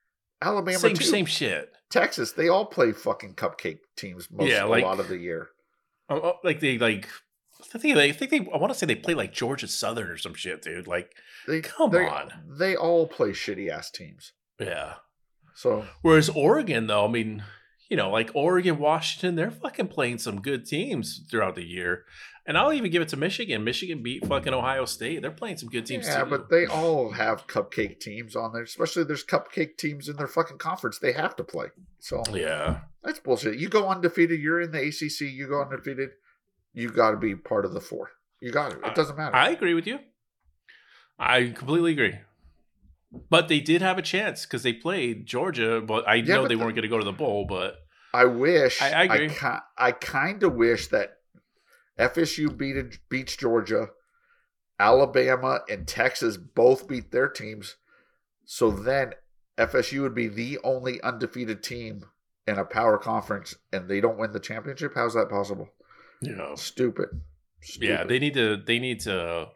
Alabama 0.41 0.79
Same, 0.79 0.95
too. 0.97 1.05
same 1.05 1.27
shit. 1.27 1.71
Texas, 1.91 2.33
they 2.33 2.49
all 2.49 2.65
play 2.65 2.93
fucking 2.93 3.35
cupcake 3.35 3.81
teams 3.97 4.29
most 4.31 4.49
Yeah, 4.49 4.65
like- 4.65 4.85
a 4.85 4.87
lot 4.87 5.01
of 5.01 5.09
the 5.09 5.19
year. 5.19 5.49
Oh, 6.09 6.17
oh, 6.17 6.35
Like 6.45 6.61
they 6.61 6.79
like. 6.79 7.07
I 7.75 7.79
think 7.79 7.95
they, 7.97 8.09
I 8.09 8.13
think 8.13 8.31
they. 8.31 8.39
I 8.53 8.57
want 8.57 8.73
to 8.73 8.79
say 8.79 8.87
they 8.87 8.95
play 8.95 9.15
like 9.15 9.33
Georgia 9.33 9.67
Southern 9.69 10.09
or 10.09 10.17
some 10.17 10.35
shit, 10.35 10.63
dude. 10.63 10.87
Like, 10.87 11.13
They 11.47 11.61
Come 11.61 11.91
they- 11.91 12.07
on. 12.07 12.31
they 12.47 12.77
all 12.77 13.07
play 13.07 13.31
shitty 13.31 13.69
ass 13.69 13.91
teams. 13.91 14.33
yeah. 14.61 14.95
So 15.55 15.85
Whereas 16.03 16.29
Oregon, 16.29 16.87
though, 16.87 17.05
I 17.05 17.09
mean, 17.11 17.43
you 17.91 17.97
know, 17.97 18.11
like 18.11 18.31
Oregon, 18.33 18.79
Washington, 18.79 19.35
they're 19.35 19.51
fucking 19.51 19.89
playing 19.89 20.19
some 20.19 20.41
good 20.41 20.65
teams 20.67 21.21
throughout 21.29 21.57
the 21.57 21.65
year. 21.65 22.05
And 22.47 22.57
I'll 22.57 22.73
even 22.73 22.91
give 22.93 23.03
it 23.03 23.09
to 23.09 23.17
Michigan. 23.17 23.65
Michigan 23.65 24.03
beat 24.03 24.25
fucking 24.25 24.55
Ohio 24.55 24.85
State. 24.85 25.21
They're 25.21 25.31
playing 25.33 25.57
some 25.59 25.69
good 25.69 25.85
teams 25.85 26.07
yeah, 26.07 26.23
too. 26.23 26.31
but 26.31 26.49
they 26.49 26.65
all 26.67 27.11
have 27.11 27.47
cupcake 27.49 27.99
teams 28.01 28.37
on 28.37 28.53
there. 28.53 28.63
Especially 28.63 29.03
there's 29.05 29.25
cupcake 29.25 29.77
teams 29.77 30.09
in 30.09 30.17
their 30.17 30.29
fucking 30.29 30.59
conference. 30.59 30.99
They 31.01 31.13
have 31.13 31.35
to 31.37 31.45
play. 31.45 31.67
So 31.99 32.23
yeah, 32.33 32.83
that's 33.03 33.19
bullshit. 33.19 33.59
You 33.59 33.69
go 33.69 33.89
undefeated. 33.89 34.41
You're 34.41 34.61
in 34.61 34.71
the 34.71 34.79
ACC. 34.81 35.33
You 35.33 35.49
go 35.49 35.61
undefeated. 35.61 36.11
You 36.79 36.91
got 36.91 37.11
to 37.11 37.17
be 37.17 37.35
part 37.35 37.65
of 37.65 37.73
the 37.75 37.81
four. 37.81 38.11
You 38.41 38.53
got 38.53 38.71
to. 38.71 38.81
It 38.87 38.95
doesn't 38.95 39.17
matter. 39.17 39.35
I 39.35 39.51
agree 39.51 39.75
with 39.75 39.87
you. 39.87 39.99
I 41.19 41.47
completely 41.49 41.91
agree. 41.93 42.19
But 43.31 43.49
they 43.49 43.59
did 43.59 43.83
have 43.83 43.99
a 43.99 44.03
chance 44.03 44.47
because 44.47 44.63
they 44.63 44.73
played 44.73 45.27
Georgia. 45.27 45.81
But 45.81 46.07
I 46.07 46.17
Yeah, 46.17 46.37
know 46.37 46.43
but 46.43 46.49
they 46.49 46.55
the- 46.55 46.61
weren't 46.61 46.77
going 46.77 46.83
to 46.83 46.89
go 46.89 46.99
to 46.99 47.05
the 47.05 47.13
bowl. 47.13 47.47
But 47.49 47.79
I 48.15 48.27
wish. 48.27 48.81
I- 48.81 48.93
I 48.93 49.03
agree. 49.05 49.29
ki- 49.31 49.65
I 49.77 49.91
kind 49.93 50.43
of 50.45 50.55
wish 50.55 50.87
that 50.89 51.19
FSU 51.99 52.49
beat 52.57 53.01
beats 53.09 53.35
Georgia, 53.37 53.89
Alabama 54.79 55.63
and 55.69 55.89
Texas 55.89 56.37
both 56.37 56.87
beat 56.87 57.11
their 57.11 57.29
teams, 57.29 57.75
so 58.45 58.71
then 58.71 59.15
FSU 59.57 60.03
would 60.03 60.15
be 60.15 60.29
the 60.29 60.59
only 60.63 61.01
undefeated 61.03 61.63
team 61.65 62.05
in 62.47 62.57
a 62.57 62.65
power 62.65 62.99
conference, 62.99 63.57
and 63.73 63.89
they 63.89 64.01
don't 64.01 64.17
win 64.19 64.31
the 64.33 64.39
championship. 64.39 64.93
How's 64.95 65.15
that 65.15 65.29
possible? 65.29 65.71
You 66.23 66.35
know, 66.35 66.55
Stupid. 66.57 67.09
Stupid. 67.61 67.87
yeah, 67.89 68.05
they 68.05 68.19
need 68.19 68.35
to. 68.35 68.57
They 68.57 68.79
need 68.79 69.01
to. 69.01 69.49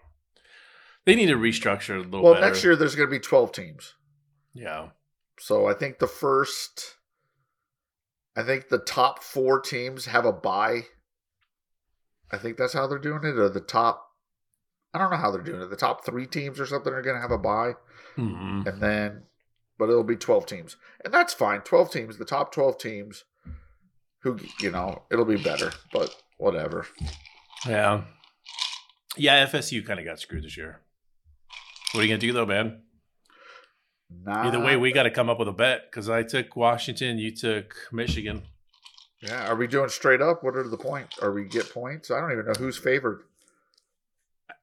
They 1.04 1.14
need 1.16 1.26
to 1.26 1.36
restructure 1.36 1.96
a 1.96 2.00
little 2.00 2.22
well, 2.22 2.34
better. 2.34 2.46
next 2.46 2.62
year 2.64 2.76
there's 2.76 2.94
going 2.94 3.08
to 3.08 3.10
be 3.10 3.18
twelve 3.20 3.52
teams. 3.52 3.94
yeah, 4.54 4.88
So 5.40 5.66
I 5.66 5.74
think 5.74 5.98
the 5.98 6.06
first, 6.06 6.96
I 8.36 8.42
think 8.44 8.68
the 8.68 8.78
top 8.78 9.22
four 9.22 9.60
teams 9.60 10.06
have 10.06 10.24
a 10.24 10.32
bye. 10.32 10.82
I 12.30 12.38
think 12.38 12.56
that's 12.56 12.72
how 12.72 12.86
they're 12.86 12.98
doing 12.98 13.24
it. 13.24 13.36
Or 13.38 13.48
the 13.48 13.60
top, 13.60 14.06
I 14.94 14.98
don't 14.98 15.10
know 15.10 15.16
how 15.16 15.30
they're 15.30 15.42
doing 15.42 15.60
it. 15.62 15.70
The 15.70 15.76
top 15.76 16.04
three 16.04 16.26
teams 16.26 16.58
or 16.60 16.66
something 16.66 16.92
are 16.92 17.02
going 17.02 17.16
to 17.16 17.22
have 17.22 17.30
a 17.32 17.38
bye, 17.38 17.74
Mhm. 18.16 18.66
and 18.66 18.80
then, 18.80 19.24
but 19.78 19.90
it'll 19.90 20.02
be 20.04 20.16
twelve 20.16 20.46
teams, 20.46 20.76
and 21.04 21.12
that's 21.12 21.34
fine. 21.34 21.60
Twelve 21.62 21.90
teams, 21.90 22.16
the 22.18 22.24
top 22.24 22.52
twelve 22.52 22.78
teams, 22.78 23.24
who 24.20 24.38
you 24.60 24.70
know, 24.70 25.02
it'll 25.10 25.24
be 25.24 25.36
better. 25.36 25.72
But 25.92 26.14
whatever. 26.42 26.86
yeah, 27.66 28.02
yeah. 29.16 29.46
FSU 29.46 29.84
kind 29.86 29.98
of 30.00 30.04
got 30.06 30.18
screwed 30.20 30.44
this 30.44 30.56
year. 30.56 30.80
What 31.92 32.00
are 32.00 32.04
you 32.04 32.08
gonna 32.10 32.18
do 32.18 32.32
though, 32.32 32.46
man? 32.46 32.82
Nah, 34.24 34.46
Either 34.46 34.60
way, 34.60 34.76
we 34.76 34.92
got 34.92 35.04
to 35.04 35.10
come 35.10 35.30
up 35.30 35.38
with 35.38 35.48
a 35.48 35.52
bet 35.52 35.90
because 35.90 36.10
I 36.10 36.22
took 36.22 36.54
Washington, 36.54 37.16
you 37.18 37.34
took 37.34 37.74
Michigan. 37.92 38.42
yeah. 39.22 39.48
Are 39.48 39.56
we 39.56 39.66
doing 39.66 39.88
straight 39.88 40.20
up? 40.20 40.44
What 40.44 40.54
are 40.54 40.68
the 40.68 40.76
points? 40.76 41.18
Are 41.20 41.32
we 41.32 41.44
get 41.44 41.72
points? 41.72 42.10
I 42.10 42.20
don't 42.20 42.30
even 42.32 42.44
know 42.44 42.52
who's 42.58 42.76
favored. 42.76 43.22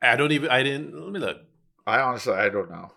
I 0.04 0.16
don't 0.16 0.32
even. 0.32 0.50
I 0.50 0.62
didn't. 0.64 0.94
Let 0.94 1.12
me 1.12 1.20
look. 1.20 1.38
I 1.88 2.00
honestly, 2.00 2.34
I 2.34 2.50
don't 2.50 2.70
know. 2.70 2.92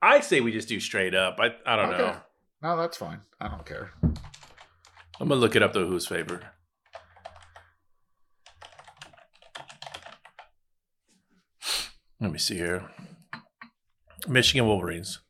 I 0.00 0.20
say 0.20 0.40
we 0.40 0.52
just 0.52 0.68
do 0.68 0.78
straight 0.78 1.14
up. 1.14 1.38
I 1.40 1.54
I 1.66 1.76
don't 1.76 1.88
Okay. 1.94 1.98
know. 2.02 2.16
No, 2.62 2.76
that's 2.76 2.96
fine. 2.96 3.20
I 3.40 3.48
don't 3.48 3.66
care. 3.66 3.90
I'm 4.02 5.28
gonna 5.28 5.34
look 5.36 5.56
it 5.56 5.62
up 5.62 5.72
though. 5.72 5.86
Who's 5.86 6.06
favored? 6.06 6.46
Let 12.20 12.32
me 12.32 12.38
see 12.38 12.56
here. 12.56 12.90
Michigan 14.26 14.66
Wolverines. 14.66 15.20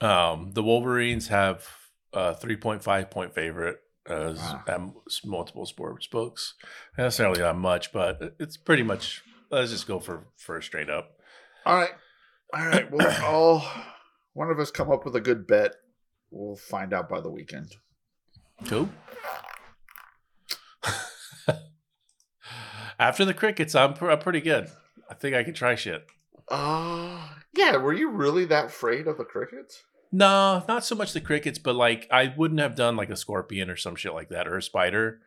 Um, 0.00 0.50
the 0.52 0.62
Wolverines 0.62 1.28
have 1.28 1.68
a 2.12 2.34
3.5 2.34 3.10
point 3.10 3.34
favorite 3.34 3.78
as 4.08 4.38
Wow. 4.38 4.64
at 4.66 4.80
multiple 5.24 5.64
sports 5.66 6.06
books. 6.08 6.54
That's 6.96 7.18
not 7.18 7.26
necessarily 7.30 7.40
not 7.40 7.56
much, 7.56 7.92
but 7.92 8.34
it's 8.40 8.56
pretty 8.56 8.82
much. 8.82 9.22
Let's 9.50 9.70
just 9.70 9.86
go 9.86 10.00
for 10.00 10.26
for 10.36 10.56
a 10.56 10.62
straight 10.62 10.90
up. 10.90 11.10
All 11.64 11.76
right. 11.76 11.92
All 12.54 12.66
right. 12.66 12.90
Well, 12.90 13.22
all 13.24 13.64
one 14.32 14.50
of 14.50 14.58
us 14.58 14.70
come 14.70 14.90
up 14.90 15.04
with 15.04 15.14
a 15.14 15.20
good 15.20 15.46
bet. 15.46 15.72
We'll 16.30 16.56
find 16.56 16.92
out 16.92 17.08
by 17.08 17.20
the 17.20 17.30
weekend. 17.30 17.76
Cool. 18.64 18.88
After 23.02 23.24
the 23.24 23.34
crickets, 23.34 23.74
I'm, 23.74 23.94
pr- 23.94 24.12
I'm 24.12 24.20
pretty 24.20 24.40
good. 24.40 24.70
I 25.10 25.14
think 25.14 25.34
I 25.34 25.42
can 25.42 25.54
try 25.54 25.74
shit. 25.74 26.06
Uh 26.48 27.28
yeah, 27.54 27.76
were 27.76 27.92
you 27.92 28.10
really 28.10 28.44
that 28.46 28.66
afraid 28.66 29.08
of 29.08 29.18
the 29.18 29.24
crickets? 29.24 29.82
No, 30.12 30.64
not 30.68 30.84
so 30.84 30.94
much 30.94 31.12
the 31.12 31.20
crickets, 31.20 31.58
but 31.58 31.74
like 31.74 32.06
I 32.12 32.32
wouldn't 32.36 32.60
have 32.60 32.76
done 32.76 32.94
like 32.94 33.10
a 33.10 33.16
scorpion 33.16 33.68
or 33.70 33.76
some 33.76 33.96
shit 33.96 34.14
like 34.14 34.28
that 34.28 34.46
or 34.46 34.56
a 34.56 34.62
spider. 34.62 35.20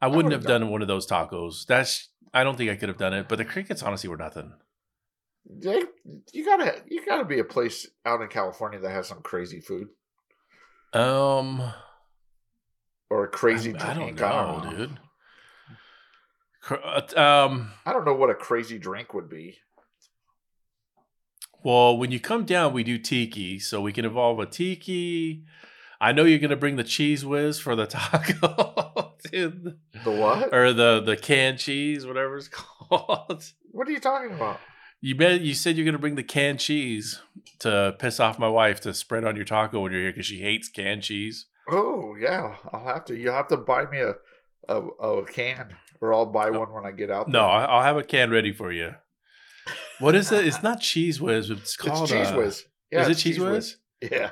I 0.00 0.08
wouldn't 0.08 0.32
have 0.32 0.46
done 0.46 0.70
one 0.70 0.80
of 0.80 0.88
those 0.88 1.06
tacos. 1.06 1.66
That's 1.66 2.08
I 2.32 2.44
don't 2.44 2.56
think 2.56 2.70
I 2.70 2.76
could 2.76 2.88
have 2.88 2.98
done 2.98 3.12
it, 3.12 3.28
but 3.28 3.36
the 3.36 3.44
crickets 3.44 3.82
honestly 3.82 4.08
were 4.08 4.16
nothing. 4.16 4.54
They, 5.44 5.82
you 6.32 6.44
gotta 6.46 6.82
you 6.88 7.04
gotta 7.04 7.24
be 7.26 7.40
a 7.40 7.44
place 7.44 7.86
out 8.06 8.22
in 8.22 8.28
California 8.28 8.80
that 8.80 8.90
has 8.90 9.08
some 9.08 9.20
crazy 9.20 9.60
food 9.60 9.88
Um 10.94 11.62
or 13.10 13.24
a 13.24 13.28
crazy 13.28 13.74
I, 13.76 13.90
I 13.90 13.94
don't 13.94 14.16
know, 14.16 14.70
dude. 14.70 14.98
Uh, 16.70 17.02
Um 17.16 17.72
I 17.84 17.92
don't 17.92 18.04
know 18.04 18.14
what 18.14 18.30
a 18.30 18.34
crazy 18.34 18.78
drink 18.78 19.14
would 19.14 19.28
be. 19.28 19.58
well, 21.64 21.96
when 21.96 22.10
you 22.10 22.18
come 22.20 22.44
down, 22.44 22.72
we 22.72 22.82
do 22.82 22.98
tiki, 22.98 23.58
so 23.58 23.80
we 23.80 23.92
can 23.92 24.04
involve 24.04 24.38
a 24.40 24.46
tiki. 24.46 25.44
I 26.00 26.10
know 26.12 26.24
you're 26.24 26.40
gonna 26.40 26.56
bring 26.56 26.76
the 26.76 26.84
cheese 26.84 27.24
whiz 27.24 27.60
for 27.60 27.76
the 27.76 27.86
taco, 27.96 29.14
dude. 29.30 29.78
The 30.04 30.10
what? 30.10 30.52
or 30.52 30.72
the 30.72 31.00
the 31.00 31.16
canned 31.16 31.58
cheese, 31.58 32.04
whatever 32.06 32.36
it's 32.36 32.48
called. 32.88 33.44
What 33.70 33.86
are 33.88 33.92
you 33.92 34.00
talking 34.00 34.32
about? 34.34 34.58
You 35.00 35.14
bet. 35.14 35.40
You 35.40 35.54
said 35.54 35.76
you're 35.76 35.84
gonna 35.86 35.98
bring 35.98 36.16
the 36.16 36.22
canned 36.24 36.58
cheese 36.60 37.20
to 37.60 37.94
piss 37.98 38.18
off 38.20 38.38
my 38.38 38.48
wife 38.48 38.80
to 38.80 38.94
spread 38.94 39.24
on 39.24 39.36
your 39.36 39.44
taco 39.44 39.80
when 39.80 39.92
you're 39.92 40.00
here 40.02 40.10
because 40.10 40.26
she 40.26 40.40
hates 40.40 40.68
canned 40.68 41.02
cheese. 41.02 41.46
Oh 41.68 42.16
yeah, 42.20 42.56
I'll 42.72 42.84
have 42.86 43.04
to. 43.06 43.16
You'll 43.16 43.34
have 43.34 43.48
to 43.48 43.56
buy 43.56 43.86
me 43.86 44.00
a 44.00 44.14
a, 44.68 44.80
a 44.80 45.24
can, 45.26 45.76
or 46.02 46.12
I'll 46.12 46.26
buy 46.26 46.50
one 46.50 46.70
when 46.72 46.84
I 46.84 46.90
get 46.90 47.10
out. 47.10 47.28
No, 47.28 47.38
there. 47.40 47.48
I- 47.48 47.64
I'll 47.64 47.82
have 47.82 47.96
a 47.96 48.02
can 48.02 48.30
ready 48.30 48.52
for 48.52 48.70
you. 48.72 48.94
What 50.00 50.14
is 50.16 50.30
it? 50.32 50.46
It's 50.46 50.62
not 50.62 50.80
cheese 50.80 51.20
whiz. 51.20 51.48
It's 51.48 51.60
it's 51.60 51.76
called 51.76 52.08
cheese 52.08 52.28
uh, 52.30 52.34
whiz. 52.36 52.64
Yeah, 52.90 53.02
is 53.02 53.08
it 53.08 53.22
cheese 53.22 53.38
whiz? 53.38 53.76
Yeah, 54.02 54.30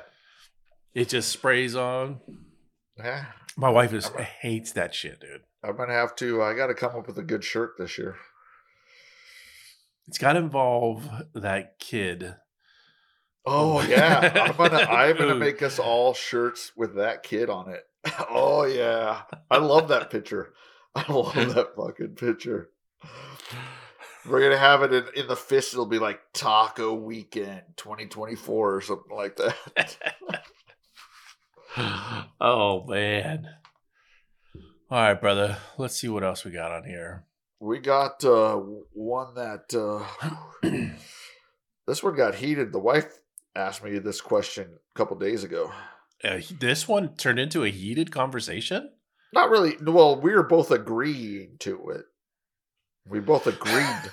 It 0.93 1.07
just 1.09 1.29
sprays 1.29 1.75
on. 1.75 2.19
yeah. 2.97 3.25
My 3.57 3.69
wife 3.69 3.93
is 3.93 4.05
I'm 4.07 4.17
a- 4.19 4.23
hates 4.23 4.73
that 4.73 4.93
shit, 4.93 5.19
dude. 5.21 5.41
I'm 5.63 5.75
gonna 5.77 5.93
have 5.93 6.15
to. 6.17 6.41
I 6.43 6.53
got 6.53 6.67
to 6.67 6.73
come 6.73 6.95
up 6.95 7.07
with 7.07 7.17
a 7.17 7.23
good 7.23 7.43
shirt 7.43 7.75
this 7.77 7.97
year. 7.97 8.15
It's 10.07 10.17
got 10.17 10.33
to 10.33 10.39
involve 10.39 11.07
that 11.33 11.79
kid. 11.79 12.35
Oh 13.45 13.81
yeah, 13.87 14.49
I'm 14.49 14.55
gonna. 14.57 14.77
I'm 14.83 15.17
gonna 15.17 15.35
make 15.35 15.61
us 15.61 15.79
all 15.79 16.13
shirts 16.13 16.71
with 16.75 16.95
that 16.95 17.23
kid 17.23 17.49
on 17.49 17.69
it. 17.69 17.83
Oh 18.29 18.65
yeah, 18.65 19.21
I 19.49 19.57
love 19.57 19.87
that 19.89 20.09
picture. 20.09 20.53
I 20.95 21.11
love 21.11 21.33
that 21.33 21.75
fucking 21.75 22.15
picture. 22.15 22.69
We're 24.27 24.41
gonna 24.41 24.57
have 24.59 24.81
it 24.83 24.93
in, 24.93 25.05
in 25.15 25.27
the 25.27 25.35
fist. 25.35 25.73
It'll 25.73 25.85
be 25.85 25.99
like 25.99 26.19
Taco 26.33 26.93
Weekend 26.93 27.61
2024 27.77 28.75
or 28.75 28.81
something 28.81 29.15
like 29.15 29.37
that. 29.37 29.97
oh 32.41 32.85
man. 32.85 33.47
All 34.89 35.01
right, 35.01 35.19
brother. 35.19 35.57
Let's 35.77 35.95
see 35.95 36.09
what 36.09 36.23
else 36.23 36.43
we 36.43 36.51
got 36.51 36.73
on 36.73 36.83
here. 36.83 37.25
We 37.61 37.79
got 37.79 38.25
uh, 38.25 38.57
one 38.91 39.35
that 39.35 39.73
uh, 39.73 40.05
this 41.87 42.03
one 42.03 42.15
got 42.15 42.35
heated. 42.35 42.73
The 42.73 42.79
wife 42.79 43.19
asked 43.55 43.83
me 43.83 43.99
this 43.99 44.19
question 44.19 44.67
a 44.93 44.97
couple 44.97 45.17
days 45.17 45.45
ago. 45.45 45.71
Uh, 46.23 46.41
this 46.59 46.87
one 46.87 47.15
turned 47.15 47.39
into 47.39 47.63
a 47.63 47.69
heated 47.69 48.11
conversation. 48.11 48.89
Not 49.33 49.49
really. 49.49 49.77
Well, 49.81 50.19
we 50.19 50.33
were 50.33 50.43
both 50.43 50.71
agreeing 50.71 51.57
to 51.59 51.89
it. 51.89 52.05
We 53.07 53.19
both 53.19 53.47
agreed. 53.47 54.11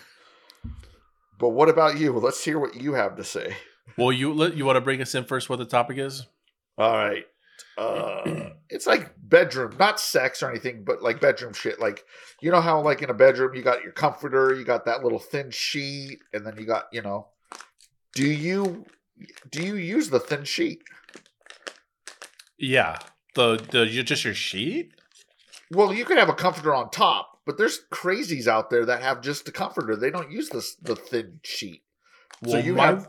but 1.39 1.51
what 1.51 1.69
about 1.69 1.99
you? 1.99 2.13
Let's 2.13 2.43
hear 2.43 2.59
what 2.59 2.77
you 2.77 2.95
have 2.95 3.17
to 3.17 3.25
say. 3.25 3.57
Well, 3.97 4.13
you 4.13 4.47
you 4.53 4.65
want 4.65 4.77
to 4.77 4.81
bring 4.81 5.01
us 5.01 5.15
in 5.15 5.25
first? 5.25 5.49
What 5.49 5.59
the 5.59 5.65
topic 5.65 5.99
is? 5.99 6.27
All 6.77 6.93
right. 6.93 7.25
Uh, 7.77 8.51
it's 8.69 8.87
like 8.87 9.13
bedroom, 9.19 9.75
not 9.79 10.01
sex 10.01 10.43
or 10.43 10.51
anything, 10.51 10.85
but 10.85 11.03
like 11.03 11.21
bedroom 11.21 11.53
shit. 11.53 11.81
Like 11.81 12.05
you 12.41 12.51
know 12.51 12.61
how 12.61 12.81
like 12.81 13.03
in 13.03 13.11
a 13.11 13.15
bedroom 13.15 13.55
you 13.55 13.63
got 13.63 13.83
your 13.83 13.93
comforter, 13.93 14.55
you 14.55 14.65
got 14.65 14.85
that 14.85 15.03
little 15.03 15.19
thin 15.19 15.51
sheet, 15.51 16.21
and 16.33 16.47
then 16.47 16.57
you 16.59 16.67
got 16.67 16.87
you 16.93 17.03
know. 17.03 17.29
Do 18.15 18.27
you 18.27 18.85
do 19.51 19.63
you 19.63 19.75
use 19.75 20.11
the 20.11 20.21
thin 20.21 20.45
sheet? 20.45 20.83
Yeah, 22.59 22.99
the 23.35 23.65
the 23.71 23.87
you 23.87 24.03
just 24.03 24.25
your 24.25 24.35
sheet. 24.35 24.93
Well, 25.71 25.93
you 25.93 26.05
could 26.05 26.19
have 26.19 26.29
a 26.29 26.35
comforter 26.35 26.75
on 26.75 26.91
top, 26.91 27.41
but 27.45 27.59
there's 27.59 27.81
crazies 27.93 28.47
out 28.47 28.71
there 28.71 28.87
that 28.87 29.03
have 29.03 29.21
just 29.21 29.49
a 29.49 29.53
comforter. 29.53 29.97
They 29.97 30.11
don't 30.11 30.31
use 30.31 30.49
the 30.49 30.67
the 30.83 30.97
thin 30.97 31.41
sheet. 31.43 31.83
So 32.47 32.59
you 32.59 32.75
my- 32.75 32.87
have 32.87 33.09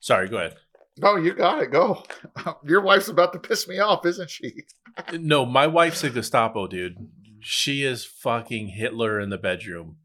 Sorry, 0.00 0.28
go 0.28 0.38
ahead. 0.38 0.56
No, 0.98 1.16
you 1.16 1.34
got 1.34 1.62
it. 1.62 1.70
Go. 1.70 2.02
Your 2.64 2.80
wife's 2.80 3.08
about 3.08 3.32
to 3.32 3.38
piss 3.38 3.68
me 3.68 3.78
off, 3.78 4.04
isn't 4.06 4.30
she? 4.30 4.64
No, 5.12 5.46
my 5.46 5.68
wife's 5.68 6.02
a 6.02 6.10
Gestapo 6.10 6.66
dude. 6.66 6.96
She 7.38 7.84
is 7.84 8.04
fucking 8.04 8.68
Hitler 8.70 9.20
in 9.20 9.30
the 9.30 9.38
bedroom. 9.38 9.98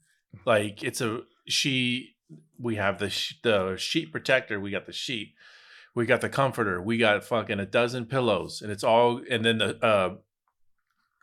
Like 0.45 0.83
it's 0.83 1.01
a 1.01 1.21
she. 1.47 2.15
We 2.59 2.75
have 2.75 2.99
the 2.99 3.09
sh- 3.09 3.39
the 3.41 3.77
sheet 3.77 4.11
protector. 4.11 4.59
We 4.59 4.69
got 4.69 4.85
the 4.85 4.93
sheet. 4.93 5.33
We 5.95 6.05
got 6.05 6.21
the 6.21 6.29
comforter. 6.29 6.81
We 6.81 6.97
got 6.99 7.23
fucking 7.23 7.59
a 7.59 7.65
dozen 7.65 8.05
pillows, 8.05 8.61
and 8.61 8.71
it's 8.71 8.83
all. 8.83 9.21
And 9.29 9.43
then 9.43 9.57
the 9.57 9.83
uh, 9.83 10.15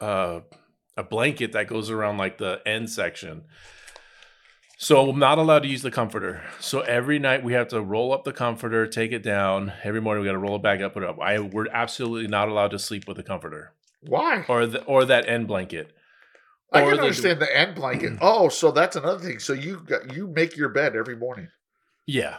uh, 0.02 0.40
a 0.96 1.02
blanket 1.02 1.52
that 1.52 1.66
goes 1.68 1.88
around 1.90 2.18
like 2.18 2.38
the 2.38 2.60
end 2.66 2.90
section. 2.90 3.44
So 4.78 5.08
I'm 5.10 5.18
not 5.18 5.38
allowed 5.38 5.60
to 5.62 5.68
use 5.68 5.82
the 5.82 5.92
comforter. 5.92 6.42
So 6.58 6.80
every 6.80 7.20
night 7.20 7.44
we 7.44 7.52
have 7.52 7.68
to 7.68 7.80
roll 7.80 8.12
up 8.12 8.24
the 8.24 8.32
comforter, 8.32 8.86
take 8.86 9.12
it 9.12 9.22
down. 9.22 9.72
Every 9.84 10.00
morning 10.00 10.22
we 10.22 10.26
got 10.28 10.32
to 10.32 10.38
roll 10.38 10.56
it 10.56 10.62
back 10.62 10.80
up, 10.80 10.94
put 10.94 11.04
it 11.04 11.08
up. 11.08 11.20
I 11.20 11.38
we're 11.38 11.68
absolutely 11.72 12.26
not 12.28 12.48
allowed 12.48 12.72
to 12.72 12.78
sleep 12.80 13.06
with 13.06 13.16
the 13.16 13.22
comforter 13.22 13.74
Why? 14.00 14.44
or 14.48 14.66
the 14.66 14.82
or 14.84 15.04
that 15.04 15.28
end 15.28 15.46
blanket. 15.46 15.92
I 16.72 16.82
or 16.82 16.88
can 16.90 16.96
the- 16.96 17.02
understand 17.04 17.40
the 17.40 17.56
end 17.56 17.74
blanket. 17.76 18.14
Oh, 18.20 18.48
so 18.48 18.72
that's 18.72 18.96
another 18.96 19.20
thing. 19.20 19.38
So 19.38 19.52
you 19.52 19.80
got 19.86 20.12
you 20.16 20.26
make 20.26 20.56
your 20.56 20.68
bed 20.70 20.96
every 20.96 21.16
morning. 21.16 21.48
Yeah, 22.06 22.38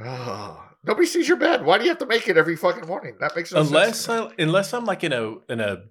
Oh, 0.00 0.62
nobody 0.84 1.06
sees 1.06 1.26
your 1.26 1.38
bed. 1.38 1.64
Why 1.64 1.78
do 1.78 1.82
you 1.84 1.90
have 1.90 1.98
to 1.98 2.06
make 2.06 2.28
it 2.28 2.36
every 2.36 2.54
fucking 2.54 2.86
morning? 2.86 3.16
That 3.18 3.34
makes 3.34 3.52
no 3.52 3.60
unless 3.62 4.00
sense. 4.02 4.32
I, 4.38 4.42
unless 4.42 4.72
I'm 4.72 4.84
like 4.84 5.02
in 5.02 5.12
a 5.12 5.38
in 5.48 5.58
a 5.60 5.82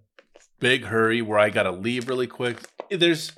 big 0.59 0.85
hurry 0.85 1.21
where 1.21 1.39
I 1.39 1.49
got 1.49 1.63
to 1.63 1.71
leave 1.71 2.07
really 2.09 2.27
quick. 2.27 2.57
There's 2.89 3.31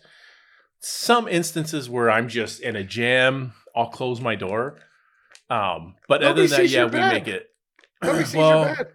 some 0.80 1.28
instances 1.28 1.89
where 1.89 2.09
I'm 2.09 2.28
just 2.28 2.61
in 2.61 2.76
a 2.76 2.84
jam. 2.84 3.53
I'll 3.76 3.89
close 3.89 4.22
my 4.22 4.36
door. 4.36 4.78
Um, 5.49 5.95
but 6.07 6.22
Nobody 6.22 6.43
other 6.43 6.47
than 6.47 6.57
that, 6.61 6.70
yeah, 6.70 6.86
we 6.86 6.91
bed. 6.91 7.13
make 7.13 7.28
it. 7.28 7.49
Nobody 8.03 8.26
sees 8.26 8.36
well, 8.36 8.67
your 8.67 8.76
bed. 8.76 8.88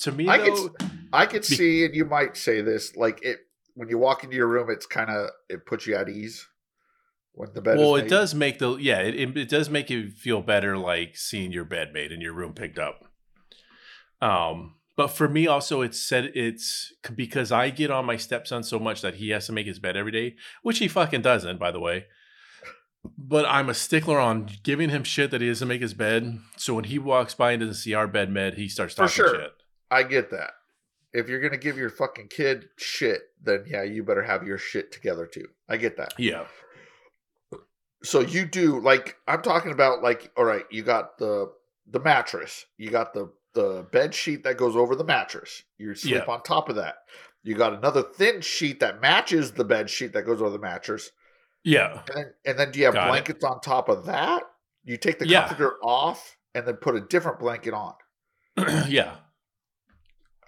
to 0.00 0.12
me, 0.12 0.28
I 0.28 0.38
could 0.38 0.70
I 1.12 1.26
could 1.26 1.42
Be- 1.42 1.54
see, 1.54 1.84
and 1.84 1.94
you 1.94 2.04
might 2.04 2.36
say 2.36 2.60
this, 2.62 2.96
like 2.96 3.22
it 3.22 3.38
when 3.74 3.88
you 3.88 3.98
walk 3.98 4.24
into 4.24 4.34
your 4.36 4.48
room, 4.48 4.70
it's 4.70 4.86
kind 4.86 5.10
of 5.10 5.30
it 5.48 5.66
puts 5.66 5.86
you 5.86 5.94
at 5.94 6.08
ease 6.08 6.46
when 7.32 7.50
the 7.54 7.60
bed. 7.60 7.78
well, 7.78 7.94
it 7.96 8.08
does 8.08 8.34
make 8.34 8.58
the 8.58 8.76
yeah, 8.76 9.00
it, 9.00 9.14
it, 9.14 9.36
it 9.36 9.48
does 9.48 9.68
make 9.70 9.90
you 9.90 10.10
feel 10.10 10.40
better, 10.40 10.76
like 10.78 11.16
seeing 11.16 11.52
your 11.52 11.64
bed 11.64 11.92
made 11.92 12.10
and 12.10 12.22
your 12.22 12.32
room 12.32 12.54
picked 12.54 12.78
up. 12.78 13.04
Um, 14.20 14.74
but 14.98 15.12
for 15.12 15.28
me, 15.28 15.46
also, 15.46 15.80
it's 15.80 16.02
said 16.02 16.32
it's 16.34 16.92
because 17.14 17.52
I 17.52 17.70
get 17.70 17.88
on 17.88 18.04
my 18.04 18.16
stepson 18.16 18.64
so 18.64 18.80
much 18.80 19.00
that 19.02 19.14
he 19.14 19.28
has 19.30 19.46
to 19.46 19.52
make 19.52 19.68
his 19.68 19.78
bed 19.78 19.96
every 19.96 20.10
day, 20.10 20.34
which 20.64 20.78
he 20.80 20.88
fucking 20.88 21.22
doesn't, 21.22 21.60
by 21.60 21.70
the 21.70 21.78
way. 21.78 22.06
But 23.16 23.46
I'm 23.46 23.68
a 23.68 23.74
stickler 23.74 24.18
on 24.18 24.50
giving 24.64 24.90
him 24.90 25.04
shit 25.04 25.30
that 25.30 25.40
he 25.40 25.46
doesn't 25.46 25.68
make 25.68 25.82
his 25.82 25.94
bed. 25.94 26.40
So 26.56 26.74
when 26.74 26.82
he 26.82 26.98
walks 26.98 27.32
by 27.32 27.52
and 27.52 27.60
doesn't 27.60 27.74
see 27.76 27.94
our 27.94 28.08
bed 28.08 28.28
made, 28.32 28.54
he 28.54 28.66
starts 28.68 28.94
For 28.94 29.02
talking 29.02 29.14
sure. 29.14 29.34
shit. 29.36 29.52
I 29.88 30.02
get 30.02 30.32
that. 30.32 30.50
If 31.12 31.28
you're 31.28 31.40
gonna 31.40 31.58
give 31.58 31.78
your 31.78 31.90
fucking 31.90 32.26
kid 32.26 32.68
shit, 32.76 33.20
then 33.40 33.66
yeah, 33.68 33.84
you 33.84 34.02
better 34.02 34.24
have 34.24 34.42
your 34.42 34.58
shit 34.58 34.90
together 34.90 35.26
too. 35.26 35.46
I 35.68 35.76
get 35.76 35.96
that. 35.98 36.12
Yeah, 36.18 36.46
So 38.02 38.18
you 38.18 38.46
do 38.46 38.80
like 38.80 39.14
I'm 39.28 39.42
talking 39.42 39.70
about 39.70 40.02
like 40.02 40.32
all 40.36 40.44
right, 40.44 40.64
you 40.72 40.82
got 40.82 41.18
the 41.18 41.52
the 41.86 42.00
mattress, 42.00 42.66
you 42.78 42.90
got 42.90 43.14
the 43.14 43.30
the 43.58 43.86
bed 43.90 44.14
sheet 44.14 44.44
that 44.44 44.56
goes 44.56 44.76
over 44.76 44.94
the 44.94 45.02
mattress. 45.04 45.64
You 45.78 45.94
sleep 45.96 46.14
Yeah. 46.14 46.32
on 46.32 46.42
top 46.44 46.68
of 46.68 46.76
that. 46.76 46.98
You 47.42 47.56
got 47.56 47.72
another 47.74 48.02
thin 48.02 48.40
sheet 48.40 48.78
that 48.80 49.00
matches 49.00 49.52
the 49.52 49.64
bed 49.64 49.90
sheet 49.90 50.12
that 50.12 50.22
goes 50.22 50.40
over 50.40 50.50
the 50.50 50.58
mattress. 50.60 51.10
yeah. 51.64 52.02
And 52.06 52.16
then, 52.16 52.34
and 52.46 52.58
then 52.58 52.70
do 52.70 52.78
you 52.78 52.84
have 52.86 52.94
Got 52.94 53.06
it. 53.06 53.10
blankets 53.10 53.44
on 53.44 53.60
top 53.60 53.88
of 53.88 54.06
that? 54.06 54.44
You 54.84 54.96
take 54.96 55.18
the 55.18 55.26
Yeah. 55.26 55.48
comforter 55.48 55.74
off 55.82 56.36
and 56.54 56.66
then 56.66 56.76
put 56.76 56.94
a 56.94 57.00
different 57.00 57.40
blanket 57.40 57.74
on. 57.74 57.94
yeah. 58.88 59.16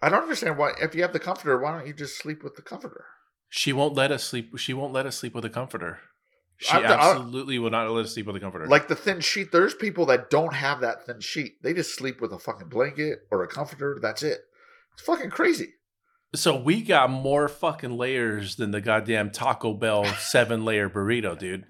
I 0.00 0.08
don't 0.08 0.22
understand 0.22 0.56
why 0.56 0.72
if 0.80 0.94
you 0.94 1.02
have 1.02 1.12
the 1.12 1.18
comforter, 1.18 1.58
why 1.58 1.76
don't 1.76 1.86
you 1.86 1.92
just 1.92 2.16
sleep 2.16 2.42
with 2.44 2.54
the 2.54 2.62
comforter? 2.62 3.04
She 3.48 3.72
won't 3.72 3.94
let 3.94 4.12
us 4.12 4.22
sleep. 4.22 4.56
She 4.58 4.72
won't 4.72 4.92
let 4.92 5.04
us 5.06 5.16
sleep 5.16 5.34
with 5.34 5.44
a 5.44 5.50
comforter. 5.50 5.98
She 6.60 6.72
I'm- 6.72 6.84
absolutely 6.84 7.58
will 7.58 7.70
not 7.70 7.90
let 7.90 8.04
us 8.04 8.12
sleep 8.12 8.26
with 8.26 8.36
a 8.36 8.40
comforter. 8.40 8.66
Like 8.66 8.86
the 8.88 8.94
thin 8.94 9.20
sheet, 9.20 9.50
there's 9.50 9.74
people 9.74 10.04
that 10.06 10.28
don't 10.28 10.52
have 10.52 10.80
that 10.82 11.06
thin 11.06 11.20
sheet. 11.20 11.62
They 11.62 11.72
just 11.72 11.94
sleep 11.94 12.20
with 12.20 12.32
a 12.32 12.38
fucking 12.38 12.68
blanket 12.68 13.20
or 13.30 13.42
a 13.42 13.48
comforter. 13.48 13.98
That's 14.00 14.22
it. 14.22 14.40
It's 14.92 15.02
fucking 15.02 15.30
crazy. 15.30 15.70
so 16.34 16.54
we 16.54 16.82
got 16.82 17.10
more 17.10 17.48
fucking 17.48 17.96
layers 17.96 18.56
than 18.56 18.70
the 18.72 18.80
goddamn 18.82 19.30
Taco 19.30 19.72
Bell 19.72 20.04
seven 20.18 20.64
layer 20.64 20.90
burrito, 20.90 21.36
dude. 21.38 21.64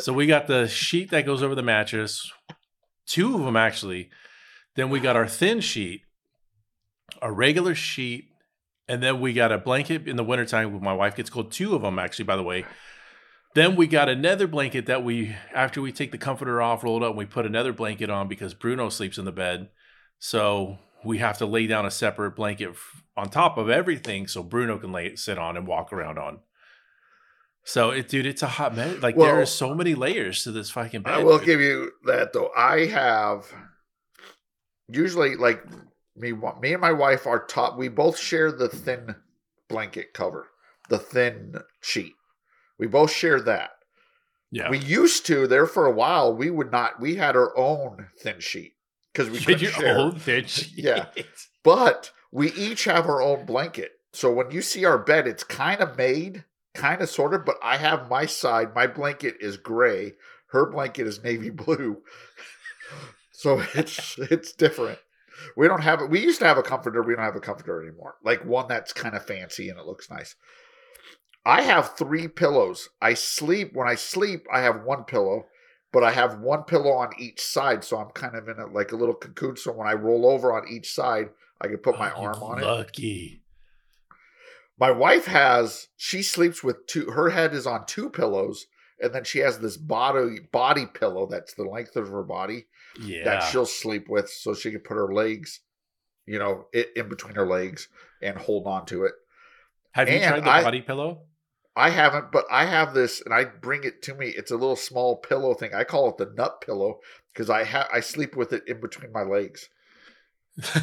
So 0.00 0.12
we 0.14 0.26
got 0.26 0.46
the 0.46 0.66
sheet 0.66 1.10
that 1.10 1.26
goes 1.26 1.42
over 1.42 1.54
the 1.54 1.62
mattress, 1.62 2.32
two 3.06 3.34
of 3.36 3.44
them 3.44 3.56
actually. 3.56 4.08
Then 4.76 4.88
we 4.90 4.98
got 4.98 5.14
our 5.14 5.28
thin 5.28 5.60
sheet, 5.60 6.02
a 7.22 7.30
regular 7.30 7.74
sheet, 7.74 8.24
and 8.88 9.02
then 9.02 9.20
we 9.20 9.32
got 9.32 9.52
a 9.52 9.58
blanket 9.58 10.08
in 10.08 10.16
the 10.16 10.24
wintertime 10.24 10.72
when 10.72 10.82
my 10.82 10.92
wife 10.94 11.14
gets 11.16 11.30
cold. 11.30 11.52
Two 11.52 11.74
of 11.74 11.82
them 11.82 11.98
actually, 11.98 12.24
by 12.24 12.36
the 12.36 12.42
way. 12.42 12.64
Then 13.56 13.74
we 13.74 13.86
got 13.86 14.10
another 14.10 14.46
blanket 14.46 14.84
that 14.84 15.02
we, 15.02 15.34
after 15.54 15.80
we 15.80 15.90
take 15.90 16.12
the 16.12 16.18
comforter 16.18 16.60
off, 16.60 16.84
rolled 16.84 17.02
up, 17.02 17.08
and 17.08 17.16
we 17.16 17.24
put 17.24 17.46
another 17.46 17.72
blanket 17.72 18.10
on 18.10 18.28
because 18.28 18.52
Bruno 18.52 18.90
sleeps 18.90 19.16
in 19.16 19.24
the 19.24 19.32
bed. 19.32 19.70
So 20.18 20.76
we 21.02 21.16
have 21.18 21.38
to 21.38 21.46
lay 21.46 21.66
down 21.66 21.86
a 21.86 21.90
separate 21.90 22.32
blanket 22.32 22.74
on 23.16 23.30
top 23.30 23.56
of 23.56 23.70
everything 23.70 24.26
so 24.26 24.42
Bruno 24.42 24.76
can 24.76 24.92
lay 24.92 25.16
sit 25.16 25.38
on 25.38 25.56
and 25.56 25.66
walk 25.66 25.90
around 25.90 26.18
on. 26.18 26.40
So 27.64 27.92
it, 27.92 28.10
dude, 28.10 28.26
it's 28.26 28.42
a 28.42 28.46
hot 28.46 28.76
bed. 28.76 29.02
Like 29.02 29.16
there 29.16 29.40
are 29.40 29.46
so 29.46 29.74
many 29.74 29.94
layers 29.94 30.44
to 30.44 30.52
this 30.52 30.68
fucking 30.68 31.00
bed. 31.00 31.14
I 31.14 31.24
will 31.24 31.38
dude. 31.38 31.46
give 31.46 31.60
you 31.62 31.92
that 32.04 32.34
though. 32.34 32.50
I 32.54 32.84
have 32.84 33.50
usually 34.86 35.34
like 35.34 35.64
me, 36.14 36.32
me 36.60 36.74
and 36.74 36.82
my 36.82 36.92
wife 36.92 37.26
are 37.26 37.46
top. 37.46 37.78
We 37.78 37.88
both 37.88 38.18
share 38.18 38.52
the 38.52 38.68
thin 38.68 39.16
blanket 39.70 40.12
cover, 40.12 40.48
the 40.90 40.98
thin 40.98 41.54
sheet. 41.80 42.12
We 42.78 42.86
both 42.86 43.10
share 43.10 43.40
that. 43.40 43.70
yeah. 44.50 44.68
We 44.70 44.78
used 44.78 45.26
to 45.26 45.46
there 45.46 45.66
for 45.66 45.86
a 45.86 45.90
while. 45.92 46.34
We 46.34 46.50
would 46.50 46.70
not. 46.72 47.00
We 47.00 47.16
had 47.16 47.36
our 47.36 47.56
own 47.56 48.08
thin 48.20 48.40
sheet 48.40 48.74
because 49.12 49.30
we 49.30 49.38
your 49.56 49.70
share. 49.72 49.98
own 49.98 50.18
thin 50.18 50.44
sheet. 50.46 50.72
Yeah. 50.76 51.06
But 51.62 52.12
we 52.30 52.52
each 52.52 52.84
have 52.84 53.06
our 53.06 53.22
own 53.22 53.46
blanket. 53.46 53.92
So 54.12 54.32
when 54.32 54.50
you 54.50 54.62
see 54.62 54.84
our 54.84 54.98
bed, 54.98 55.26
it's 55.26 55.44
kind 55.44 55.80
of 55.80 55.96
made, 55.98 56.44
kind 56.74 57.02
of 57.02 57.08
sort 57.10 57.34
of, 57.34 57.44
but 57.44 57.56
I 57.62 57.76
have 57.76 58.08
my 58.08 58.24
side. 58.26 58.74
My 58.74 58.86
blanket 58.86 59.36
is 59.40 59.56
gray. 59.56 60.14
Her 60.48 60.70
blanket 60.70 61.06
is 61.06 61.22
navy 61.24 61.50
blue. 61.64 62.02
so 63.32 63.62
it's 63.74 64.16
it's 64.18 64.52
different. 64.52 64.98
We 65.56 65.68
don't 65.68 65.82
have 65.82 66.00
it. 66.00 66.08
We 66.08 66.20
used 66.20 66.38
to 66.40 66.46
have 66.46 66.56
a 66.56 66.62
comforter. 66.62 67.02
We 67.02 67.14
don't 67.14 67.24
have 67.24 67.36
a 67.36 67.40
comforter 67.40 67.82
anymore. 67.82 68.14
Like 68.24 68.44
one 68.44 68.68
that's 68.68 68.92
kind 68.94 69.14
of 69.14 69.24
fancy 69.26 69.68
and 69.68 69.78
it 69.78 69.84
looks 69.86 70.10
nice. 70.10 70.34
I 71.46 71.62
have 71.62 71.96
three 71.96 72.26
pillows. 72.26 72.88
I 73.00 73.14
sleep 73.14 73.70
when 73.72 73.86
I 73.88 73.94
sleep. 73.94 74.46
I 74.52 74.60
have 74.62 74.82
one 74.82 75.04
pillow, 75.04 75.46
but 75.92 76.02
I 76.02 76.10
have 76.10 76.40
one 76.40 76.64
pillow 76.64 76.90
on 76.90 77.10
each 77.20 77.40
side, 77.40 77.84
so 77.84 77.98
I'm 77.98 78.10
kind 78.10 78.34
of 78.34 78.48
in 78.48 78.58
a, 78.58 78.66
like 78.66 78.90
a 78.90 78.96
little 78.96 79.14
cocoon. 79.14 79.56
So 79.56 79.70
when 79.72 79.86
I 79.86 79.92
roll 79.92 80.26
over 80.26 80.52
on 80.52 80.66
each 80.68 80.92
side, 80.92 81.30
I 81.60 81.68
can 81.68 81.78
put 81.78 81.98
my 82.00 82.12
Oh, 82.12 82.24
arm 82.24 82.42
on 82.42 82.58
it. 82.60 82.64
Lucky. 82.66 83.42
My 84.78 84.90
wife 84.90 85.26
has 85.26 85.86
she 85.96 86.20
sleeps 86.22 86.64
with 86.64 86.86
two. 86.88 87.06
Her 87.12 87.30
head 87.30 87.54
is 87.54 87.66
on 87.66 87.86
two 87.86 88.10
pillows, 88.10 88.66
and 89.00 89.14
then 89.14 89.22
she 89.24 89.38
has 89.38 89.60
this 89.60 89.76
body 89.76 90.40
body 90.52 90.84
pillow 90.86 91.26
that's 91.30 91.54
the 91.54 91.62
length 91.64 91.94
of 91.96 92.08
her 92.08 92.24
body 92.24 92.66
Yeah. 93.00 93.22
that 93.24 93.40
she'll 93.44 93.66
sleep 93.66 94.08
with, 94.08 94.28
so 94.28 94.52
she 94.52 94.72
can 94.72 94.80
put 94.80 94.94
her 94.96 95.14
legs, 95.14 95.60
you 96.26 96.38
know, 96.40 96.66
it 96.72 96.90
in 96.96 97.08
between 97.08 97.36
her 97.36 97.46
legs 97.46 97.88
and 98.20 98.36
hold 98.36 98.66
on 98.66 98.84
to 98.86 99.04
it. 99.04 99.12
Have 99.92 100.08
you 100.10 100.16
and 100.16 100.24
tried 100.24 100.44
the 100.44 100.50
I- 100.50 100.62
body 100.64 100.82
pillow? 100.82 101.22
I 101.78 101.90
haven't, 101.90 102.32
but 102.32 102.46
I 102.50 102.64
have 102.64 102.94
this, 102.94 103.20
and 103.20 103.34
I 103.34 103.44
bring 103.44 103.84
it 103.84 104.00
to 104.04 104.14
me. 104.14 104.28
It's 104.28 104.50
a 104.50 104.56
little 104.56 104.76
small 104.76 105.16
pillow 105.16 105.52
thing. 105.54 105.74
I 105.74 105.84
call 105.84 106.08
it 106.08 106.16
the 106.16 106.32
nut 106.34 106.62
pillow 106.64 107.00
because 107.32 107.50
I 107.50 107.64
have 107.64 107.86
I 107.92 108.00
sleep 108.00 108.34
with 108.34 108.52
it 108.54 108.62
in 108.66 108.80
between 108.80 109.12
my 109.12 109.22
legs. 109.22 109.68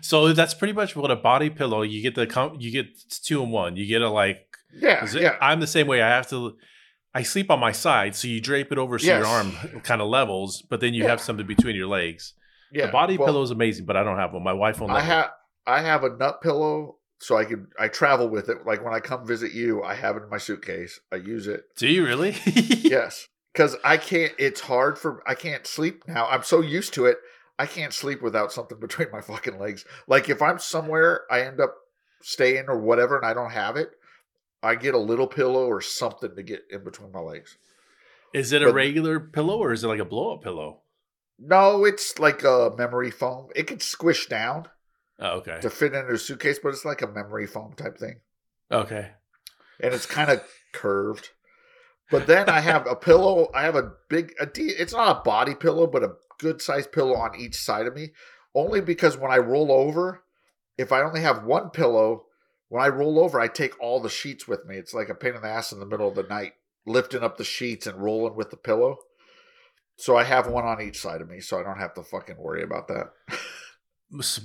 so 0.00 0.32
that's 0.32 0.54
pretty 0.54 0.72
much 0.72 0.94
what 0.96 1.10
a 1.10 1.16
body 1.16 1.50
pillow. 1.50 1.82
You 1.82 2.02
get 2.02 2.14
the 2.14 2.26
com- 2.26 2.56
you 2.60 2.70
get 2.70 2.86
it's 3.04 3.18
two 3.18 3.42
in 3.42 3.50
one. 3.50 3.76
You 3.76 3.86
get 3.86 4.02
a 4.02 4.08
like. 4.08 4.46
Yeah, 4.74 5.04
it- 5.04 5.14
yeah, 5.20 5.36
I'm 5.40 5.60
the 5.60 5.66
same 5.66 5.86
way. 5.86 6.02
I 6.02 6.08
have 6.08 6.28
to. 6.30 6.56
I 7.14 7.22
sleep 7.24 7.50
on 7.50 7.60
my 7.60 7.72
side, 7.72 8.14
so 8.16 8.26
you 8.26 8.40
drape 8.40 8.72
it 8.72 8.78
over 8.78 8.98
so 8.98 9.06
your 9.18 9.26
arm 9.26 9.52
kind 9.82 10.00
of 10.00 10.08
levels, 10.08 10.62
but 10.70 10.80
then 10.80 10.94
you 10.94 11.02
Yeah. 11.02 11.10
have 11.10 11.20
something 11.20 11.46
between 11.46 11.76
your 11.76 11.86
legs. 11.88 12.32
yeah. 12.72 12.86
the 12.86 12.92
body 12.92 13.18
Well, 13.18 13.26
pillow 13.28 13.42
is 13.42 13.50
amazing, 13.50 13.84
but 13.84 13.98
I 13.98 14.02
don't 14.02 14.16
have 14.16 14.32
one. 14.32 14.42
My 14.42 14.54
wife 14.54 14.80
only. 14.80 14.94
I 14.94 15.00
have 15.00 15.30
I 15.66 15.82
have 15.82 16.04
a 16.04 16.16
nut 16.16 16.40
pillow, 16.42 16.96
so 17.22 17.36
I 17.36 17.44
can 17.44 17.68
I 17.78 17.88
travel 17.88 18.28
with 18.28 18.48
it. 18.48 18.66
Like 18.66 18.84
when 18.84 18.92
I 18.94 19.00
come 19.00 19.26
visit 19.26 19.52
you, 19.52 19.82
I 19.82 19.94
have 19.94 20.16
it 20.16 20.24
in 20.24 20.28
my 20.28 20.38
suitcase. 20.38 21.00
I 21.12 21.16
use 21.16 21.46
it. 21.46 21.64
Do 21.76 21.86
you 21.88 22.04
really? 22.04 22.36
Yes, 22.46 23.28
because 23.52 23.76
I 23.84 23.96
can't. 23.96 24.32
It's 24.38 24.60
hard 24.60 24.98
for 24.98 25.22
I 25.26 25.34
can't 25.34 25.66
sleep 25.66 26.02
now. 26.08 26.26
I'm 26.28 26.42
so 26.42 26.60
used 26.60 26.92
to 26.94 27.06
it. 27.06 27.18
I 27.58 27.66
can't 27.66 27.92
sleep 27.92 28.20
without 28.22 28.52
something 28.52 28.78
between 28.86 29.08
my 29.12 29.20
fucking 29.20 29.58
legs. 29.58 29.84
Like 30.06 30.28
if 30.28 30.42
I'm 30.42 30.58
somewhere, 30.58 31.22
I 31.30 31.42
end 31.42 31.60
up 31.60 31.74
staying 32.22 32.64
or 32.68 32.78
whatever, 32.78 33.16
and 33.16 33.24
I 33.26 33.34
don't 33.34 33.52
have 33.52 33.76
it. 33.76 33.90
I 34.62 34.74
get 34.76 34.94
a 34.94 34.98
little 34.98 35.26
pillow 35.26 35.66
or 35.66 35.80
something 35.80 36.34
to 36.36 36.42
get 36.42 36.62
in 36.70 36.84
between 36.84 37.12
my 37.12 37.20
legs. 37.20 37.56
Is 38.34 38.52
it 38.52 38.62
a 38.62 38.66
But- 38.66 38.74
regular 38.74 39.20
pillow 39.20 39.58
or 39.58 39.72
is 39.72 39.84
it 39.84 39.88
like 39.88 40.00
a 40.00 40.04
blow 40.04 40.34
up 40.34 40.42
pillow? 40.42 40.80
No, 41.38 41.84
it's 41.84 42.18
like 42.18 42.44
a 42.44 42.72
memory 42.76 43.10
foam. 43.10 43.48
It 43.56 43.66
can 43.66 43.80
squish 43.80 44.26
down 44.26 44.68
Oh, 45.22 45.38
okay. 45.38 45.58
to 45.60 45.70
fit 45.70 45.94
in 45.94 46.04
a 46.04 46.18
suitcase, 46.18 46.58
but 46.60 46.70
it's 46.70 46.84
like 46.84 47.00
a 47.00 47.06
memory 47.06 47.46
foam 47.46 47.74
type 47.74 47.96
thing. 47.96 48.16
Okay. 48.70 49.10
and 49.80 49.94
it's 49.94 50.06
kind 50.06 50.30
of 50.30 50.42
curved. 50.72 51.30
But 52.10 52.26
then 52.26 52.48
I 52.50 52.60
have 52.60 52.86
a 52.86 52.96
pillow. 52.96 53.48
I 53.54 53.62
have 53.62 53.76
a 53.76 53.92
big. 54.10 54.34
A 54.40 54.46
de- 54.46 54.64
it's 54.80 54.92
not 54.92 55.16
a 55.16 55.22
body 55.22 55.54
pillow, 55.54 55.86
but 55.86 56.02
a 56.02 56.14
good 56.38 56.60
sized 56.60 56.92
pillow 56.92 57.14
on 57.14 57.38
each 57.38 57.54
side 57.54 57.86
of 57.86 57.94
me. 57.94 58.10
Only 58.54 58.80
because 58.80 59.16
when 59.16 59.30
I 59.30 59.38
roll 59.38 59.72
over, 59.72 60.22
if 60.76 60.92
I 60.92 61.02
only 61.02 61.20
have 61.20 61.44
one 61.44 61.70
pillow, 61.70 62.26
when 62.68 62.82
I 62.82 62.88
roll 62.88 63.18
over, 63.18 63.40
I 63.40 63.48
take 63.48 63.80
all 63.80 64.00
the 64.00 64.10
sheets 64.10 64.46
with 64.48 64.66
me. 64.66 64.76
It's 64.76 64.92
like 64.92 65.08
a 65.08 65.14
pain 65.14 65.34
in 65.34 65.42
the 65.42 65.48
ass 65.48 65.72
in 65.72 65.80
the 65.80 65.86
middle 65.86 66.08
of 66.08 66.14
the 66.16 66.22
night, 66.24 66.52
lifting 66.84 67.22
up 67.22 67.38
the 67.38 67.44
sheets 67.44 67.86
and 67.86 68.02
rolling 68.02 68.34
with 68.34 68.50
the 68.50 68.56
pillow. 68.56 68.98
So 69.96 70.16
I 70.16 70.24
have 70.24 70.46
one 70.48 70.64
on 70.64 70.82
each 70.82 71.00
side 71.00 71.20
of 71.20 71.30
me, 71.30 71.40
so 71.40 71.58
I 71.58 71.62
don't 71.62 71.78
have 71.78 71.94
to 71.94 72.02
fucking 72.02 72.36
worry 72.38 72.62
about 72.62 72.88
that. 72.88 73.12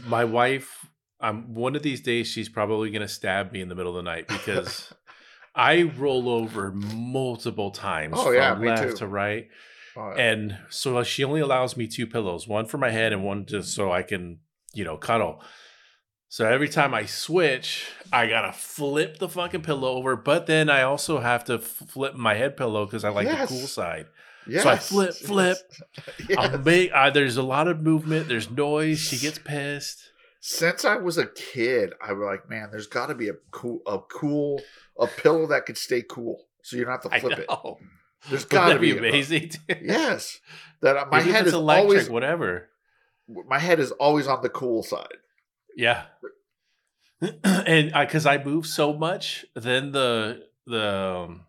My 0.06 0.24
wife, 0.24 0.86
um, 1.20 1.54
one 1.54 1.76
of 1.76 1.84
these 1.84 2.02
days, 2.02 2.28
she's 2.28 2.50
probably 2.50 2.90
going 2.90 3.02
to 3.02 3.08
stab 3.08 3.52
me 3.52 3.62
in 3.62 3.70
the 3.70 3.76
middle 3.76 3.98
of 3.98 4.04
the 4.04 4.10
night 4.10 4.28
because 4.28 4.94
I 5.56 5.84
roll 5.84 6.30
over 6.30 6.72
multiple 6.72 7.72
times 7.72 8.16
Oh, 8.18 8.34
from 8.34 8.62
me 8.62 8.68
left 8.70 8.92
too. 8.92 8.98
to 8.98 9.08
right. 9.08 9.48
Uh, 9.96 10.12
And 10.12 10.58
so 10.70 11.04
she 11.04 11.24
only 11.24 11.42
allows 11.42 11.76
me 11.76 11.88
two 11.88 12.08
pillows, 12.08 12.48
one 12.48 12.66
for 12.66 12.78
my 12.78 12.92
head 12.92 13.12
and 13.14 13.24
one 13.24 13.46
just 13.46 13.74
so 13.74 13.92
I 13.92 14.04
can, 14.04 14.40
you 14.74 14.84
know, 14.86 14.96
cuddle. 14.98 15.42
So 16.30 16.46
every 16.46 16.70
time 16.70 16.94
I 16.94 17.06
switch, 17.06 17.88
I 18.12 18.28
gotta 18.28 18.52
flip 18.54 19.18
the 19.18 19.30
fucking 19.30 19.62
pillow 19.64 19.94
over, 19.94 20.16
but 20.16 20.46
then 20.46 20.70
I 20.70 20.82
also 20.84 21.20
have 21.20 21.44
to 21.46 21.58
flip 21.58 22.16
my 22.16 22.36
head 22.36 22.56
pillow 22.58 22.86
because 22.86 23.04
I 23.04 23.10
like 23.10 23.28
Yes. 23.28 23.50
the 23.50 23.56
cool 23.56 23.68
side. 23.68 24.06
Yes, 24.50 24.64
so 24.64 24.70
I 24.70 24.78
flip, 24.78 25.14
flip. 25.14 25.58
yes. 26.30 26.38
I'll 26.38 26.58
make, 26.60 26.92
uh, 26.94 27.10
there's 27.10 27.38
a 27.38 27.44
lot 27.44 27.68
of 27.68 27.82
movement. 27.82 28.28
There's 28.28 28.50
noise. 28.50 29.00
She 29.00 29.18
gets 29.18 29.40
pissed. 29.40 30.02
since 30.40 30.86
I 30.86 30.96
was 30.98 31.18
a 31.18 31.26
kid, 31.28 31.94
I 32.02 32.14
was 32.14 32.26
like, 32.26 32.50
man, 32.50 32.70
there's 32.72 32.88
got 32.88 33.08
to 33.08 33.16
be 33.16 33.30
a 33.30 33.34
cool, 33.52 33.82
a 33.86 34.00
cool, 34.00 34.62
a 35.00 35.08
pillow 35.08 35.48
that 35.48 35.66
could 35.66 35.78
stay 35.78 36.02
cool, 36.08 36.46
so 36.64 36.78
you 36.78 36.84
don't 36.86 36.92
have 36.92 37.12
to 37.12 37.20
flip 37.20 37.40
it. 37.40 37.46
know. 37.50 37.78
There's 38.30 38.44
Wouldn't 38.50 38.50
got 38.52 38.74
to 38.74 38.80
be 38.80 38.92
be, 38.94 38.98
a- 38.98 39.10
amazing. 39.10 39.52
yes, 39.82 40.40
that 40.82 40.98
uh, 40.98 41.06
my 41.12 41.20
Even 41.22 41.32
head 41.32 41.42
it's 41.42 41.50
is 41.50 41.54
electric, 41.54 41.84
always 41.84 42.10
whatever. 42.10 42.70
my 43.48 43.60
head 43.60 43.80
is 43.80 43.92
always 43.92 44.28
on 44.28 44.42
the 44.42 44.50
cool 44.50 44.84
side. 44.84 45.18
Yeah. 45.76 46.04
and 47.44 47.92
because 47.94 48.26
I, 48.26 48.38
move 48.44 48.66
so 48.68 48.94
much, 48.94 49.46
then 49.56 49.92
the 49.92 50.44
the 50.66 50.88
um, 51.28 51.46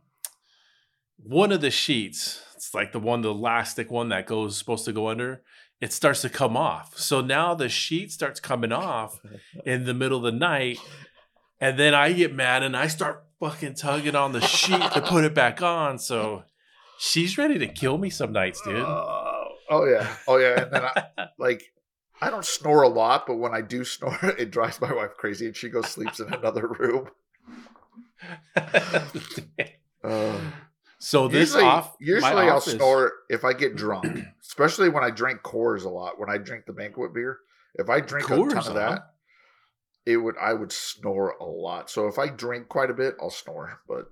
one 1.22 1.52
of 1.52 1.60
the 1.60 1.70
sheets, 1.70 2.42
it's 2.68 2.74
like 2.74 2.92
the 2.92 2.98
one, 2.98 3.22
the 3.22 3.30
elastic 3.30 3.90
one 3.90 4.10
that 4.10 4.26
goes 4.26 4.58
supposed 4.58 4.84
to 4.84 4.92
go 4.92 5.08
under, 5.08 5.40
it 5.80 5.90
starts 5.90 6.20
to 6.20 6.28
come 6.28 6.54
off. 6.54 6.98
So 6.98 7.22
now 7.22 7.54
the 7.54 7.70
sheet 7.70 8.12
starts 8.12 8.40
coming 8.40 8.72
off 8.72 9.20
in 9.64 9.86
the 9.86 9.94
middle 9.94 10.18
of 10.18 10.24
the 10.24 10.38
night, 10.38 10.78
and 11.62 11.78
then 11.78 11.94
I 11.94 12.12
get 12.12 12.34
mad 12.34 12.62
and 12.62 12.76
I 12.76 12.88
start 12.88 13.24
fucking 13.40 13.76
tugging 13.76 14.14
on 14.14 14.32
the 14.32 14.42
sheet 14.42 14.82
to 14.92 15.00
put 15.00 15.24
it 15.24 15.32
back 15.34 15.62
on. 15.62 15.98
So 15.98 16.42
she's 16.98 17.38
ready 17.38 17.58
to 17.58 17.66
kill 17.66 17.96
me 17.96 18.10
some 18.10 18.32
nights, 18.32 18.60
dude. 18.60 18.76
Oh, 18.76 19.48
oh 19.70 19.86
yeah, 19.86 20.16
oh 20.26 20.36
yeah, 20.36 20.62
and 20.62 20.70
then 20.70 20.84
I, 20.84 21.28
like. 21.38 21.62
I 22.20 22.30
don't 22.30 22.44
snore 22.44 22.82
a 22.82 22.88
lot, 22.88 23.28
but 23.28 23.36
when 23.36 23.54
I 23.54 23.60
do 23.60 23.84
snore, 23.84 24.18
it 24.38 24.50
drives 24.50 24.80
my 24.80 24.92
wife 24.92 25.12
crazy, 25.16 25.46
and 25.46 25.54
she 25.54 25.68
goes 25.68 25.86
sleeps 25.86 26.18
in 26.18 26.34
another 26.34 26.66
room. 26.66 27.08
Uh, 30.02 30.40
so 30.98 31.28
this 31.28 31.50
usually, 31.50 31.64
off 31.64 31.96
usually 32.00 32.32
I'll 32.32 32.56
office- 32.56 32.74
snore 32.74 33.12
if 33.28 33.44
I 33.44 33.52
get 33.52 33.76
drunk, 33.76 34.06
especially 34.42 34.88
when 34.88 35.04
I 35.04 35.10
drink 35.10 35.42
Coors 35.42 35.84
a 35.84 35.88
lot. 35.88 36.18
When 36.18 36.30
I 36.30 36.38
drink 36.38 36.66
the 36.66 36.72
banquet 36.72 37.14
beer, 37.14 37.38
if 37.74 37.88
I 37.88 38.00
drink 38.00 38.28
a 38.30 38.36
ton 38.36 38.56
of 38.58 38.64
huh? 38.64 38.72
that, 38.74 39.14
it 40.06 40.16
would 40.16 40.36
I 40.40 40.52
would 40.54 40.72
snore 40.72 41.36
a 41.40 41.44
lot. 41.44 41.90
So 41.90 42.08
if 42.08 42.18
I 42.18 42.28
drink 42.28 42.68
quite 42.68 42.90
a 42.90 42.94
bit, 42.94 43.14
I'll 43.20 43.30
snore. 43.30 43.80
But 43.86 44.06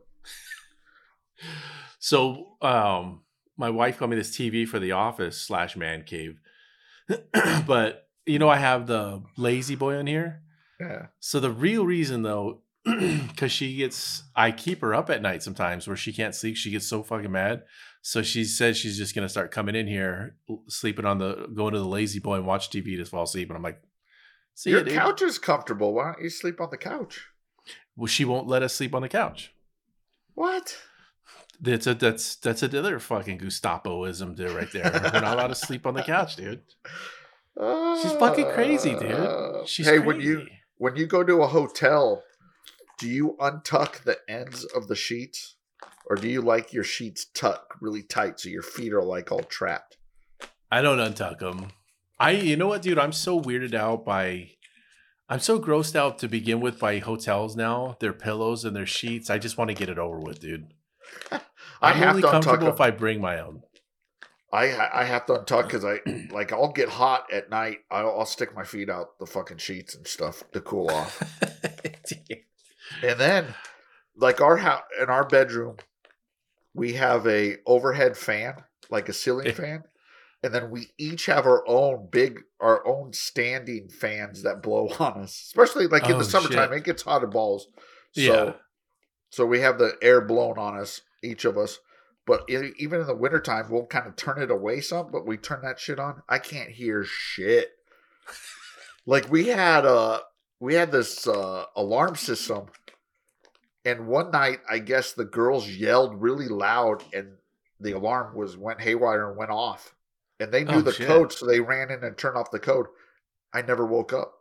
So, 1.99 2.57
um, 2.62 3.22
my 3.57 3.70
wife 3.70 3.99
got 3.99 4.09
me 4.09 4.16
this 4.16 4.37
TV 4.37 4.66
for 4.68 4.78
the 4.78 4.93
office 4.93 5.41
slash 5.41 5.76
man 5.76 6.05
cave, 6.05 6.39
but 7.66 8.09
you 8.26 8.39
know 8.39 8.49
I 8.49 8.57
have 8.57 8.87
the 8.87 9.22
lazy 9.37 9.74
boy 9.74 9.99
on 9.99 10.07
here. 10.07 10.43
yeah, 10.80 11.07
So 11.20 11.41
the 11.41 11.51
real 11.51 11.84
reason 11.87 12.22
though, 12.22 12.62
because 13.28 13.51
she 13.53 13.76
gets, 13.76 14.22
I 14.34 14.53
keep 14.53 14.80
her 14.80 14.95
up 14.95 15.11
at 15.11 15.22
night 15.22 15.43
sometimes 15.43 15.87
where 15.89 15.97
she 15.97 16.12
can't 16.12 16.34
sleep. 16.34 16.57
She 16.57 16.70
gets 16.70 16.87
so 16.87 17.03
fucking 17.03 17.32
mad. 17.32 17.64
So 18.03 18.22
she 18.22 18.45
said 18.45 18.76
she's 18.76 18.97
just 18.97 19.14
gonna 19.14 19.28
start 19.28 19.51
coming 19.51 19.74
in 19.74 19.89
here, 19.89 20.37
sleeping 20.68 21.05
on 21.05 21.18
the 21.18 21.49
going 21.53 21.72
to 21.72 21.80
the 21.80 21.84
lazy 21.84 22.20
boy 22.20 22.37
and 22.37 22.47
watch 22.47 22.70
TV 22.70 22.97
to 22.97 23.05
fall 23.05 23.24
asleep. 23.24 23.49
And 23.49 23.57
I'm 23.57 23.62
like, 23.64 23.82
see 24.55 24.70
Your 24.70 24.87
ya, 24.87 25.01
couch 25.01 25.22
is 25.22 25.39
comfortable. 25.39 25.93
Why 25.93 26.12
don't 26.12 26.22
you 26.22 26.30
sleep 26.30 26.61
on 26.61 26.70
the 26.70 26.76
couch? 26.76 27.26
Well, 27.97 28.07
she 28.07 28.24
won't 28.24 28.47
let 28.47 28.62
us 28.62 28.74
sleep 28.74 28.95
on 28.95 29.03
the 29.03 29.09
couch. 29.09 29.53
What? 30.34 30.76
That's 31.61 31.87
a 31.87 31.95
that's 31.95 32.37
that's 32.37 32.62
another 32.62 33.01
fucking 33.01 33.39
Gestapoism 33.39 34.37
dude 34.37 34.51
right 34.53 34.70
there. 34.72 34.91
We're 34.93 35.20
not 35.20 35.34
allowed 35.34 35.49
to 35.49 35.55
sleep 35.55 35.87
on 35.87 35.95
the 35.95 36.03
couch, 36.03 36.37
dude. 36.37 36.61
She's 37.59 38.12
fucking 38.12 38.51
crazy, 38.53 38.91
dude. 38.91 39.11
Uh, 39.11 39.64
She's 39.64 39.87
hey, 39.87 39.97
crazy. 39.97 40.07
when 40.07 40.20
you 40.20 40.47
when 40.76 40.97
you 40.97 41.07
go 41.07 41.24
to 41.24 41.43
a 41.43 41.47
hotel, 41.47 42.22
do 42.99 43.09
you 43.09 43.36
untuck 43.40 44.05
the 44.05 44.18
ends 44.28 44.64
of 44.64 44.88
the 44.88 44.97
sheets, 44.97 45.57
or 46.09 46.16
do 46.16 46.28
you 46.28 46.40
like 46.40 46.72
your 46.72 46.84
sheets 46.84 47.26
tucked 47.34 47.74
really 47.80 48.03
tight 48.03 48.40
so 48.40 48.49
your 48.49 48.62
feet 48.62 48.92
are 48.92 49.03
like 49.03 49.30
all 49.30 49.42
trapped? 49.42 49.99
I 50.70 50.82
don't 50.82 50.99
untuck 50.99 51.38
them. 51.38 51.68
I, 52.18 52.30
you 52.30 52.57
know 52.57 52.68
what, 52.68 52.82
dude? 52.82 52.99
I'm 52.99 53.12
so 53.12 53.40
weirded 53.40 53.74
out 53.74 54.05
by, 54.05 54.51
I'm 55.28 55.40
so 55.40 55.61
grossed 55.61 55.94
out 55.94 56.18
to 56.20 56.28
begin 56.28 56.61
with 56.61 56.78
by 56.78 56.99
hotels 56.99 57.55
now. 57.57 57.97
Their 58.01 58.14
pillows 58.14 58.64
and 58.64 58.74
their 58.74 58.86
sheets. 58.86 59.28
I 59.28 59.38
just 59.38 59.59
want 59.59 59.68
to 59.68 59.74
get 59.74 59.90
it 59.90 59.99
over 59.99 60.18
with, 60.18 60.40
dude. 60.40 60.72
I 61.30 61.40
I'm 61.82 61.97
have 61.97 62.09
only 62.11 62.22
to 62.22 62.30
comfortable 62.30 62.68
if 62.68 62.80
I 62.80 62.90
bring 62.90 63.20
my 63.20 63.40
own. 63.40 63.62
I 64.53 65.01
I 65.01 65.05
have 65.05 65.26
to 65.26 65.34
untuck 65.34 65.64
because 65.64 65.84
I 65.84 66.01
like 66.30 66.53
I'll 66.53 66.72
get 66.72 66.88
hot 66.88 67.30
at 67.32 67.51
night. 67.51 67.78
I'll, 67.90 68.20
I'll 68.20 68.26
stick 68.26 68.55
my 68.55 68.64
feet 68.64 68.88
out 68.88 69.18
the 69.18 69.26
fucking 69.26 69.59
sheets 69.59 69.94
and 69.94 70.07
stuff 70.07 70.42
to 70.53 70.61
cool 70.61 70.90
off. 70.90 71.22
And 73.03 73.18
then, 73.18 73.55
like 74.16 74.41
our 74.41 74.57
house 74.59 74.82
in 75.01 75.09
our 75.09 75.24
bedroom, 75.26 75.76
we 76.74 76.95
have 76.95 77.26
a 77.26 77.57
overhead 77.66 78.16
fan, 78.16 78.55
like 78.91 79.09
a 79.09 79.12
ceiling 79.12 79.53
fan, 79.53 79.84
and 80.43 80.55
then 80.55 80.70
we 80.70 80.89
each 80.99 81.26
have 81.26 81.47
our 81.47 81.66
own 81.66 82.09
big, 82.11 82.41
our 82.61 82.87
own 82.87 83.12
standing 83.12 83.89
fans 83.89 84.43
that 84.43 84.62
blow 84.62 84.89
on 84.99 85.14
us. 85.22 85.32
Especially 85.47 85.87
like 85.87 86.05
in 86.09 86.16
Oh, 86.16 86.18
the 86.18 86.24
summertime, 86.24 86.70
shit. 86.70 86.78
it 86.78 86.84
gets 86.84 87.03
hot 87.03 87.24
as 87.24 87.30
balls. 87.30 87.68
So, 88.12 88.20
Yeah. 88.22 88.53
so 89.30 89.47
we 89.47 89.61
have 89.61 89.78
the 89.78 89.97
air 90.03 90.20
blown 90.20 90.59
on 90.59 90.78
us, 90.78 91.01
each 91.22 91.45
of 91.45 91.57
us. 91.59 91.78
But 92.26 92.43
even 92.49 93.01
in 93.01 93.07
the 93.07 93.14
wintertime, 93.14 93.66
we'll 93.70 93.87
kind 93.87 94.09
of 94.09 94.16
turn 94.16 94.43
it 94.43 94.51
away 94.51 94.80
some, 94.80 95.12
but 95.12 95.24
we 95.24 95.37
turn 95.37 95.62
that 95.62 95.78
shit 95.78 96.01
on. 96.01 96.22
I 96.28 96.39
can't 96.41 96.70
hear 96.70 97.05
shit. 97.05 97.70
like 99.07 99.30
we 99.30 99.47
had 99.47 99.87
uh 99.87 100.20
we 100.61 100.75
had 100.75 100.91
this 100.93 101.27
uh 101.27 101.65
alarm 101.77 102.17
system 102.17 102.67
and 103.85 104.07
one 104.07 104.31
night 104.31 104.61
I 104.69 104.79
guess 104.79 105.13
the 105.13 105.25
girls 105.25 105.69
yelled 105.69 106.21
really 106.21 106.49
loud 106.49 107.05
and 107.13 107.33
the 107.81 107.93
alarm 107.93 108.35
was 108.35 108.57
went 108.57 108.81
haywire 108.81 109.29
and 109.29 109.37
went 109.37 109.51
off. 109.51 109.95
And 110.41 110.53
they 110.53 110.65
knew 110.65 110.77
Oh, 110.77 110.81
the 110.83 110.93
shit. 110.93 111.07
code, 111.07 111.33
so 111.33 111.47
they 111.47 111.61
ran 111.61 111.91
in 111.91 112.03
and 112.05 112.17
turned 112.17 112.37
off 112.37 112.51
the 112.51 112.59
code. 112.59 112.87
I 113.55 113.63
never 113.63 113.87
woke 113.87 114.13
up. 114.13 114.33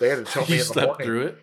They 0.00 0.08
had 0.08 0.24
to 0.24 0.24
tell 0.32 0.46
me 0.46 0.60
in 0.60 0.66
the 0.68 0.86
morning. 0.86 1.06
through 1.06 1.22
it. 1.28 1.38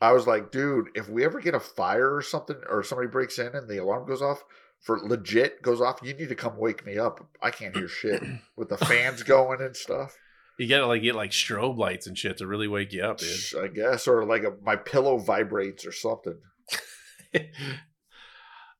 I 0.00 0.12
was 0.12 0.26
like, 0.26 0.50
dude, 0.50 0.88
if 0.94 1.08
we 1.08 1.24
ever 1.24 1.40
get 1.40 1.54
a 1.54 1.60
fire 1.60 2.14
or 2.14 2.22
something, 2.22 2.56
or 2.70 2.82
somebody 2.82 3.08
breaks 3.08 3.38
in 3.38 3.54
and 3.54 3.68
the 3.68 3.78
alarm 3.82 4.06
goes 4.06 4.22
off, 4.22 4.44
for 4.80 4.98
legit 5.00 5.60
goes 5.60 5.80
off, 5.80 5.98
you 6.02 6.14
need 6.14 6.28
to 6.28 6.34
come 6.34 6.56
wake 6.56 6.86
me 6.86 6.96
up. 6.98 7.26
I 7.42 7.50
can't 7.50 7.76
hear 7.76 7.88
shit 7.88 8.22
with 8.56 8.68
the 8.68 8.76
fans 8.78 9.22
going 9.22 9.60
and 9.60 9.74
stuff. 9.76 10.16
You 10.58 10.68
gotta 10.68 10.86
like 10.86 11.02
get 11.02 11.14
like 11.14 11.30
strobe 11.30 11.78
lights 11.78 12.06
and 12.06 12.18
shit 12.18 12.38
to 12.38 12.46
really 12.46 12.66
wake 12.68 12.92
you 12.92 13.02
up, 13.02 13.18
dude. 13.18 13.30
I 13.62 13.68
guess, 13.68 14.08
or 14.08 14.24
like 14.24 14.42
a, 14.42 14.52
my 14.62 14.76
pillow 14.76 15.18
vibrates 15.18 15.86
or 15.86 15.92
something. 15.92 16.38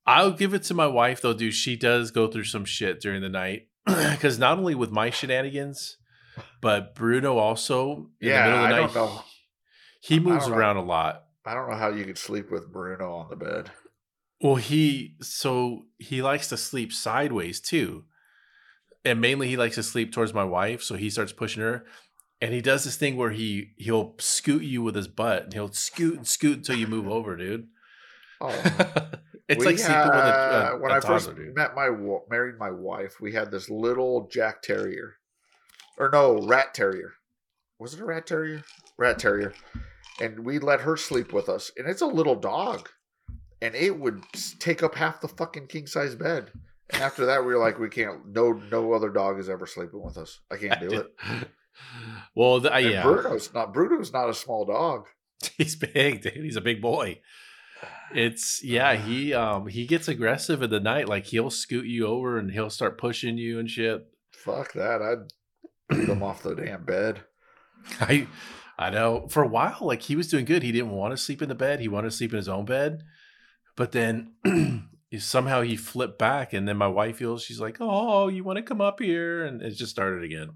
I'll 0.06 0.32
give 0.32 0.54
it 0.54 0.62
to 0.64 0.74
my 0.74 0.86
wife 0.86 1.20
though, 1.20 1.34
dude. 1.34 1.54
She 1.54 1.76
does 1.76 2.10
go 2.10 2.28
through 2.28 2.44
some 2.44 2.64
shit 2.64 3.00
during 3.00 3.20
the 3.20 3.28
night 3.28 3.68
because 3.86 4.38
not 4.38 4.58
only 4.58 4.74
with 4.74 4.90
my 4.90 5.10
shenanigans, 5.10 5.98
but 6.60 6.94
Bruno 6.94 7.36
also 7.36 8.10
in 8.20 8.28
Yeah, 8.28 8.44
the 8.44 8.50
middle 8.50 8.64
of 8.64 8.70
the 8.70 8.74
I 8.76 8.80
night. 8.80 8.94
don't 8.94 9.14
know. 9.14 9.22
He 10.00 10.18
moves 10.20 10.44
don't 10.44 10.52
know. 10.52 10.58
around 10.58 10.76
a 10.78 10.82
lot. 10.84 11.24
I 11.44 11.54
don't 11.54 11.68
know 11.70 11.76
how 11.76 11.90
you 11.90 12.04
could 12.04 12.18
sleep 12.18 12.50
with 12.50 12.72
Bruno 12.72 13.12
on 13.12 13.30
the 13.30 13.36
bed. 13.36 13.70
Well, 14.40 14.56
he 14.56 15.16
so 15.20 15.82
he 15.98 16.22
likes 16.22 16.48
to 16.48 16.56
sleep 16.56 16.92
sideways 16.92 17.60
too, 17.60 18.04
and 19.04 19.20
mainly 19.20 19.48
he 19.48 19.56
likes 19.56 19.76
to 19.76 19.82
sleep 19.82 20.12
towards 20.12 20.34
my 20.34 20.44
wife. 20.44 20.82
So 20.82 20.94
he 20.96 21.10
starts 21.10 21.32
pushing 21.32 21.62
her, 21.62 21.84
and 22.40 22.52
he 22.52 22.60
does 22.60 22.84
this 22.84 22.96
thing 22.96 23.16
where 23.16 23.30
he 23.30 23.72
he'll 23.76 24.14
scoot 24.18 24.62
you 24.62 24.82
with 24.82 24.94
his 24.94 25.08
butt, 25.08 25.44
and 25.44 25.52
he'll 25.54 25.72
scoot 25.72 26.16
and 26.16 26.26
scoot 26.26 26.58
until 26.58 26.76
you 26.76 26.86
move 26.86 27.08
over, 27.08 27.36
dude. 27.36 27.68
Oh, 28.40 28.48
it's 29.48 29.58
We 29.60 29.66
like 29.66 29.78
sleeping 29.78 30.02
with 30.06 30.14
a, 30.14 30.72
a, 30.74 30.78
when 30.78 30.92
a 30.92 30.94
I 30.94 31.00
first 31.00 31.34
dude. 31.34 31.54
met 31.56 31.74
my 31.74 31.88
married 32.30 32.58
my 32.58 32.70
wife, 32.70 33.20
we 33.20 33.32
had 33.32 33.50
this 33.50 33.68
little 33.68 34.28
Jack 34.30 34.62
Terrier, 34.62 35.16
or 35.98 36.10
no, 36.10 36.40
Rat 36.46 36.74
Terrier. 36.74 37.14
Was 37.80 37.94
it 37.94 38.00
a 38.00 38.04
Rat 38.04 38.26
Terrier? 38.26 38.62
Rat 38.96 39.18
Terrier, 39.18 39.54
and 40.20 40.40
we 40.44 40.58
let 40.58 40.80
her 40.82 40.96
sleep 40.96 41.32
with 41.32 41.48
us, 41.48 41.70
and 41.76 41.88
it's 41.88 42.00
a 42.02 42.06
little 42.06 42.36
dog, 42.36 42.88
and 43.60 43.74
it 43.74 43.98
would 43.98 44.22
take 44.60 44.82
up 44.82 44.94
half 44.94 45.20
the 45.20 45.28
fucking 45.28 45.66
king 45.66 45.86
size 45.86 46.14
bed. 46.14 46.52
And 46.90 47.02
after 47.02 47.26
that, 47.26 47.40
we 47.40 47.54
were 47.54 47.58
like, 47.58 47.78
we 47.78 47.88
can't. 47.88 48.26
No, 48.28 48.52
no 48.70 48.92
other 48.92 49.10
dog 49.10 49.38
is 49.38 49.48
ever 49.48 49.66
sleeping 49.66 50.02
with 50.02 50.16
us. 50.16 50.40
I 50.50 50.56
can't 50.56 50.80
do 50.80 51.00
it. 51.00 51.14
well, 52.34 52.60
the, 52.60 52.74
uh, 52.74 52.78
yeah, 52.78 53.02
Bruno's 53.02 53.52
not. 53.52 53.74
Bruno's 53.74 54.12
not 54.12 54.30
a 54.30 54.34
small 54.34 54.64
dog. 54.64 55.06
he's 55.56 55.76
big, 55.76 56.22
dude. 56.22 56.32
He's 56.34 56.56
a 56.56 56.62
big 56.62 56.80
boy. 56.80 57.20
It's 58.14 58.64
yeah, 58.64 58.94
he 58.94 59.34
um 59.34 59.66
he 59.66 59.86
gets 59.86 60.08
aggressive 60.08 60.62
in 60.62 60.70
the 60.70 60.80
night. 60.80 61.08
Like 61.08 61.26
he'll 61.26 61.50
scoot 61.50 61.86
you 61.86 62.06
over 62.06 62.38
and 62.38 62.50
he'll 62.50 62.70
start 62.70 62.98
pushing 62.98 63.38
you 63.38 63.58
and 63.58 63.68
shit. 63.68 64.06
Fuck 64.32 64.72
that. 64.72 65.02
I'd 65.02 65.32
beat 65.88 66.08
him 66.08 66.22
off 66.22 66.42
the 66.42 66.54
damn 66.54 66.84
bed. 66.84 67.20
I 68.00 68.26
I 68.78 68.90
know 68.90 69.26
for 69.28 69.42
a 69.42 69.48
while, 69.48 69.78
like 69.80 70.02
he 70.02 70.16
was 70.16 70.28
doing 70.28 70.44
good. 70.44 70.62
He 70.62 70.72
didn't 70.72 70.90
want 70.90 71.12
to 71.12 71.16
sleep 71.18 71.42
in 71.42 71.48
the 71.48 71.54
bed. 71.54 71.80
He 71.80 71.88
wanted 71.88 72.10
to 72.10 72.16
sleep 72.16 72.32
in 72.32 72.38
his 72.38 72.48
own 72.48 72.64
bed. 72.64 73.02
But 73.76 73.92
then 73.92 74.32
somehow 75.16 75.62
he 75.62 75.76
flipped 75.76 76.18
back, 76.18 76.52
and 76.52 76.68
then 76.68 76.76
my 76.76 76.86
wife 76.88 77.16
feels 77.16 77.42
she's 77.42 77.60
like, 77.60 77.78
"Oh, 77.80 78.28
you 78.28 78.44
want 78.44 78.56
to 78.58 78.62
come 78.62 78.80
up 78.80 79.00
here?" 79.00 79.44
And 79.44 79.62
it 79.62 79.70
just 79.70 79.90
started 79.90 80.22
again. 80.24 80.50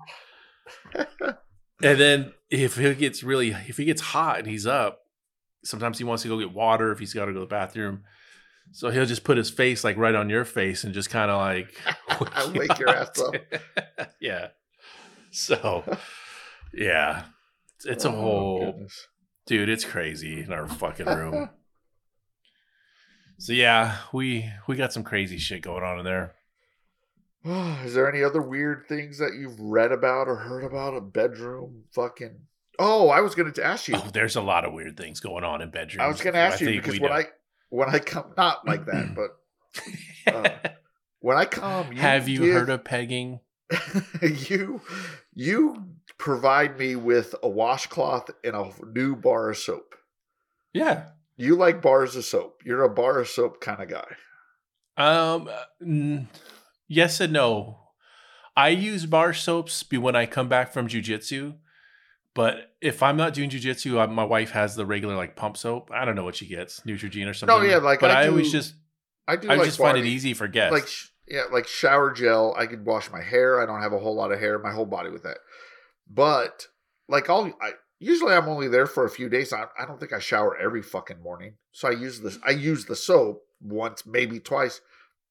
and 1.83 1.99
then 1.99 2.33
if 2.51 2.77
he 2.77 2.95
gets 2.95 3.23
really, 3.23 3.51
if 3.69 3.77
he 3.77 3.85
gets 3.85 4.01
hot 4.01 4.39
and 4.39 4.47
he's 4.49 4.67
up, 4.67 5.01
sometimes 5.65 5.99
he 5.99 6.05
wants 6.05 6.23
to 6.23 6.29
go 6.29 6.39
get 6.39 6.53
water 6.53 6.93
if 6.93 6.99
he's 6.99 7.15
got 7.15 7.27
to 7.27 7.33
go 7.33 7.35
to 7.35 7.41
the 7.41 7.47
bathroom. 7.47 8.03
So 8.71 8.91
he'll 8.91 9.07
just 9.07 9.25
put 9.25 9.37
his 9.37 9.51
face 9.51 9.83
like 9.85 9.97
right 9.97 10.15
on 10.15 10.31
your 10.31 10.45
face 10.45 10.85
and 10.85 10.95
just 10.95 11.11
kind 11.11 11.31
of 11.31 11.39
like 11.39 11.75
Wake 12.55 12.79
your 12.79 12.91
ass 12.91 13.19
up. 13.21 13.35
yeah. 14.21 14.49
So, 15.31 15.83
yeah, 16.75 17.25
it's, 17.77 17.87
it's 17.87 18.05
a 18.05 18.09
Oh, 18.11 18.13
whole 18.13 18.67
goodness. 18.73 19.07
dude. 19.47 19.69
It's 19.71 19.85
crazy 19.85 20.41
in 20.43 20.53
our 20.53 20.69
fucking 20.69 21.07
room. 21.07 21.49
So 23.43 23.53
yeah, 23.53 23.97
we 24.13 24.49
we 24.69 24.77
got 24.77 24.93
some 24.93 25.03
crazy 25.03 25.37
shit 25.37 25.63
going 25.63 25.83
on 25.83 25.99
in 25.99 26.05
there. 26.05 26.35
Is 27.85 27.95
there 27.95 28.09
any 28.09 28.23
other 28.23 28.41
weird 28.41 28.87
things 28.89 29.19
that 29.19 29.35
you've 29.35 29.59
read 29.59 29.91
about 29.91 30.29
or 30.29 30.37
heard 30.37 30.63
about 30.63 30.97
a 30.97 31.01
bedroom 31.01 31.83
fucking? 31.91 32.39
Oh, 32.79 33.09
I 33.09 33.21
was 33.21 33.35
going 33.35 33.53
to 33.53 33.65
ask 33.65 33.89
you. 33.89 33.97
Oh, 33.97 34.11
there's 34.13 34.37
a 34.37 34.41
lot 34.41 34.65
of 34.65 34.73
weird 34.73 34.97
things 34.97 35.19
going 35.19 35.43
on 35.43 35.61
in 35.61 35.71
bedrooms. 35.71 36.05
I 36.05 36.07
was 36.07 36.21
going 36.21 36.35
to 36.35 36.39
ask 36.39 36.61
you 36.61 36.81
because 36.81 37.01
when 37.01 37.11
know. 37.11 37.17
I 37.17 37.25
when 37.69 37.89
I 37.89 37.99
come 37.99 38.33
not 38.37 38.65
like 38.65 38.87
that, 38.87 39.13
but 39.17 39.31
uh, 40.35 40.69
when 41.19 41.37
I 41.37 41.45
come, 41.45 41.93
you 41.93 41.99
have 41.99 42.29
you 42.29 42.41
give- 42.43 42.55
heard 42.55 42.71
of 42.71 42.85
pegging? 42.85 43.41
you 44.23 44.83
you 45.35 45.85
provide 46.17 46.79
me 46.79 46.95
with 46.95 47.35
a 47.43 47.49
washcloth 47.49 48.31
and 48.45 48.55
a 48.55 48.71
new 48.87 49.17
bar 49.17 49.51
of 49.51 49.59
soap. 49.59 49.97
Yeah. 50.73 51.07
You 51.43 51.57
like 51.57 51.83
bars 51.83 52.15
of 52.15 52.25
soap. 52.25 52.63
You're 52.65 52.85
a 52.85 52.89
bar 52.89 53.19
of 53.19 53.29
soap 53.29 53.61
kind 53.61 53.83
of 53.83 53.89
guy. 53.89 54.17
Um. 54.97 55.51
mm, 55.83 56.29
yes 56.87 57.21
and 57.21 57.33
no. 57.33 57.79
I 58.57 58.69
use 58.69 59.07
bar 59.07 59.33
soaps 59.33 59.83
be- 59.83 59.99
when 59.99 60.15
I 60.15 60.27
come 60.27 60.49
back 60.49 60.73
from 60.73 60.87
jujitsu, 60.87 61.55
but 62.33 62.73
if 62.81 63.03
I'm 63.03 63.17
not 63.17 63.35
doing 63.35 63.51
jujitsu, 63.51 63.99
uh, 63.99 64.07
my 64.07 64.23
wife 64.23 64.51
has 64.53 64.77
the 64.77 64.87
regular 64.87 65.17
like 65.17 65.35
pump 65.35 65.57
soap. 65.57 65.91
I 65.93 66.05
don't 66.05 66.15
know 66.15 66.23
what 66.23 66.37
she 66.37 66.47
gets, 66.47 66.81
Neutrogena 66.81 67.31
or 67.31 67.35
something. 67.35 67.69
yeah, 67.69 67.79
like 67.79 67.99
but 67.99 68.13
I 68.13 68.23
I, 68.23 68.29
always 68.29 68.53
do 68.53 68.59
just 68.59 68.75
I 69.27 69.35
do 69.35 69.51
I 69.51 69.57
like 69.57 69.65
just 69.65 69.79
find 69.79 69.99
it 69.99 70.07
easy 70.07 70.35
for 70.35 70.47
guests. 70.47 70.73
like 70.73 70.89
yeah, 71.27 71.45
like 71.53 71.67
shower 71.67 72.13
gel. 72.13 72.55
I 72.57 72.67
could 72.67 72.87
wash 72.87 73.11
my 73.11 73.23
hair. 73.23 73.61
I 73.61 73.67
don't 73.67 73.83
have 73.83 73.93
a 73.93 73.99
whole 73.99 74.15
lot 74.15 74.31
of 74.31 74.39
hair, 74.39 74.61
my 74.61 74.73
whole 74.73 74.87
body 74.87 75.11
with 75.11 75.25
that. 75.25 75.39
But 76.09 76.67
like 77.09 77.29
I'll 77.29 77.47
I 77.61 77.73
usually 78.03 78.35
I'm 78.35 78.49
only 78.49 78.69
there 78.69 78.87
for 78.87 79.05
a 79.05 79.11
few 79.11 79.29
days. 79.29 79.53
I, 79.53 79.67
I 79.79 79.87
don't 79.87 80.01
think 80.01 80.13
I 80.13 80.19
shower 80.19 80.57
every 80.57 80.83
fucking 80.83 81.23
morning. 81.23 81.55
So 81.73 81.89
I 81.89 81.93
use 81.93 82.21
this 82.21 82.39
I 82.45 82.51
use 82.51 82.87
the 82.87 82.97
soap 82.97 83.43
once, 83.61 84.05
maybe 84.05 84.41
twice. 84.41 84.81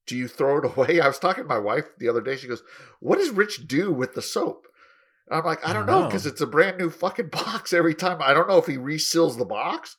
Do 0.08 0.18
you 0.18 0.28
throw 0.28 0.58
it 0.60 0.66
away? 0.78 1.00
I 1.00 1.08
was 1.08 1.20
talking 1.20 1.44
to 1.44 1.50
my 1.50 1.60
wife 1.60 1.86
the 1.98 2.10
other 2.10 2.22
day. 2.22 2.38
She 2.38 2.48
goes, 2.48 2.64
What 3.00 3.18
does 3.18 3.30
Rich 3.30 3.68
do 3.68 3.92
with 3.92 4.14
the 4.14 4.22
soap? 4.22 4.68
And 5.30 5.40
I'm 5.40 5.46
like, 5.46 5.66
I 5.68 5.74
don't 5.74 5.86
know, 5.86 6.06
because 6.06 6.26
oh. 6.26 6.30
it's 6.30 6.42
a 6.42 6.48
brand 6.48 6.78
new 6.78 6.90
fucking 6.90 7.30
box 7.32 7.74
every 7.74 7.96
time. 7.96 8.22
I 8.22 8.34
don't 8.34 8.48
know 8.48 8.58
if 8.58 8.68
he 8.68 8.78
reseals 8.78 9.38
the 9.38 9.46
box 9.46 9.98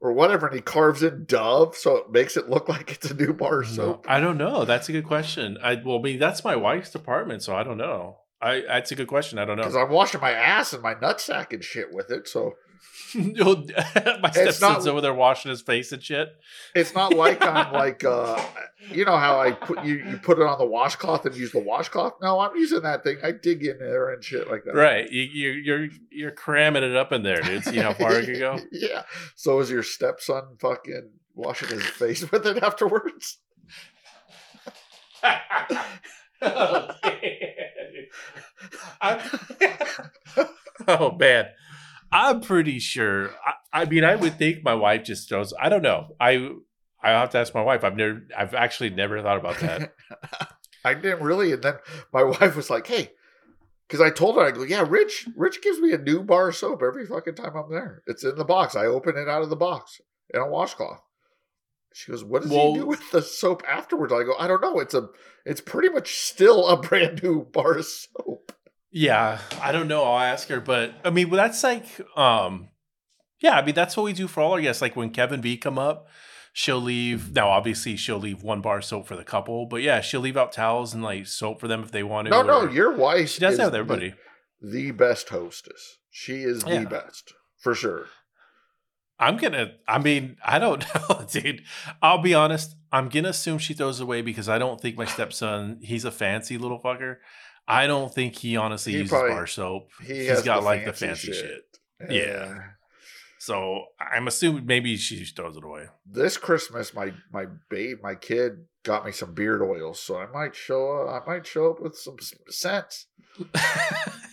or 0.00 0.12
whatever, 0.12 0.46
and 0.46 0.54
he 0.54 0.60
carves 0.60 1.02
in 1.02 1.24
Dove, 1.24 1.74
so 1.74 1.96
it 1.96 2.10
makes 2.10 2.36
it 2.36 2.50
look 2.50 2.68
like 2.70 2.90
it's 2.90 3.10
a 3.10 3.14
new 3.14 3.32
bar 3.32 3.62
of 3.62 3.68
soap. 3.68 4.06
I 4.08 4.20
don't 4.20 4.36
know. 4.36 4.64
That's 4.64 4.88
a 4.88 4.92
good 4.92 5.06
question. 5.06 5.58
I 5.62 5.80
well, 5.84 5.98
I 5.98 6.02
mean, 6.02 6.18
that's 6.18 6.44
my 6.44 6.56
wife's 6.56 6.90
department, 6.90 7.42
so 7.42 7.56
I 7.56 7.62
don't 7.62 7.78
know. 7.78 8.18
I 8.40 8.62
that's 8.66 8.92
a 8.92 8.94
good 8.94 9.08
question. 9.08 9.38
I 9.38 9.44
don't 9.44 9.56
know 9.56 9.62
Because. 9.62 9.76
I'm 9.76 9.90
washing 9.90 10.20
my 10.20 10.32
ass 10.32 10.72
and 10.72 10.82
my 10.82 10.94
nutsack 10.94 11.52
and 11.52 11.64
shit 11.64 11.92
with 11.92 12.10
it, 12.10 12.28
so 12.28 12.54
my 13.14 14.30
stepson's 14.32 14.86
over 14.88 15.00
there 15.00 15.14
washing 15.14 15.48
his 15.50 15.62
face 15.62 15.92
and 15.92 16.02
shit. 16.02 16.28
it's 16.74 16.94
not 16.94 17.14
like 17.14 17.42
I'm 17.44 17.72
like 17.84 18.02
uh 18.04 18.42
you 18.90 19.04
know 19.04 19.16
how 19.16 19.38
I 19.38 19.52
put 19.52 19.84
you 19.84 19.94
you 19.94 20.18
put 20.18 20.38
it 20.38 20.46
on 20.46 20.58
the 20.58 20.66
washcloth 20.66 21.24
and 21.24 21.34
use 21.34 21.52
the 21.52 21.60
washcloth. 21.60 22.14
No, 22.20 22.40
I'm 22.40 22.56
using 22.56 22.82
that 22.82 23.04
thing. 23.04 23.18
I 23.22 23.30
dig 23.30 23.64
in 23.64 23.78
there 23.78 24.12
and 24.12 24.22
shit 24.22 24.50
like 24.50 24.64
that. 24.64 24.74
Right. 24.74 25.10
You, 25.10 25.22
you, 25.22 25.50
you're 25.50 25.88
you're 26.10 26.30
cramming 26.32 26.82
it 26.82 26.96
up 26.96 27.12
in 27.12 27.22
there, 27.22 27.40
dude. 27.40 27.64
See 27.64 27.76
how 27.76 27.94
far 27.94 28.14
it 28.14 28.26
can 28.26 28.38
go. 28.38 28.58
yeah. 28.72 29.04
So 29.36 29.60
is 29.60 29.70
your 29.70 29.84
stepson 29.84 30.56
fucking 30.58 31.10
washing 31.34 31.68
his 31.68 31.86
face 31.86 32.30
with 32.30 32.44
it 32.46 32.62
afterwards? 32.62 33.38
oh, 40.88 41.16
man. 41.18 41.46
I'm 42.12 42.40
pretty 42.40 42.78
sure. 42.78 43.30
I, 43.44 43.82
I 43.82 43.84
mean, 43.86 44.04
I 44.04 44.14
would 44.14 44.38
think 44.38 44.62
my 44.62 44.74
wife 44.74 45.04
just 45.04 45.28
throws. 45.28 45.52
I 45.60 45.68
don't 45.68 45.82
know. 45.82 46.14
I 46.20 46.50
I 47.04 47.10
have 47.10 47.30
to 47.30 47.38
ask 47.38 47.54
my 47.54 47.62
wife. 47.62 47.84
I've 47.84 47.96
never. 47.96 48.22
I've 48.36 48.54
actually 48.54 48.90
never 48.90 49.20
thought 49.20 49.36
about 49.36 49.58
that. 49.58 49.94
I 50.84 50.94
didn't 50.94 51.22
really, 51.22 51.52
and 51.52 51.62
then 51.62 51.74
my 52.12 52.22
wife 52.22 52.56
was 52.56 52.70
like, 52.70 52.86
"Hey," 52.86 53.12
because 53.86 54.00
I 54.00 54.10
told 54.10 54.36
her, 54.36 54.42
I 54.42 54.52
go, 54.52 54.62
"Yeah, 54.62 54.86
Rich, 54.88 55.28
Rich 55.36 55.60
gives 55.60 55.80
me 55.80 55.92
a 55.92 55.98
new 55.98 56.22
bar 56.22 56.48
of 56.48 56.56
soap 56.56 56.82
every 56.82 57.06
fucking 57.06 57.34
time 57.34 57.56
I'm 57.56 57.70
there. 57.70 58.02
It's 58.06 58.24
in 58.24 58.36
the 58.36 58.44
box. 58.44 58.74
I 58.74 58.86
open 58.86 59.18
it 59.18 59.28
out 59.28 59.42
of 59.42 59.50
the 59.50 59.56
box 59.56 60.00
in 60.32 60.40
a 60.40 60.48
washcloth." 60.48 61.02
She 61.96 62.10
goes, 62.10 62.24
"What 62.24 62.42
does 62.42 62.50
Well- 62.50 62.74
he 62.74 62.80
do 62.80 62.86
with 62.86 63.08
the 63.12 63.22
soap 63.22 63.62
afterwards?" 63.68 64.12
I 64.12 64.24
go, 64.24 64.34
"I 64.38 64.48
don't 64.48 64.60
know. 64.60 64.80
It's 64.80 64.94
a, 64.94 65.08
it's 65.46 65.60
pretty 65.60 65.88
much 65.90 66.14
still 66.16 66.66
a 66.66 66.76
brand 66.80 67.22
new 67.22 67.44
bar 67.44 67.78
of 67.78 67.86
soap." 67.86 68.52
Yeah, 68.90 69.38
I 69.62 69.70
don't 69.72 69.88
know. 69.88 70.02
I'll 70.04 70.20
ask 70.20 70.48
her, 70.48 70.60
but 70.60 70.92
I 71.04 71.10
mean, 71.10 71.30
well, 71.30 71.38
that's 71.42 71.62
like, 71.62 71.84
um, 72.16 72.68
yeah, 73.40 73.52
I 73.58 73.64
mean, 73.64 73.74
that's 73.74 73.96
what 73.96 74.04
we 74.04 74.12
do 74.12 74.26
for 74.28 74.40
all 74.40 74.52
our 74.52 74.60
guests. 74.60 74.82
Like 74.82 74.96
when 74.96 75.10
Kevin 75.10 75.40
B 75.40 75.56
come 75.56 75.78
up, 75.78 76.08
she'll 76.52 76.80
leave. 76.80 77.32
Now, 77.32 77.48
obviously, 77.48 77.96
she'll 77.96 78.18
leave 78.18 78.42
one 78.42 78.60
bar 78.60 78.78
of 78.78 78.84
soap 78.84 79.06
for 79.06 79.16
the 79.16 79.24
couple, 79.24 79.66
but 79.66 79.82
yeah, 79.82 80.00
she'll 80.00 80.20
leave 80.20 80.36
out 80.36 80.52
towels 80.52 80.94
and 80.94 81.02
like 81.02 81.26
soap 81.26 81.60
for 81.60 81.68
them 81.68 81.82
if 81.82 81.90
they 81.92 82.02
want 82.02 82.26
to. 82.26 82.30
No, 82.30 82.42
no, 82.42 82.68
your 82.70 82.92
wife. 82.96 83.30
she 83.30 83.40
does 83.40 83.52
is 83.52 83.58
that 83.58 83.64
with 83.66 83.72
the- 83.72 83.78
everybody. 83.78 84.14
The, 84.62 84.90
best 84.92 85.28
hostess. 85.28 85.98
She 86.10 86.42
is 86.42 86.62
the 86.64 86.70
Yeah. 86.74 86.84
best 86.84 87.34
for 87.58 87.74
sure. 87.74 88.06
I'm 89.18 89.36
gonna. 89.36 89.72
I 89.86 89.98
mean, 89.98 90.36
I 90.44 90.58
don't 90.58 90.84
know, 91.08 91.24
dude. 91.30 91.62
I'll 92.02 92.22
be 92.22 92.34
honest. 92.34 92.74
I'm 92.92 93.08
gonna 93.08 93.28
assume 93.30 93.58
she 93.58 93.74
throws 93.74 94.00
away 94.00 94.22
because 94.22 94.48
I 94.48 94.58
don't 94.58 94.80
think 94.80 94.96
my 94.96 95.04
stepson. 95.16 95.78
He's 95.82 96.04
a 96.04 96.10
fancy 96.10 96.58
little 96.58 96.80
fucker. 96.80 97.16
I 97.66 97.86
don't 97.86 98.12
think 98.12 98.36
he 98.36 98.56
honestly 98.56 98.92
He 98.92 98.98
uses 98.98 99.10
probably- 99.10 99.30
bar 99.30 99.46
soap. 99.46 99.88
He 100.06 100.14
He's 100.14 100.28
has 100.28 100.42
got 100.42 100.60
the 100.60 100.66
like 100.66 100.84
the 100.84 100.92
fancy 100.92 101.32
shit. 101.32 101.62
Yeah. 102.10 102.58
So 103.38 103.84
I'm 104.00 104.26
assuming 104.26 104.66
maybe 104.66 104.96
she 104.96 105.24
throws 105.24 105.56
it 105.56 105.64
away. 105.64 105.86
this 106.06 106.36
Christmas, 106.36 106.94
my 106.94 107.12
my 107.32 107.46
babe, 107.70 107.98
my 108.02 108.14
kid 108.14 108.52
got 108.84 109.04
me 109.04 109.10
some 109.12 109.34
beard 109.34 109.62
oils, 109.62 109.98
so 109.98 110.16
I 110.18 110.26
might 110.26 110.54
show 110.54 110.92
up. 110.92 111.22
I 111.22 111.26
might 111.26 111.46
show 111.46 111.70
up 111.70 111.80
with 111.80 111.96
some 111.96 112.16
scents, 112.48 113.06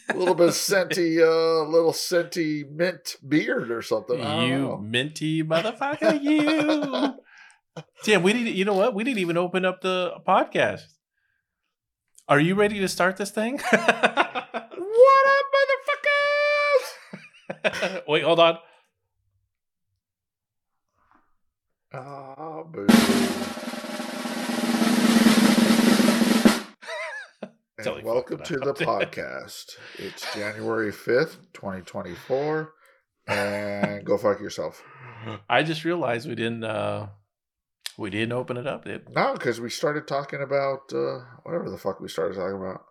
a 0.10 0.16
little 0.16 0.36
bit 0.36 0.50
of 0.50 0.54
scenty, 0.56 1.20
uh, 1.20 1.68
little 1.68 1.94
scenty 1.94 2.70
mint 2.70 3.16
beard 3.28 3.72
or 3.72 3.82
something. 3.82 4.20
You 4.20 4.78
minty 4.78 5.42
motherfucker, 5.44 6.22
you. 6.22 7.16
Damn, 8.04 8.22
we 8.22 8.34
didn't. 8.34 8.54
You 8.54 8.66
know 8.66 8.74
what? 8.74 8.94
We 8.94 9.04
didn't 9.04 9.20
even 9.20 9.38
open 9.38 9.66
up 9.66 9.82
the 9.82 10.16
podcast. 10.28 10.82
Are 12.28 12.40
you 12.40 12.54
ready 12.56 12.80
to 12.80 12.88
start 12.88 13.18
this 13.18 13.32
thing? 13.32 13.60
What 15.04 15.28
up, 15.28 15.46
motherfuckers? 17.64 18.08
Wait, 18.08 18.24
hold 18.24 18.40
on. 18.40 18.58
Ah, 21.94 22.64
boo. 22.64 22.88
Totally 27.84 28.04
welcome 28.04 28.42
to 28.44 28.58
the 28.58 28.74
podcast. 28.74 29.78
It's 29.98 30.34
January 30.34 30.92
fifth, 30.92 31.38
twenty 31.54 31.82
twenty 31.82 32.16
four, 32.16 32.74
and 33.28 34.06
go 34.06 34.18
fuck 34.18 34.40
yourself. 34.40 34.84
I 35.50 35.64
just 35.64 35.84
realized 35.86 36.28
we 36.28 36.36
didn't. 36.36 36.64
uh 36.64 37.08
We 37.98 38.10
didn't 38.10 38.32
open 38.34 38.58
it 38.58 38.68
up. 38.68 38.86
Did 38.86 39.10
No, 39.14 39.34
because 39.34 39.60
we 39.60 39.70
started 39.70 40.08
talking 40.08 40.42
about 40.42 40.92
uh, 40.94 41.20
whatever 41.44 41.70
the 41.70 41.78
fuck 41.78 42.00
we 42.00 42.08
started 42.08 42.36
talking 42.36 42.58
about. 42.58 42.84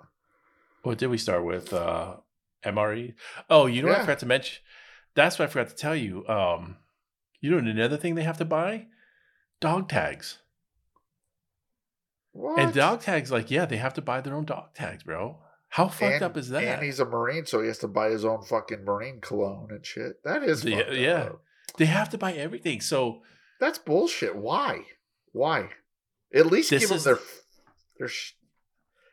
what 0.82 0.98
did 0.98 1.08
we 1.08 1.18
start 1.18 1.44
with? 1.44 1.72
uh 1.72 2.16
MRE. 2.64 3.14
Oh, 3.48 3.66
you 3.66 3.80
know 3.82 3.88
what 3.88 3.98
I 3.98 4.00
forgot 4.02 4.18
to 4.20 4.26
mention. 4.26 4.62
That's 5.14 5.38
what 5.38 5.48
I 5.48 5.52
forgot 5.52 5.70
to 5.70 5.74
tell 5.76 5.96
you. 5.96 6.26
Um, 6.28 6.76
you 7.40 7.50
know 7.50 7.58
another 7.58 7.96
thing 7.96 8.14
they 8.14 8.22
have 8.22 8.38
to 8.38 8.44
buy? 8.44 8.86
Dog 9.60 9.88
tags. 9.88 10.38
What? 12.32 12.58
And 12.60 12.72
dog 12.72 13.00
tags, 13.00 13.30
like, 13.32 13.50
yeah, 13.50 13.66
they 13.66 13.76
have 13.76 13.94
to 13.94 14.02
buy 14.02 14.20
their 14.20 14.34
own 14.34 14.44
dog 14.44 14.74
tags, 14.74 15.02
bro. 15.02 15.38
How 15.70 15.88
fucked 15.88 16.14
And- 16.14 16.22
up 16.22 16.36
is 16.36 16.48
that? 16.50 16.62
And 16.64 16.82
he's 16.82 17.00
a 17.00 17.04
Marine, 17.04 17.46
so 17.46 17.60
he 17.60 17.68
has 17.68 17.78
to 17.78 17.88
buy 17.88 18.10
his 18.10 18.24
own 18.24 18.42
fucking 18.42 18.84
Marine 18.84 19.20
cologne 19.20 19.68
and 19.70 19.84
shit. 19.84 20.22
That 20.24 20.42
is 20.42 20.64
Yeah, 20.64 20.90
yeah. 20.90 21.12
up. 21.24 21.42
they 21.78 21.86
have 21.86 22.08
to 22.10 22.18
buy 22.18 22.32
everything. 22.32 22.80
So 22.80 23.22
That's 23.60 23.78
bullshit. 23.78 24.36
Why? 24.36 24.84
Why? 25.32 25.70
At 26.34 26.46
least 26.46 26.70
give 26.70 26.88
them 26.88 26.96
is- 26.96 27.04
their 27.04 27.18
their. 27.98 28.08
Sh- 28.08 28.32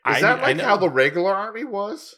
is 0.09 0.15
I, 0.17 0.21
that 0.21 0.41
like 0.41 0.59
how 0.61 0.77
the 0.77 0.89
regular 0.89 1.33
army 1.35 1.63
was? 1.65 2.15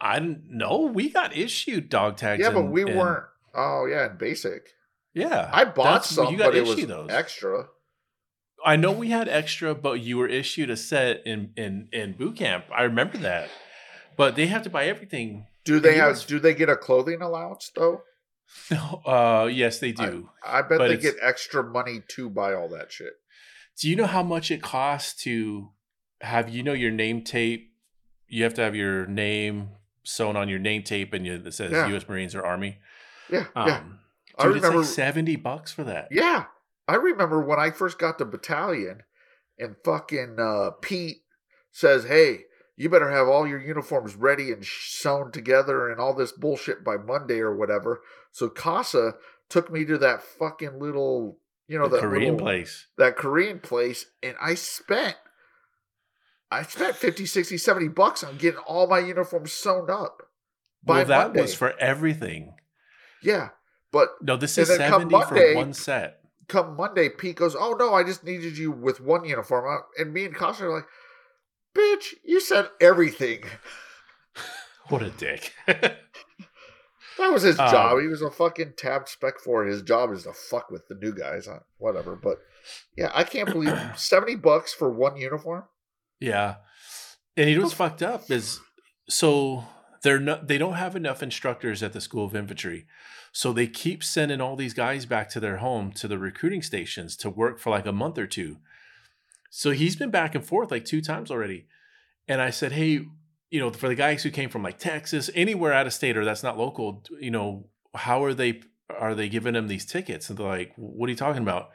I 0.00 0.18
didn't 0.20 0.92
we 0.94 1.10
got 1.10 1.36
issued 1.36 1.88
dog 1.88 2.16
tags. 2.16 2.40
Yeah, 2.42 2.50
but 2.50 2.64
we 2.66 2.84
weren't. 2.84 3.24
Oh 3.54 3.86
yeah, 3.86 4.10
in 4.10 4.16
basic. 4.18 4.68
Yeah, 5.14 5.50
I 5.52 5.64
bought 5.64 6.04
some, 6.04 6.32
you 6.32 6.38
got 6.38 6.52
but 6.52 6.56
it 6.56 6.66
was 6.66 6.86
those. 6.86 7.10
extra. 7.10 7.66
I 8.64 8.76
know 8.76 8.92
we 8.92 9.08
had 9.10 9.28
extra, 9.28 9.74
but 9.74 10.00
you 10.00 10.18
were 10.18 10.28
issued 10.28 10.70
a 10.70 10.76
set 10.76 11.26
in 11.26 11.52
in 11.56 11.88
in 11.92 12.12
boot 12.12 12.36
camp. 12.36 12.64
I 12.74 12.82
remember 12.84 13.18
that. 13.18 13.48
But 14.16 14.36
they 14.36 14.46
have 14.46 14.62
to 14.62 14.70
buy 14.70 14.84
everything. 14.86 15.46
Do 15.64 15.80
they 15.80 15.96
have? 15.96 16.10
was- 16.10 16.24
Do 16.26 16.38
they 16.38 16.54
get 16.54 16.68
a 16.68 16.76
clothing 16.76 17.22
allowance 17.22 17.70
though? 17.74 18.02
No, 18.70 19.00
uh, 19.06 19.46
yes, 19.50 19.78
they 19.78 19.92
do. 19.92 20.28
I 20.46 20.60
bet 20.62 20.78
But 20.78 20.88
they 20.88 20.96
get 20.98 21.16
extra 21.22 21.62
money 21.64 22.02
to 22.08 22.28
buy 22.28 22.52
all 22.54 22.68
that 22.68 22.92
shit. 22.92 23.14
do 23.80 23.88
you 23.88 23.96
know 23.96 24.06
how 24.06 24.22
much 24.22 24.50
it 24.50 24.60
costs 24.62 25.22
to 25.24 25.70
have 26.20 26.48
you 26.50 26.62
know 26.62 26.74
your 26.74 26.90
name 26.90 27.22
tape? 27.22 27.72
You 28.28 28.44
have 28.44 28.54
to 28.54 28.62
have 28.62 28.74
your 28.76 29.06
name 29.06 29.70
sewn 30.04 30.36
on 30.36 30.48
your 30.48 30.58
name 30.58 30.82
tape, 30.82 31.12
and 31.14 31.24
you, 31.26 31.34
it 31.44 31.54
says 31.54 31.72
Yeah. 31.72 31.88
U.S. 31.88 32.08
Marines 32.08 32.34
or 32.34 32.44
Army. 32.44 32.78
Yeah, 33.30 33.46
Um, 33.54 33.68
yeah. 33.68 33.82
I 34.38 34.42
dude, 34.44 34.56
it's 34.56 34.64
remember. 34.64 34.78
like 34.78 34.86
seventy 34.86 35.36
bucks 35.36 35.72
for 35.72 35.84
that. 35.84 36.08
Yeah, 36.10 36.44
I 36.88 36.96
remember 36.96 37.40
when 37.40 37.58
I 37.60 37.70
first 37.70 37.98
got 37.98 38.18
to 38.18 38.24
battalion, 38.24 39.02
and 39.58 39.76
fucking 39.84 40.36
uh, 40.38 40.70
Pete 40.80 41.18
says, 41.70 42.04
"Hey, 42.04 42.44
you 42.76 42.88
better 42.88 43.10
have 43.10 43.28
all 43.28 43.46
your 43.46 43.60
uniforms 43.60 44.14
ready 44.16 44.50
and 44.52 44.64
sewn 44.64 45.30
together 45.32 45.88
and 45.90 46.00
all 46.00 46.14
this 46.14 46.32
bullshit 46.32 46.84
by 46.84 46.96
Monday 46.96 47.38
or 47.38 47.54
whatever." 47.56 48.00
So 48.32 48.48
Casa 48.48 49.14
took 49.48 49.70
me 49.70 49.84
to 49.84 49.98
that 49.98 50.22
fucking 50.22 50.78
little, 50.80 51.38
you 51.68 51.78
know, 51.78 51.86
the 51.88 51.96
that 51.96 52.02
Korean 52.02 52.32
little- 52.32 52.38
place. 52.46 52.86
that 52.98 53.16
Korean 53.16 53.60
place, 53.60 54.06
and 54.22 54.34
I 54.40 54.54
spent. 54.54 55.16
I 56.50 56.64
spent 56.64 56.96
50, 56.96 57.24
60, 57.24 57.56
70 57.56 57.88
bucks 57.88 58.22
on 58.22 58.36
getting 58.36 58.60
all 58.60 58.86
my 58.86 58.98
uniforms 58.98 59.52
sewn 59.52 59.88
up. 59.90 60.22
By 60.84 60.96
Well, 60.98 61.04
that 61.06 61.26
Monday. 61.28 61.40
was 61.42 61.54
for 61.54 61.72
everything. 61.78 62.56
Yeah. 63.22 63.50
But 63.90 64.10
No, 64.20 64.36
this 64.36 64.58
is 64.58 64.68
then 64.68 64.90
come 64.90 65.08
seventy 65.10 65.24
for 65.52 65.54
one 65.54 65.72
set. 65.72 66.21
Come 66.52 66.76
Monday, 66.76 67.08
Pete 67.08 67.36
goes, 67.36 67.56
"Oh 67.58 67.72
no, 67.78 67.94
I 67.94 68.04
just 68.04 68.22
needed 68.24 68.56
you 68.58 68.70
with 68.70 69.00
one 69.00 69.24
uniform." 69.24 69.64
Uh, 69.66 70.00
And 70.02 70.12
me 70.12 70.24
and 70.26 70.34
Costner 70.34 70.62
are 70.62 70.74
like, 70.76 70.86
"Bitch, 71.76 72.14
you 72.24 72.40
said 72.40 72.68
everything." 72.80 73.44
What 74.88 75.02
a 75.02 75.10
dick. 75.10 75.52
That 77.18 77.30
was 77.32 77.42
his 77.42 77.58
Um, 77.58 77.70
job. 77.70 78.00
He 78.00 78.06
was 78.08 78.22
a 78.22 78.30
fucking 78.30 78.72
tab 78.76 79.06
spec 79.08 79.38
for 79.38 79.64
it. 79.66 79.70
His 79.70 79.82
job 79.82 80.10
is 80.12 80.22
to 80.24 80.32
fuck 80.32 80.70
with 80.70 80.88
the 80.88 80.94
new 80.94 81.12
guys, 81.14 81.46
uh, 81.46 81.60
whatever. 81.76 82.16
But 82.16 82.38
yeah, 82.96 83.10
I 83.14 83.22
can't 83.24 83.50
believe 83.52 83.78
seventy 83.96 84.34
bucks 84.34 84.72
for 84.72 84.90
one 84.90 85.16
uniform. 85.16 85.64
Yeah, 86.20 86.56
and 87.36 87.48
you 87.50 87.56
know 87.56 87.62
what's 87.62 87.74
fucked 87.74 88.02
up 88.02 88.30
is 88.30 88.60
so 89.08 89.64
they're 90.02 90.18
not 90.20 90.48
they 90.48 90.56
don't 90.58 90.74
have 90.74 90.96
enough 90.96 91.22
instructors 91.22 91.82
at 91.82 91.92
the 91.92 92.00
School 92.00 92.24
of 92.24 92.34
Infantry, 92.34 92.86
so 93.32 93.52
they 93.52 93.66
keep 93.66 94.04
sending 94.04 94.40
all 94.40 94.54
these 94.56 94.74
guys 94.74 95.06
back 95.06 95.28
to 95.30 95.40
their 95.40 95.56
home 95.56 95.90
to 95.92 96.06
the 96.06 96.18
recruiting 96.18 96.62
stations 96.62 97.16
to 97.16 97.30
work 97.30 97.58
for 97.58 97.70
like 97.70 97.86
a 97.86 97.92
month 97.92 98.18
or 98.18 98.26
two. 98.26 98.58
So 99.50 99.70
he's 99.70 99.96
been 99.96 100.10
back 100.10 100.34
and 100.34 100.44
forth 100.44 100.70
like 100.70 100.84
two 100.84 101.00
times 101.00 101.30
already, 101.30 101.66
and 102.28 102.40
I 102.40 102.50
said, 102.50 102.72
hey, 102.72 103.06
you 103.50 103.60
know, 103.60 103.70
for 103.70 103.88
the 103.88 103.94
guys 103.94 104.22
who 104.22 104.30
came 104.30 104.48
from 104.48 104.62
like 104.62 104.78
Texas, 104.78 105.28
anywhere 105.34 105.72
out 105.72 105.86
of 105.86 105.92
state 105.92 106.16
or 106.16 106.24
that's 106.24 106.42
not 106.42 106.56
local, 106.58 107.02
you 107.20 107.30
know, 107.30 107.66
how 107.94 108.22
are 108.24 108.34
they? 108.34 108.60
are 109.00 109.14
they 109.14 109.28
giving 109.28 109.54
them 109.54 109.68
these 109.68 109.86
tickets? 109.86 110.28
And 110.28 110.38
they're 110.38 110.46
like, 110.46 110.72
what 110.76 111.06
are 111.06 111.10
you 111.10 111.16
talking 111.16 111.40
about? 111.40 111.70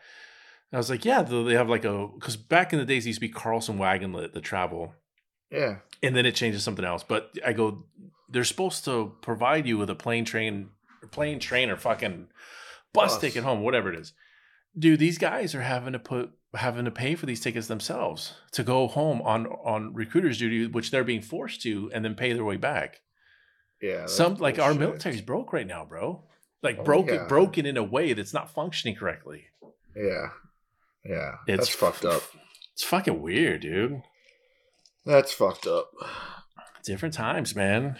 And 0.71 0.77
I 0.77 0.77
was 0.77 0.87
like, 0.89 1.03
yeah, 1.03 1.23
they 1.23 1.53
have 1.55 1.67
like 1.69 1.83
a 1.83 2.07
because 2.13 2.37
back 2.37 2.73
in 2.73 2.79
the 2.79 2.85
days, 2.85 3.05
it 3.05 3.09
used 3.09 3.17
to 3.17 3.21
be 3.27 3.29
Carlson 3.29 3.79
Wagonlit, 3.79 4.33
the 4.33 4.41
travel, 4.41 4.93
Yeah. 5.49 5.77
and 6.03 6.15
then 6.15 6.27
it 6.27 6.35
changes 6.35 6.61
something 6.63 6.85
else. 6.85 7.01
But 7.03 7.31
I 7.43 7.53
go, 7.53 7.85
they're 8.29 8.43
supposed 8.43 8.85
to 8.85 9.15
provide 9.21 9.65
you 9.65 9.79
with 9.79 9.89
a 9.89 9.95
plane 9.95 10.25
train, 10.25 10.69
plane 11.11 11.39
train, 11.39 11.69
or 11.69 11.77
fucking 11.77 12.27
bus, 12.93 13.13
Bus. 13.13 13.21
ticket 13.21 13.43
home, 13.43 13.61
whatever 13.61 13.91
it 13.91 13.99
is. 13.99 14.13
Dude, 14.77 14.99
these 14.99 15.17
guys 15.17 15.55
are 15.55 15.61
having 15.61 15.93
to 15.93 15.99
put 15.99 16.31
having 16.53 16.85
to 16.85 16.91
pay 16.91 17.13
for 17.15 17.25
these 17.25 17.41
tickets 17.41 17.67
themselves 17.67 18.33
to 18.51 18.63
go 18.63 18.87
home 18.87 19.21
on 19.23 19.47
on 19.47 19.93
recruiters 19.93 20.37
duty, 20.37 20.67
which 20.67 20.91
they're 20.91 21.03
being 21.03 21.21
forced 21.21 21.61
to, 21.63 21.89
and 21.93 22.05
then 22.05 22.15
pay 22.15 22.33
their 22.33 22.45
way 22.45 22.57
back. 22.57 23.01
Yeah. 23.81 24.05
Some 24.07 24.35
like 24.35 24.59
our 24.59 24.73
military's 24.73 25.21
broke 25.21 25.53
right 25.53 25.67
now, 25.67 25.85
bro. 25.85 26.23
Like 26.63 26.79
Oh, 26.79 26.83
broken 26.83 27.15
yeah. 27.15 27.27
broken 27.27 27.65
in 27.65 27.77
a 27.77 27.83
way 27.83 28.13
that's 28.13 28.33
not 28.33 28.49
functioning 28.49 28.95
correctly. 28.95 29.45
Yeah. 29.95 30.29
Yeah. 31.05 31.35
It's 31.47 31.67
that's 31.67 31.69
fucked 31.69 32.05
up. 32.05 32.23
It's 32.73 32.83
fucking 32.83 33.21
weird, 33.21 33.61
dude. 33.61 34.01
That's 35.05 35.31
fucked 35.33 35.65
up. 35.67 35.91
Different 36.83 37.13
times, 37.13 37.55
man. 37.55 37.97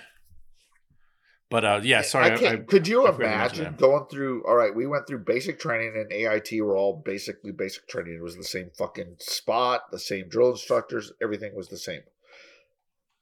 But 1.50 1.64
uh 1.64 1.80
yeah, 1.84 2.02
sorry. 2.02 2.34
I 2.34 2.38
can't, 2.38 2.68
could 2.68 2.88
you 2.88 3.08
I 3.08 3.12
forgot 3.12 3.18
to 3.18 3.38
mention 3.38 3.60
imagine 3.62 3.80
going 3.80 4.06
through? 4.08 4.46
All 4.46 4.56
right, 4.56 4.76
we 4.76 4.86
went 4.86 5.08
through 5.08 5.20
basic 5.20 5.60
training 5.60 5.94
and 5.96 6.12
AIT 6.12 6.50
were 6.62 6.76
all 6.76 7.02
basically 7.06 7.52
basic 7.52 7.88
training. 7.88 8.16
It 8.16 8.22
was 8.22 8.36
the 8.36 8.44
same 8.44 8.72
fucking 8.78 9.16
spot, 9.20 9.92
the 9.92 10.00
same 10.00 10.28
drill 10.28 10.52
instructors, 10.52 11.14
everything 11.22 11.56
was 11.56 11.70
the 11.70 11.78
same. 11.78 12.02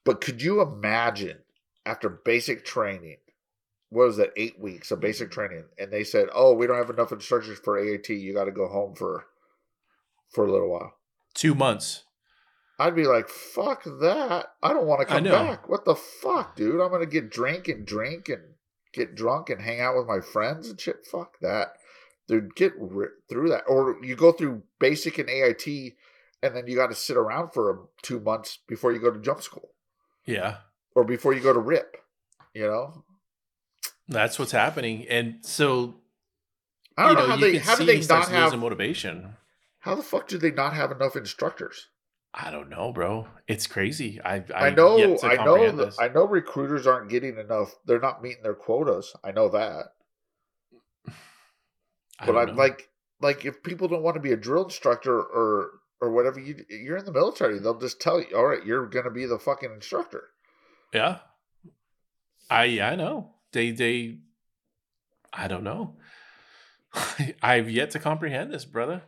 But 0.03 0.21
could 0.21 0.41
you 0.41 0.61
imagine 0.61 1.39
after 1.85 2.09
basic 2.09 2.65
training? 2.65 3.17
What 3.89 4.07
was 4.07 4.17
that? 4.17 4.31
Eight 4.35 4.59
weeks 4.59 4.89
of 4.89 4.99
basic 4.99 5.31
training, 5.31 5.65
and 5.77 5.93
they 5.93 6.03
said, 6.03 6.27
"Oh, 6.33 6.53
we 6.53 6.65
don't 6.65 6.77
have 6.77 6.89
enough 6.89 7.11
instructors 7.11 7.59
for 7.59 7.77
AIT. 7.77 8.09
You 8.09 8.33
got 8.33 8.45
to 8.45 8.51
go 8.51 8.67
home 8.67 8.95
for 8.95 9.27
for 10.29 10.45
a 10.45 10.51
little 10.51 10.71
while." 10.71 10.95
two 11.35 11.53
months. 11.53 12.04
I'd 12.77 12.95
be 12.95 13.05
like, 13.05 13.29
"Fuck 13.29 13.83
that! 13.85 14.47
I 14.61 14.73
don't 14.73 14.85
want 14.87 15.01
to 15.01 15.05
come 15.05 15.23
back. 15.23 15.69
What 15.69 15.85
the 15.85 15.95
fuck, 15.95 16.55
dude? 16.55 16.81
I'm 16.81 16.91
gonna 16.91 17.05
get 17.05 17.29
drink 17.31 17.67
and 17.67 17.85
drink 17.85 18.27
and 18.29 18.41
get 18.93 19.15
drunk 19.15 19.49
and 19.49 19.61
hang 19.61 19.79
out 19.79 19.95
with 19.95 20.07
my 20.07 20.19
friends 20.19 20.69
and 20.69 20.79
shit. 20.79 21.05
Fuck 21.05 21.39
that, 21.41 21.73
dude. 22.27 22.55
Get 22.55 22.73
ri- 22.77 23.07
through 23.29 23.49
that, 23.49 23.63
or 23.67 23.97
you 24.03 24.15
go 24.15 24.31
through 24.33 24.63
basic 24.79 25.17
and 25.17 25.29
AIT, 25.29 25.65
and 26.43 26.55
then 26.55 26.67
you 26.67 26.75
got 26.75 26.87
to 26.89 26.95
sit 26.95 27.15
around 27.17 27.51
for 27.53 27.71
um, 27.71 27.87
two 28.01 28.19
months 28.19 28.59
before 28.67 28.91
you 28.91 28.99
go 28.99 29.11
to 29.11 29.19
jump 29.19 29.41
school 29.41 29.69
Yeah. 30.25 30.57
or 30.95 31.03
before 31.05 31.33
you 31.33 31.39
go 31.41 31.53
to 31.53 31.59
RIP. 31.59 31.97
You 32.53 32.67
know, 32.67 33.03
That's 34.07 34.37
what's 34.37 34.51
happening. 34.51 35.05
And 35.09 35.45
so 35.45 35.95
I 36.97 37.03
don't 37.03 37.11
you 37.11 37.15
know, 37.15 37.21
know, 37.23 37.29
how 37.31 37.37
they 37.37 37.57
how 37.57 37.75
do 37.75 37.85
they 37.85 37.99
not 38.01 38.29
have 38.29 38.57
motivation. 38.59 39.35
how 39.79 39.95
the 39.95 40.03
fuck 40.03 40.27
do 40.27 40.37
they 40.37 40.51
not 40.51 40.73
have 40.73 40.91
enough 40.91 41.15
instructors? 41.15 41.87
I 42.37 42.51
don't 42.51 42.69
know, 42.69 42.91
bro. 42.91 43.27
It's 43.47 43.65
crazy. 43.65 44.19
I 44.21 44.43
I, 44.53 44.67
I, 44.67 44.69
know, 44.71 44.97
I 45.23 45.35
know, 45.37 45.71
this. 45.71 45.97
I 45.97 46.09
know. 46.09 46.27
Recruiters 46.27 46.85
aren't 46.85 47.09
getting 47.09 47.37
enough. 47.37 47.73
They're 47.85 47.99
not 47.99 48.21
meeting 48.21 48.43
their 48.43 48.53
quotas. 48.53 49.15
I 49.23 49.31
know 49.31 49.47
that. 49.49 49.85
I 51.07 52.25
but 52.25 52.33
don't 52.33 52.37
I 52.37 52.45
know. 52.45 52.53
like 52.53 52.89
like 53.21 53.45
if 53.45 53.63
people 53.63 53.87
don't 53.87 54.03
want 54.03 54.15
to 54.15 54.21
be 54.21 54.33
a 54.33 54.37
drill 54.37 54.65
instructor 54.65 55.17
or 55.17 55.79
or 56.01 56.11
whatever 56.11 56.41
you 56.41 56.65
you're 56.69 56.97
in 56.97 57.05
the 57.05 57.13
military, 57.13 57.57
they'll 57.59 57.79
just 57.79 58.01
tell 58.01 58.19
you, 58.19 58.35
all 58.35 58.45
right, 58.45 58.65
you're 58.65 58.87
gonna 58.87 59.11
be 59.11 59.25
the 59.25 59.39
fucking 59.39 59.71
instructor. 59.71 60.25
Yeah. 60.93 61.19
I 62.49 62.65
yeah, 62.65 62.89
I 62.89 62.95
know. 62.95 63.35
They 63.53 63.71
they 63.71 64.17
I 65.31 65.47
don't 65.47 65.63
know. 65.63 65.95
I've 67.41 67.69
yet 67.69 67.91
to 67.91 67.99
comprehend 67.99 68.51
this, 68.51 68.65
brother. 68.65 69.03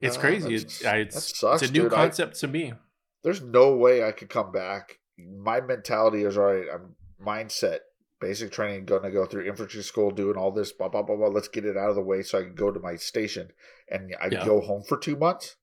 It's 0.00 0.16
Uh, 0.16 0.20
crazy. 0.20 0.54
It's, 0.54 0.84
I, 0.84 0.96
it's, 0.98 1.38
sucks, 1.38 1.62
it's 1.62 1.70
a 1.70 1.72
new 1.72 1.84
dude. 1.84 1.92
I- 1.92 1.96
concept 1.96 2.38
to 2.40 2.48
me. 2.48 2.74
There's 3.22 3.42
no 3.42 3.74
way 3.76 4.04
I 4.04 4.12
could 4.12 4.28
come 4.28 4.52
back. 4.52 4.98
My 5.18 5.60
mentality 5.60 6.22
is 6.24 6.36
all 6.38 6.44
right. 6.44 6.66
I'm 6.72 6.94
mindset, 7.20 7.78
basic 8.20 8.52
training, 8.52 8.84
gonna 8.84 9.10
go 9.10 9.24
through 9.26 9.46
infantry 9.48 9.82
school, 9.82 10.10
doing 10.10 10.36
all 10.36 10.52
this, 10.52 10.70
blah 10.72 10.88
blah 10.88 11.02
blah 11.02 11.16
blah. 11.16 11.28
Let's 11.28 11.48
get 11.48 11.64
it 11.64 11.76
out 11.76 11.88
of 11.90 11.96
the 11.96 12.02
way 12.02 12.22
so 12.22 12.38
I 12.38 12.42
can 12.42 12.54
go 12.54 12.70
to 12.70 12.78
my 12.78 12.94
station 12.96 13.50
and 13.90 14.14
I 14.20 14.28
Yeah. 14.30 14.44
go 14.44 14.60
home 14.60 14.82
for 14.84 14.96
two 14.98 15.16
months. 15.16 15.56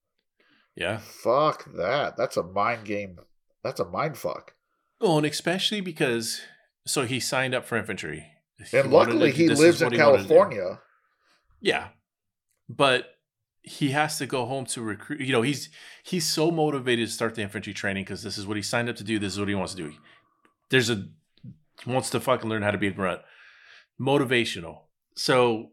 Yeah. 0.76 0.98
Fuck 0.98 1.72
that. 1.76 2.18
That's 2.18 2.36
a 2.36 2.44
mind 2.44 2.86
game. 2.86 3.20
That's 3.64 3.80
a 3.80 3.86
mind 3.86 4.18
fuck. 4.18 4.56
Well, 5.00 5.18
and 5.20 5.26
especially 5.28 5.80
because 5.82 6.42
so 6.86 7.06
he 7.06 7.20
signed 7.20 7.54
up 7.56 7.64
for 7.66 7.78
infantry. 7.78 8.26
And 8.74 8.92
luckily, 8.92 9.32
to- 9.32 9.38
he 9.38 9.50
lives 9.50 9.82
in 9.82 9.92
he 9.92 9.98
to. 9.98 10.04
California. 10.04 10.80
Yeah. 11.62 11.90
But 12.68 13.12
he 13.64 13.91
has 13.91 14.18
to 14.18 14.26
go 14.26 14.45
home 14.45 14.66
to 14.66 14.82
recruit. 14.82 15.22
You 15.22 15.32
know, 15.32 15.41
he's 15.41 15.70
he's 16.03 16.28
so 16.28 16.51
motivated 16.51 17.07
to 17.07 17.14
start 17.14 17.36
the 17.36 17.41
infantry 17.41 17.74
training 17.74 18.03
because 18.03 18.22
this 18.22 18.38
is 18.38 18.45
what 18.45 18.57
he 18.57 18.64
signed 18.64 18.89
up 18.89 18.97
to 18.97 19.03
do. 19.03 19.18
This 19.18 19.34
is 19.34 19.39
what 19.39 19.47
he 19.47 19.55
wants 19.55 19.74
to 19.74 19.84
do. 19.84 19.93
There's 20.70 20.89
a 20.89 21.07
wants 21.88 22.09
to 22.11 22.20
fucking 22.20 22.49
learn 22.49 22.61
how 22.61 22.72
to 22.72 22.78
be 22.78 22.88
a 22.88 22.91
grunt. 22.91 23.22
Motivational. 23.99 24.82
So, 25.16 25.72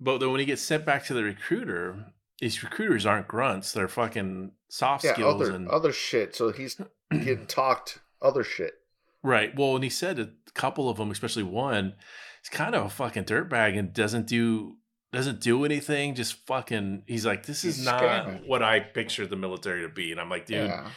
but 0.00 0.18
then 0.18 0.30
when 0.30 0.40
he 0.40 0.46
gets 0.46 0.62
sent 0.62 0.86
back 0.86 1.04
to 1.06 1.14
the 1.14 1.24
recruiter, 1.24 2.06
these 2.40 2.62
recruiters 2.62 3.04
aren't 3.04 3.28
grunts. 3.28 3.72
They're 3.72 3.88
fucking 3.88 4.52
soft 4.68 5.04
Yeah, 5.04 5.14
skills 5.14 5.42
other 5.42 5.54
and 5.54 5.68
other 5.68 5.92
shit. 5.92 6.36
So 6.36 6.52
he's 6.52 6.80
getting 7.10 7.46
talked 7.46 7.98
other 8.22 8.44
shit. 8.44 8.74
Right. 9.22 9.56
Well, 9.56 9.74
and 9.74 9.82
he 9.82 9.90
said 9.90 10.18
a 10.18 10.30
couple 10.52 10.88
of 10.88 10.98
them, 10.98 11.10
especially 11.10 11.42
one, 11.42 11.94
is 12.42 12.50
kind 12.50 12.74
of 12.74 12.84
a 12.84 12.90
fucking 12.90 13.24
dirtbag 13.24 13.78
and 13.78 13.92
doesn't 13.92 14.26
do 14.26 14.76
doesn't 15.14 15.40
do 15.40 15.64
anything. 15.64 16.14
Just 16.14 16.34
fucking. 16.46 17.04
He's 17.06 17.24
like, 17.26 17.46
this 17.46 17.64
is 17.64 17.76
He's 17.76 17.84
not 17.84 18.02
scamming. 18.02 18.46
what 18.46 18.62
I 18.62 18.80
pictured 18.80 19.30
the 19.30 19.36
military 19.36 19.82
to 19.82 19.88
be. 19.88 20.12
And 20.12 20.20
I'm 20.20 20.28
like, 20.30 20.46
dude, 20.46 20.68
Yeah. 20.68 20.90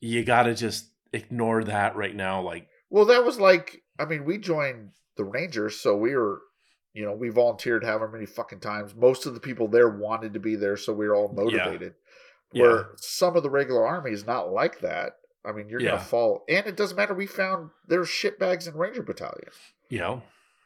you 0.00 0.24
got 0.24 0.44
to 0.44 0.54
just 0.54 0.86
ignore 1.12 1.64
that 1.64 1.96
right 1.96 2.14
now. 2.14 2.40
Like, 2.42 2.68
Well, 2.90 3.06
that 3.06 3.24
was 3.24 3.38
like, 3.40 3.82
I 3.98 4.04
mean, 4.04 4.24
we 4.24 4.38
joined 4.38 4.90
the 5.16 5.24
Rangers, 5.24 5.78
so 5.80 5.96
we 5.96 6.14
were, 6.16 6.40
you 6.94 7.04
know, 7.04 7.12
we 7.12 7.28
volunteered 7.28 7.84
however 7.84 8.08
many 8.08 8.26
fucking 8.26 8.60
times. 8.60 8.94
Most 8.94 9.26
of 9.26 9.34
the 9.34 9.40
people 9.40 9.68
there 9.68 9.88
wanted 9.88 10.34
to 10.34 10.40
be 10.40 10.56
there, 10.56 10.76
so 10.76 10.92
we 10.92 11.06
were 11.06 11.14
all 11.14 11.32
motivated. 11.32 11.94
Yeah. 12.52 12.62
Where 12.62 12.86
some 12.96 13.36
of 13.36 13.42
the 13.42 13.50
regular 13.50 13.86
army 13.86 14.10
is 14.12 14.26
not 14.26 14.50
like 14.52 14.80
that. 14.80 15.12
I 15.44 15.52
mean, 15.52 15.68
you're 15.68 15.80
Yeah. 15.80 15.92
gonna 15.92 16.02
fall, 16.02 16.44
and 16.48 16.66
it 16.66 16.76
doesn't 16.76 16.96
matter. 16.96 17.14
We 17.14 17.26
found 17.26 17.70
there's 17.88 18.08
shitbags 18.08 18.68
in 18.68 18.74
Ranger 18.74 19.02
Battalion, 19.02 19.50
you 19.88 19.98
know, 19.98 20.22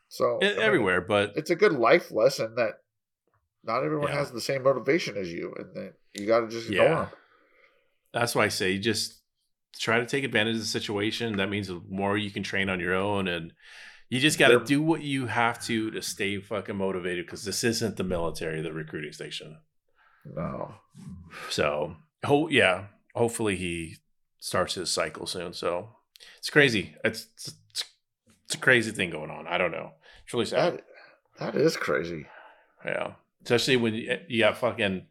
so 0.08 0.38
e- 0.42 0.46
I 0.46 0.50
mean, 0.50 0.58
everywhere. 0.60 1.00
But 1.00 1.32
it's 1.36 1.50
a 1.50 1.56
good 1.56 1.72
life 1.72 2.10
lesson 2.10 2.54
that 2.56 2.80
not 3.66 3.84
everyone 3.84 4.08
Yeah. 4.08 4.18
has 4.18 4.30
the 4.32 4.40
same 4.40 4.62
motivation 4.62 5.16
as 5.16 5.32
you, 5.32 5.54
and 5.58 5.74
then 5.74 5.92
you 6.14 6.26
got 6.26 6.40
to 6.40 6.48
just 6.48 6.68
ignore 6.70 6.84
Yeah. 6.86 6.94
them. 7.04 7.08
that's 8.12 8.34
why 8.34 8.44
I 8.44 8.48
say 8.48 8.78
just 8.78 9.20
try 9.78 9.98
to 10.00 10.06
take 10.06 10.24
advantage 10.24 10.54
of 10.54 10.60
the 10.62 10.66
situation. 10.66 11.36
That 11.36 11.50
means 11.50 11.68
the 11.68 11.82
more 11.88 12.16
you 12.16 12.30
can 12.30 12.42
train 12.42 12.68
on 12.70 12.80
your 12.80 12.94
own 12.94 13.28
and. 13.28 13.52
You 14.08 14.20
just 14.20 14.38
got 14.38 14.48
to 14.50 14.64
do 14.64 14.80
what 14.80 15.02
you 15.02 15.26
have 15.26 15.60
to 15.64 15.90
to 15.90 16.00
stay 16.00 16.38
fucking 16.38 16.76
motivated 16.76 17.26
because 17.26 17.44
this 17.44 17.64
isn't 17.64 17.96
the 17.96 18.04
military, 18.04 18.62
the 18.62 18.72
recruiting 18.72 19.10
station. 19.10 19.58
No, 20.24 20.76
So, 21.50 21.96
ho- 22.24 22.46
yeah, 22.48 22.84
hopefully 23.16 23.56
he 23.56 23.96
starts 24.38 24.74
his 24.74 24.90
cycle 24.92 25.26
soon. 25.26 25.52
So 25.54 25.88
it's 26.38 26.50
crazy. 26.50 26.94
It's, 27.04 27.26
it's 27.34 27.84
it's 28.44 28.54
a 28.54 28.58
crazy 28.58 28.92
thing 28.92 29.10
going 29.10 29.28
on. 29.30 29.48
I 29.48 29.58
don't 29.58 29.72
know. 29.72 29.90
It's 30.24 30.32
really 30.32 30.46
sad. 30.46 30.74
that 31.40 31.52
that 31.54 31.60
is 31.60 31.76
crazy. 31.76 32.26
yeah, 32.84 33.14
especially 33.46 33.76
when 33.76 33.94
you, 33.94 34.18
you 34.28 34.40
got 34.40 34.58
fucking 34.58 35.06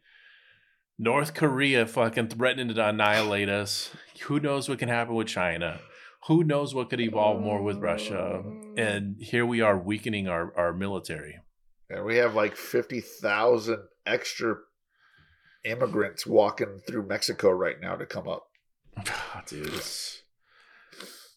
North 0.98 1.32
Korea 1.32 1.86
fucking 1.86 2.28
threatening 2.28 2.74
to 2.74 2.88
annihilate 2.88 3.48
us. 3.48 3.90
Who 4.24 4.40
knows 4.40 4.68
what 4.68 4.78
can 4.78 4.90
happen 4.90 5.14
with 5.14 5.26
China? 5.26 5.80
Who 6.26 6.44
knows 6.44 6.74
what 6.74 6.90
could 6.90 7.00
evolve 7.00 7.40
more 7.40 7.62
with 7.62 7.78
Russia? 7.78 8.42
And 8.76 9.16
here 9.20 9.46
we 9.46 9.62
are 9.62 9.78
weakening 9.78 10.28
our, 10.28 10.52
our 10.56 10.74
military. 10.74 11.38
And 11.88 12.04
we 12.04 12.16
have 12.16 12.34
like 12.34 12.56
50,000 12.56 13.78
extra 14.04 14.56
immigrants 15.64 16.26
walking 16.26 16.80
through 16.86 17.06
Mexico 17.06 17.50
right 17.50 17.80
now 17.80 17.96
to 17.96 18.04
come 18.04 18.28
up. 18.28 18.48
Dude, 19.46 19.72
it's 19.72 20.22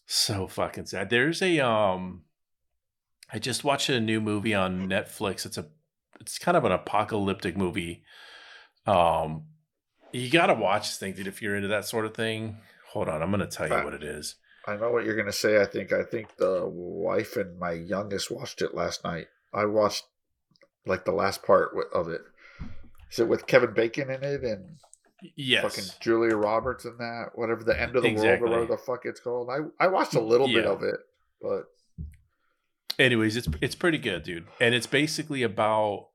so 0.06 0.46
fucking 0.46 0.86
sad. 0.86 1.08
There's 1.08 1.40
a 1.40 1.60
um 1.60 2.24
I 3.32 3.38
just 3.38 3.64
watched 3.64 3.88
a 3.88 4.00
new 4.00 4.20
movie 4.20 4.54
on 4.54 4.88
Netflix. 4.88 5.46
It's 5.46 5.56
a 5.58 5.68
it's 6.20 6.38
kind 6.38 6.56
of 6.56 6.64
an 6.64 6.72
apocalyptic 6.72 7.56
movie. 7.56 8.02
Um 8.86 9.44
you 10.12 10.30
gotta 10.30 10.54
watch 10.54 10.88
this 10.88 10.98
thing, 10.98 11.14
dude, 11.14 11.26
if 11.28 11.40
you're 11.42 11.54
into 11.56 11.68
that 11.68 11.84
sort 11.84 12.04
of 12.06 12.14
thing. 12.14 12.58
Hold 12.92 13.08
on, 13.08 13.22
I'm 13.22 13.30
gonna 13.30 13.46
tell 13.46 13.68
you 13.68 13.74
Uh, 13.74 13.84
what 13.84 13.94
it 13.94 14.02
is. 14.02 14.36
I 14.66 14.76
know 14.76 14.90
what 14.92 15.04
you're 15.06 15.14
going 15.16 15.26
to 15.26 15.32
say. 15.32 15.58
I 15.60 15.64
think 15.64 15.90
I 15.90 16.02
think 16.04 16.36
the 16.36 16.68
wife 16.68 17.36
and 17.36 17.58
my 17.58 17.72
youngest 17.72 18.30
watched 18.30 18.60
it 18.60 18.74
last 18.74 19.02
night. 19.04 19.28
I 19.54 19.64
watched 19.64 20.04
like 20.84 21.06
the 21.06 21.12
last 21.12 21.42
part 21.42 21.70
of 21.94 22.08
it. 22.08 22.20
Is 23.10 23.20
it 23.20 23.26
with 23.26 23.46
Kevin 23.46 23.72
Bacon 23.72 24.10
in 24.10 24.22
it 24.22 24.42
and 24.44 24.76
Yes. 25.34 25.62
fucking 25.62 25.90
Julia 26.00 26.36
Roberts 26.36 26.84
in 26.84 26.98
that? 26.98 27.30
Whatever 27.34 27.64
the 27.64 27.80
end 27.80 27.96
of 27.96 28.02
the 28.02 28.10
Exactly. 28.10 28.40
world 28.40 28.42
or 28.42 28.60
whatever 28.66 28.76
the 28.76 28.82
fuck 28.82 29.06
it's 29.06 29.18
called. 29.20 29.48
I 29.50 29.60
I 29.82 29.88
watched 29.88 30.14
a 30.14 30.20
little 30.20 30.46
bit 30.46 30.66
of 30.66 30.82
it, 30.82 31.00
but 31.40 31.64
anyways, 32.98 33.36
it's 33.38 33.48
it's 33.62 33.74
pretty 33.74 33.98
good, 33.98 34.22
dude. 34.24 34.46
And 34.60 34.74
it's 34.74 34.86
basically 34.86 35.42
about 35.42 36.09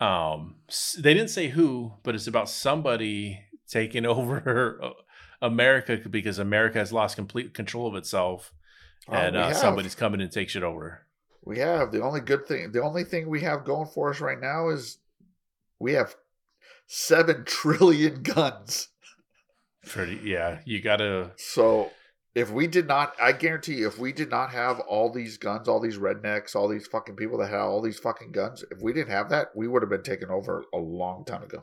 um 0.00 0.56
they 0.98 1.14
didn't 1.14 1.30
say 1.30 1.48
who, 1.48 1.94
but 2.02 2.14
it's 2.14 2.26
about 2.26 2.48
somebody 2.48 3.40
taking 3.68 4.06
over 4.14 4.78
uh, 4.82 4.90
America 5.40 6.00
because 6.08 6.38
America 6.38 6.78
has 6.78 6.92
lost 6.92 7.16
complete 7.16 7.54
control 7.54 7.86
of 7.86 7.94
itself 7.94 8.52
Oh, 9.10 9.14
and 9.14 9.36
uh, 9.36 9.54
somebody's 9.54 9.94
coming 9.94 10.20
and 10.20 10.30
takes 10.30 10.54
it 10.54 10.62
over. 10.62 11.06
We 11.42 11.58
have 11.58 11.92
the 11.92 12.02
only 12.02 12.20
good 12.20 12.46
thing. 12.46 12.72
The 12.72 12.82
only 12.82 13.04
thing 13.04 13.28
we 13.28 13.40
have 13.40 13.64
going 13.64 13.88
for 13.88 14.10
us 14.10 14.20
right 14.20 14.40
now 14.40 14.68
is 14.68 14.98
we 15.78 15.94
have 15.94 16.14
seven 16.86 17.44
trillion 17.46 18.22
guns. 18.22 18.88
Pretty 19.86 20.20
yeah, 20.22 20.58
you 20.66 20.82
got 20.82 20.96
to 20.96 21.30
So 21.36 21.90
if 22.34 22.50
we 22.50 22.66
did 22.66 22.86
not, 22.86 23.14
I 23.20 23.32
guarantee 23.32 23.74
you, 23.76 23.88
if 23.88 23.98
we 23.98 24.12
did 24.12 24.30
not 24.30 24.50
have 24.50 24.80
all 24.80 25.10
these 25.10 25.38
guns, 25.38 25.66
all 25.68 25.80
these 25.80 25.98
rednecks, 25.98 26.54
all 26.54 26.68
these 26.68 26.86
fucking 26.86 27.16
people 27.16 27.38
that 27.38 27.48
had 27.50 27.60
all 27.60 27.80
these 27.82 27.98
fucking 27.98 28.32
guns, 28.32 28.64
if 28.70 28.80
we 28.82 28.92
didn't 28.92 29.10
have 29.10 29.30
that, 29.30 29.48
we 29.56 29.66
would 29.66 29.82
have 29.82 29.90
been 29.90 30.02
taken 30.02 30.30
over 30.30 30.64
a 30.72 30.78
long 30.78 31.24
time 31.24 31.42
ago. 31.42 31.62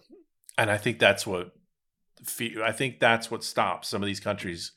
and 0.58 0.70
I 0.72 0.78
think 0.78 1.00
that's 1.00 1.26
what 1.28 1.52
I 2.64 2.72
think 2.72 3.00
that's 3.00 3.30
what 3.30 3.44
stops 3.44 3.90
some 3.90 4.02
of 4.02 4.08
these 4.08 4.22
countries 4.22 4.72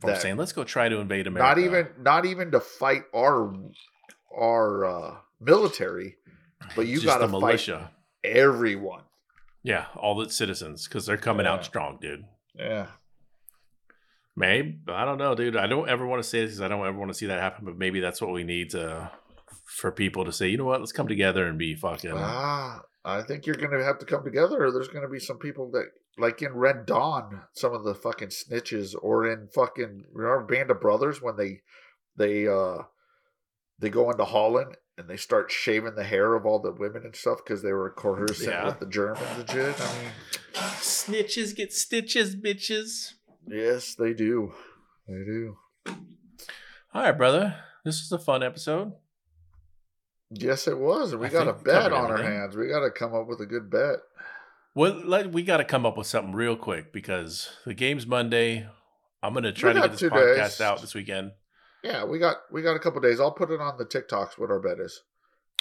from 0.00 0.10
That- 0.10 0.20
saying, 0.22 0.36
"Let's 0.36 0.52
go 0.52 0.64
try 0.64 0.88
to 0.88 0.96
invade 0.98 1.26
America." 1.28 1.48
Not 1.48 1.58
even, 1.64 1.88
not 2.02 2.26
even 2.26 2.50
to 2.50 2.60
fight 2.60 3.04
our 3.14 3.54
our 4.36 4.84
uh, 4.84 5.16
military, 5.40 6.16
but 6.76 6.86
you 6.88 7.00
got 7.02 7.18
to 7.18 7.28
fight 7.28 7.30
militia. 7.30 7.90
everyone. 8.24 9.02
Yeah, 9.62 9.86
all 9.96 10.14
the 10.16 10.30
citizens 10.30 10.86
because 10.88 11.06
they're 11.06 11.16
coming 11.16 11.46
Yeah. 11.46 11.52
out 11.52 11.64
strong, 11.64 11.98
dude. 12.00 12.24
Yeah. 12.56 12.86
Maybe 14.36 14.78
I 14.88 15.04
don't 15.04 15.18
know, 15.18 15.34
dude. 15.34 15.56
I 15.56 15.66
don't 15.66 15.88
ever 15.88 16.06
want 16.06 16.22
to 16.22 16.28
say 16.28 16.40
this 16.40 16.50
because 16.52 16.60
I 16.62 16.68
don't 16.68 16.86
ever 16.86 16.96
want 16.98 17.10
to 17.10 17.18
see 17.18 17.26
that 17.26 17.40
happen. 17.40 17.64
But 17.64 17.76
maybe 17.76 18.00
that's 18.00 18.20
what 18.22 18.32
we 18.32 18.44
need 18.44 18.70
to 18.70 19.10
for 19.66 19.92
people 19.92 20.24
to 20.24 20.32
say, 20.32 20.48
you 20.48 20.56
know 20.58 20.64
what? 20.64 20.80
Let's 20.80 20.92
come 20.92 21.08
together 21.08 21.46
and 21.46 21.58
be 21.58 21.74
fucking. 21.74 22.12
Ah, 22.14 22.80
I 23.04 23.22
think 23.22 23.46
you're 23.46 23.56
going 23.56 23.70
to 23.76 23.84
have 23.84 23.98
to 24.00 24.06
come 24.06 24.24
together, 24.24 24.64
or 24.64 24.70
there's 24.72 24.88
going 24.88 25.02
to 25.02 25.08
be 25.08 25.20
some 25.20 25.38
people 25.38 25.70
that, 25.72 25.86
like 26.18 26.42
in 26.42 26.52
Red 26.54 26.86
Dawn, 26.86 27.42
some 27.54 27.72
of 27.72 27.84
the 27.84 27.94
fucking 27.94 28.28
snitches, 28.28 28.94
or 29.00 29.26
in 29.30 29.48
fucking 29.54 30.04
remember 30.12 30.44
Band 30.44 30.70
of 30.70 30.80
Brothers 30.80 31.20
when 31.22 31.36
they 31.36 31.60
they 32.16 32.46
uh 32.48 32.82
they 33.78 33.88
go 33.90 34.10
into 34.10 34.24
Holland 34.24 34.76
and 34.98 35.08
they 35.08 35.16
start 35.16 35.50
shaving 35.50 35.94
the 35.94 36.04
hair 36.04 36.34
of 36.34 36.44
all 36.44 36.58
the 36.58 36.72
women 36.72 37.02
and 37.04 37.16
stuff 37.16 37.38
because 37.44 37.62
they 37.62 37.72
were 37.72 37.90
coercing 37.90 38.50
Yeah. 38.50 38.66
with 38.66 38.80
the 38.80 38.86
Germans 38.86 39.20
and 39.38 39.48
shit. 39.50 39.80
I 39.80 39.98
mean, 40.02 40.10
Snitches 40.52 41.56
get 41.56 41.72
stitches, 41.72 42.36
bitches. 42.36 43.14
Yes, 43.46 43.94
they 43.94 44.12
do. 44.12 44.52
They 45.08 45.24
do. 45.24 45.56
All 46.92 47.02
right, 47.02 47.16
brother. 47.16 47.56
This 47.84 48.00
was 48.00 48.12
a 48.12 48.22
fun 48.22 48.42
episode. 48.42 48.92
Yes, 50.30 50.68
it 50.68 50.78
was. 50.78 51.14
We 51.14 51.26
I 51.26 51.30
got 51.30 51.48
a 51.48 51.52
bet 51.52 51.92
on 51.92 52.10
our 52.10 52.22
hands. 52.22 52.56
We 52.56 52.68
got 52.68 52.80
to 52.80 52.90
come 52.90 53.14
up 53.14 53.26
with 53.26 53.40
a 53.40 53.46
good 53.46 53.70
bet. 53.70 53.96
Well, 54.74 55.00
let, 55.04 55.32
we 55.32 55.42
got 55.42 55.56
to 55.56 55.64
come 55.64 55.84
up 55.84 55.96
with 55.96 56.06
something 56.06 56.34
real 56.34 56.56
quick 56.56 56.92
because 56.92 57.50
the 57.66 57.74
game's 57.74 58.06
Monday. 58.06 58.68
I'm 59.22 59.34
gonna 59.34 59.52
try 59.52 59.72
to 59.72 59.80
get 59.80 59.92
this 59.92 60.02
podcast 60.02 60.36
days. 60.36 60.60
out 60.60 60.80
this 60.80 60.94
weekend. 60.94 61.32
Yeah, 61.82 62.04
we 62.04 62.18
got 62.18 62.36
we 62.50 62.62
got 62.62 62.76
a 62.76 62.78
couple 62.78 63.00
days. 63.00 63.20
I'll 63.20 63.32
put 63.32 63.50
it 63.50 63.60
on 63.60 63.76
the 63.76 63.84
TikToks 63.84 64.38
what 64.38 64.50
our 64.50 64.60
bet 64.60 64.78
is. 64.78 65.02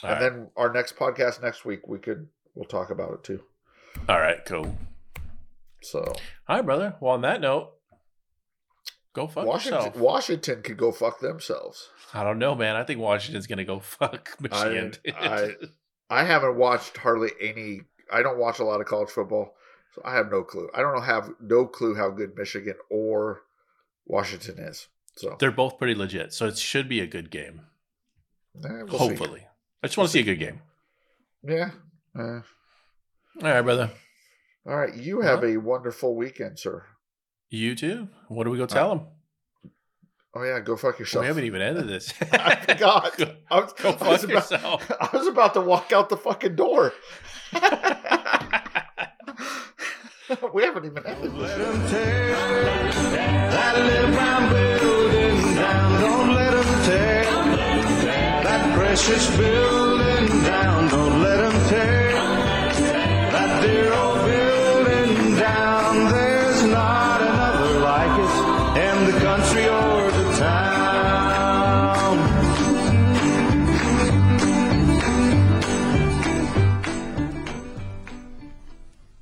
All 0.04 0.12
and 0.12 0.22
right. 0.22 0.30
then 0.30 0.50
our 0.56 0.72
next 0.72 0.96
podcast 0.96 1.42
next 1.42 1.66
week 1.66 1.88
we 1.88 2.00
could 2.00 2.28
we'll 2.56 2.66
talk 2.66 2.90
about 2.90 3.14
it 3.14 3.24
too. 3.24 3.42
All 4.08 4.20
right, 4.20 4.46
cool. 4.46 4.78
So 5.82 6.00
All 6.48 6.56
right, 6.58 6.66
brother. 6.66 6.96
Well, 7.00 7.14
on 7.14 7.22
that 7.22 7.42
note, 7.42 7.72
go 9.14 9.28
fuck 9.28 9.46
Washington 9.46 9.78
yourself. 9.86 9.96
Washington 9.98 10.62
could 10.62 10.78
go 10.78 10.92
fuck 10.92 11.20
themselves. 11.20 11.90
I 12.14 12.24
don't 12.24 12.40
know, 12.40 12.56
man. 12.56 12.76
I 12.76 12.84
think 12.84 13.00
Washington's 13.00 13.48
gonna 13.48 13.64
go 13.66 13.80
fuck 13.80 14.30
Michigan. 14.40 14.94
I- 15.16 15.56
I 16.12 16.24
haven't 16.24 16.56
watched 16.56 16.98
hardly 16.98 17.30
any. 17.40 17.82
I 18.12 18.24
don't 18.24 18.40
watch 18.40 18.58
a 18.58 18.64
lot 18.64 18.82
of 18.82 18.88
college 18.88 19.10
football, 19.12 19.54
so 19.94 20.02
I 20.04 20.16
have 20.16 20.32
no 20.32 20.42
clue. 20.42 20.68
I 20.74 20.82
don't 20.82 20.96
know 20.96 21.02
have 21.02 21.30
no 21.40 21.68
clue 21.68 21.94
how 21.94 22.10
good 22.10 22.36
Michigan 22.36 22.74
or 22.90 23.44
Washington 24.08 24.58
is. 24.58 24.88
So 25.18 25.36
They're 25.40 25.52
both 25.52 25.78
pretty 25.78 25.94
legit, 25.94 26.34
so 26.34 26.48
it 26.48 26.58
should 26.58 26.90
be 26.90 27.00
a 27.00 27.06
good 27.06 27.30
game. 27.30 27.62
eh, 28.66 28.70
we'll 28.70 28.88
see. 28.88 28.98
Hopefully, 28.98 29.46
I 29.84 29.88
just 29.88 29.98
want 30.00 30.08
to 30.10 30.14
see 30.14 30.22
a 30.22 30.24
good 30.24 30.40
game. 30.40 30.62
yeah. 31.44 31.70
eh. 32.18 32.22
All 32.22 32.42
right, 33.44 33.62
brother. 33.62 33.92
All 34.70 34.78
right, 34.78 34.96
you 34.96 35.22
have 35.22 35.44
a 35.44 35.58
wonderful 35.58 36.16
weekend, 36.16 36.60
sir. 36.60 36.86
You 37.50 37.74
too. 37.74 38.08
What 38.28 38.44
do 38.44 38.52
we 38.52 38.60
go 38.60 38.68
tell 38.68 38.90
them? 38.90 39.08
Oh 40.36 40.44
yeah, 40.44 40.60
go 40.60 40.76
fuck 40.76 41.00
yourself. 41.00 41.24
we 41.24 41.28
haven't 41.28 41.46
even 41.46 41.60
ended 41.60 41.88
this. 41.88 42.14
I 42.32 42.56
forgot. 42.56 43.18
Go- 43.18 43.36
I 43.50 43.62
was, 43.62 43.74
Go 43.74 43.90
I 43.90 43.92
was 43.94 44.00
fuck 44.00 44.24
about, 44.30 44.30
yourself. 44.30 44.92
I 45.02 45.10
was 45.12 45.26
about 45.26 45.56
to 45.56 45.62
walk 45.62 45.92
out 45.92 46.10
the 46.10 46.18
fucking 46.18 46.56
door. 46.56 46.94
we 50.54 50.62
haven't 50.62 50.86
even 50.86 51.04
ended 51.04 51.34
Let 51.34 51.90
tear 51.90 52.36
that 53.50 53.76
little 53.76 54.12
brown 54.12 54.50
building 54.52 55.56
down. 55.56 56.00
Don't 56.00 56.36
let 56.36 56.54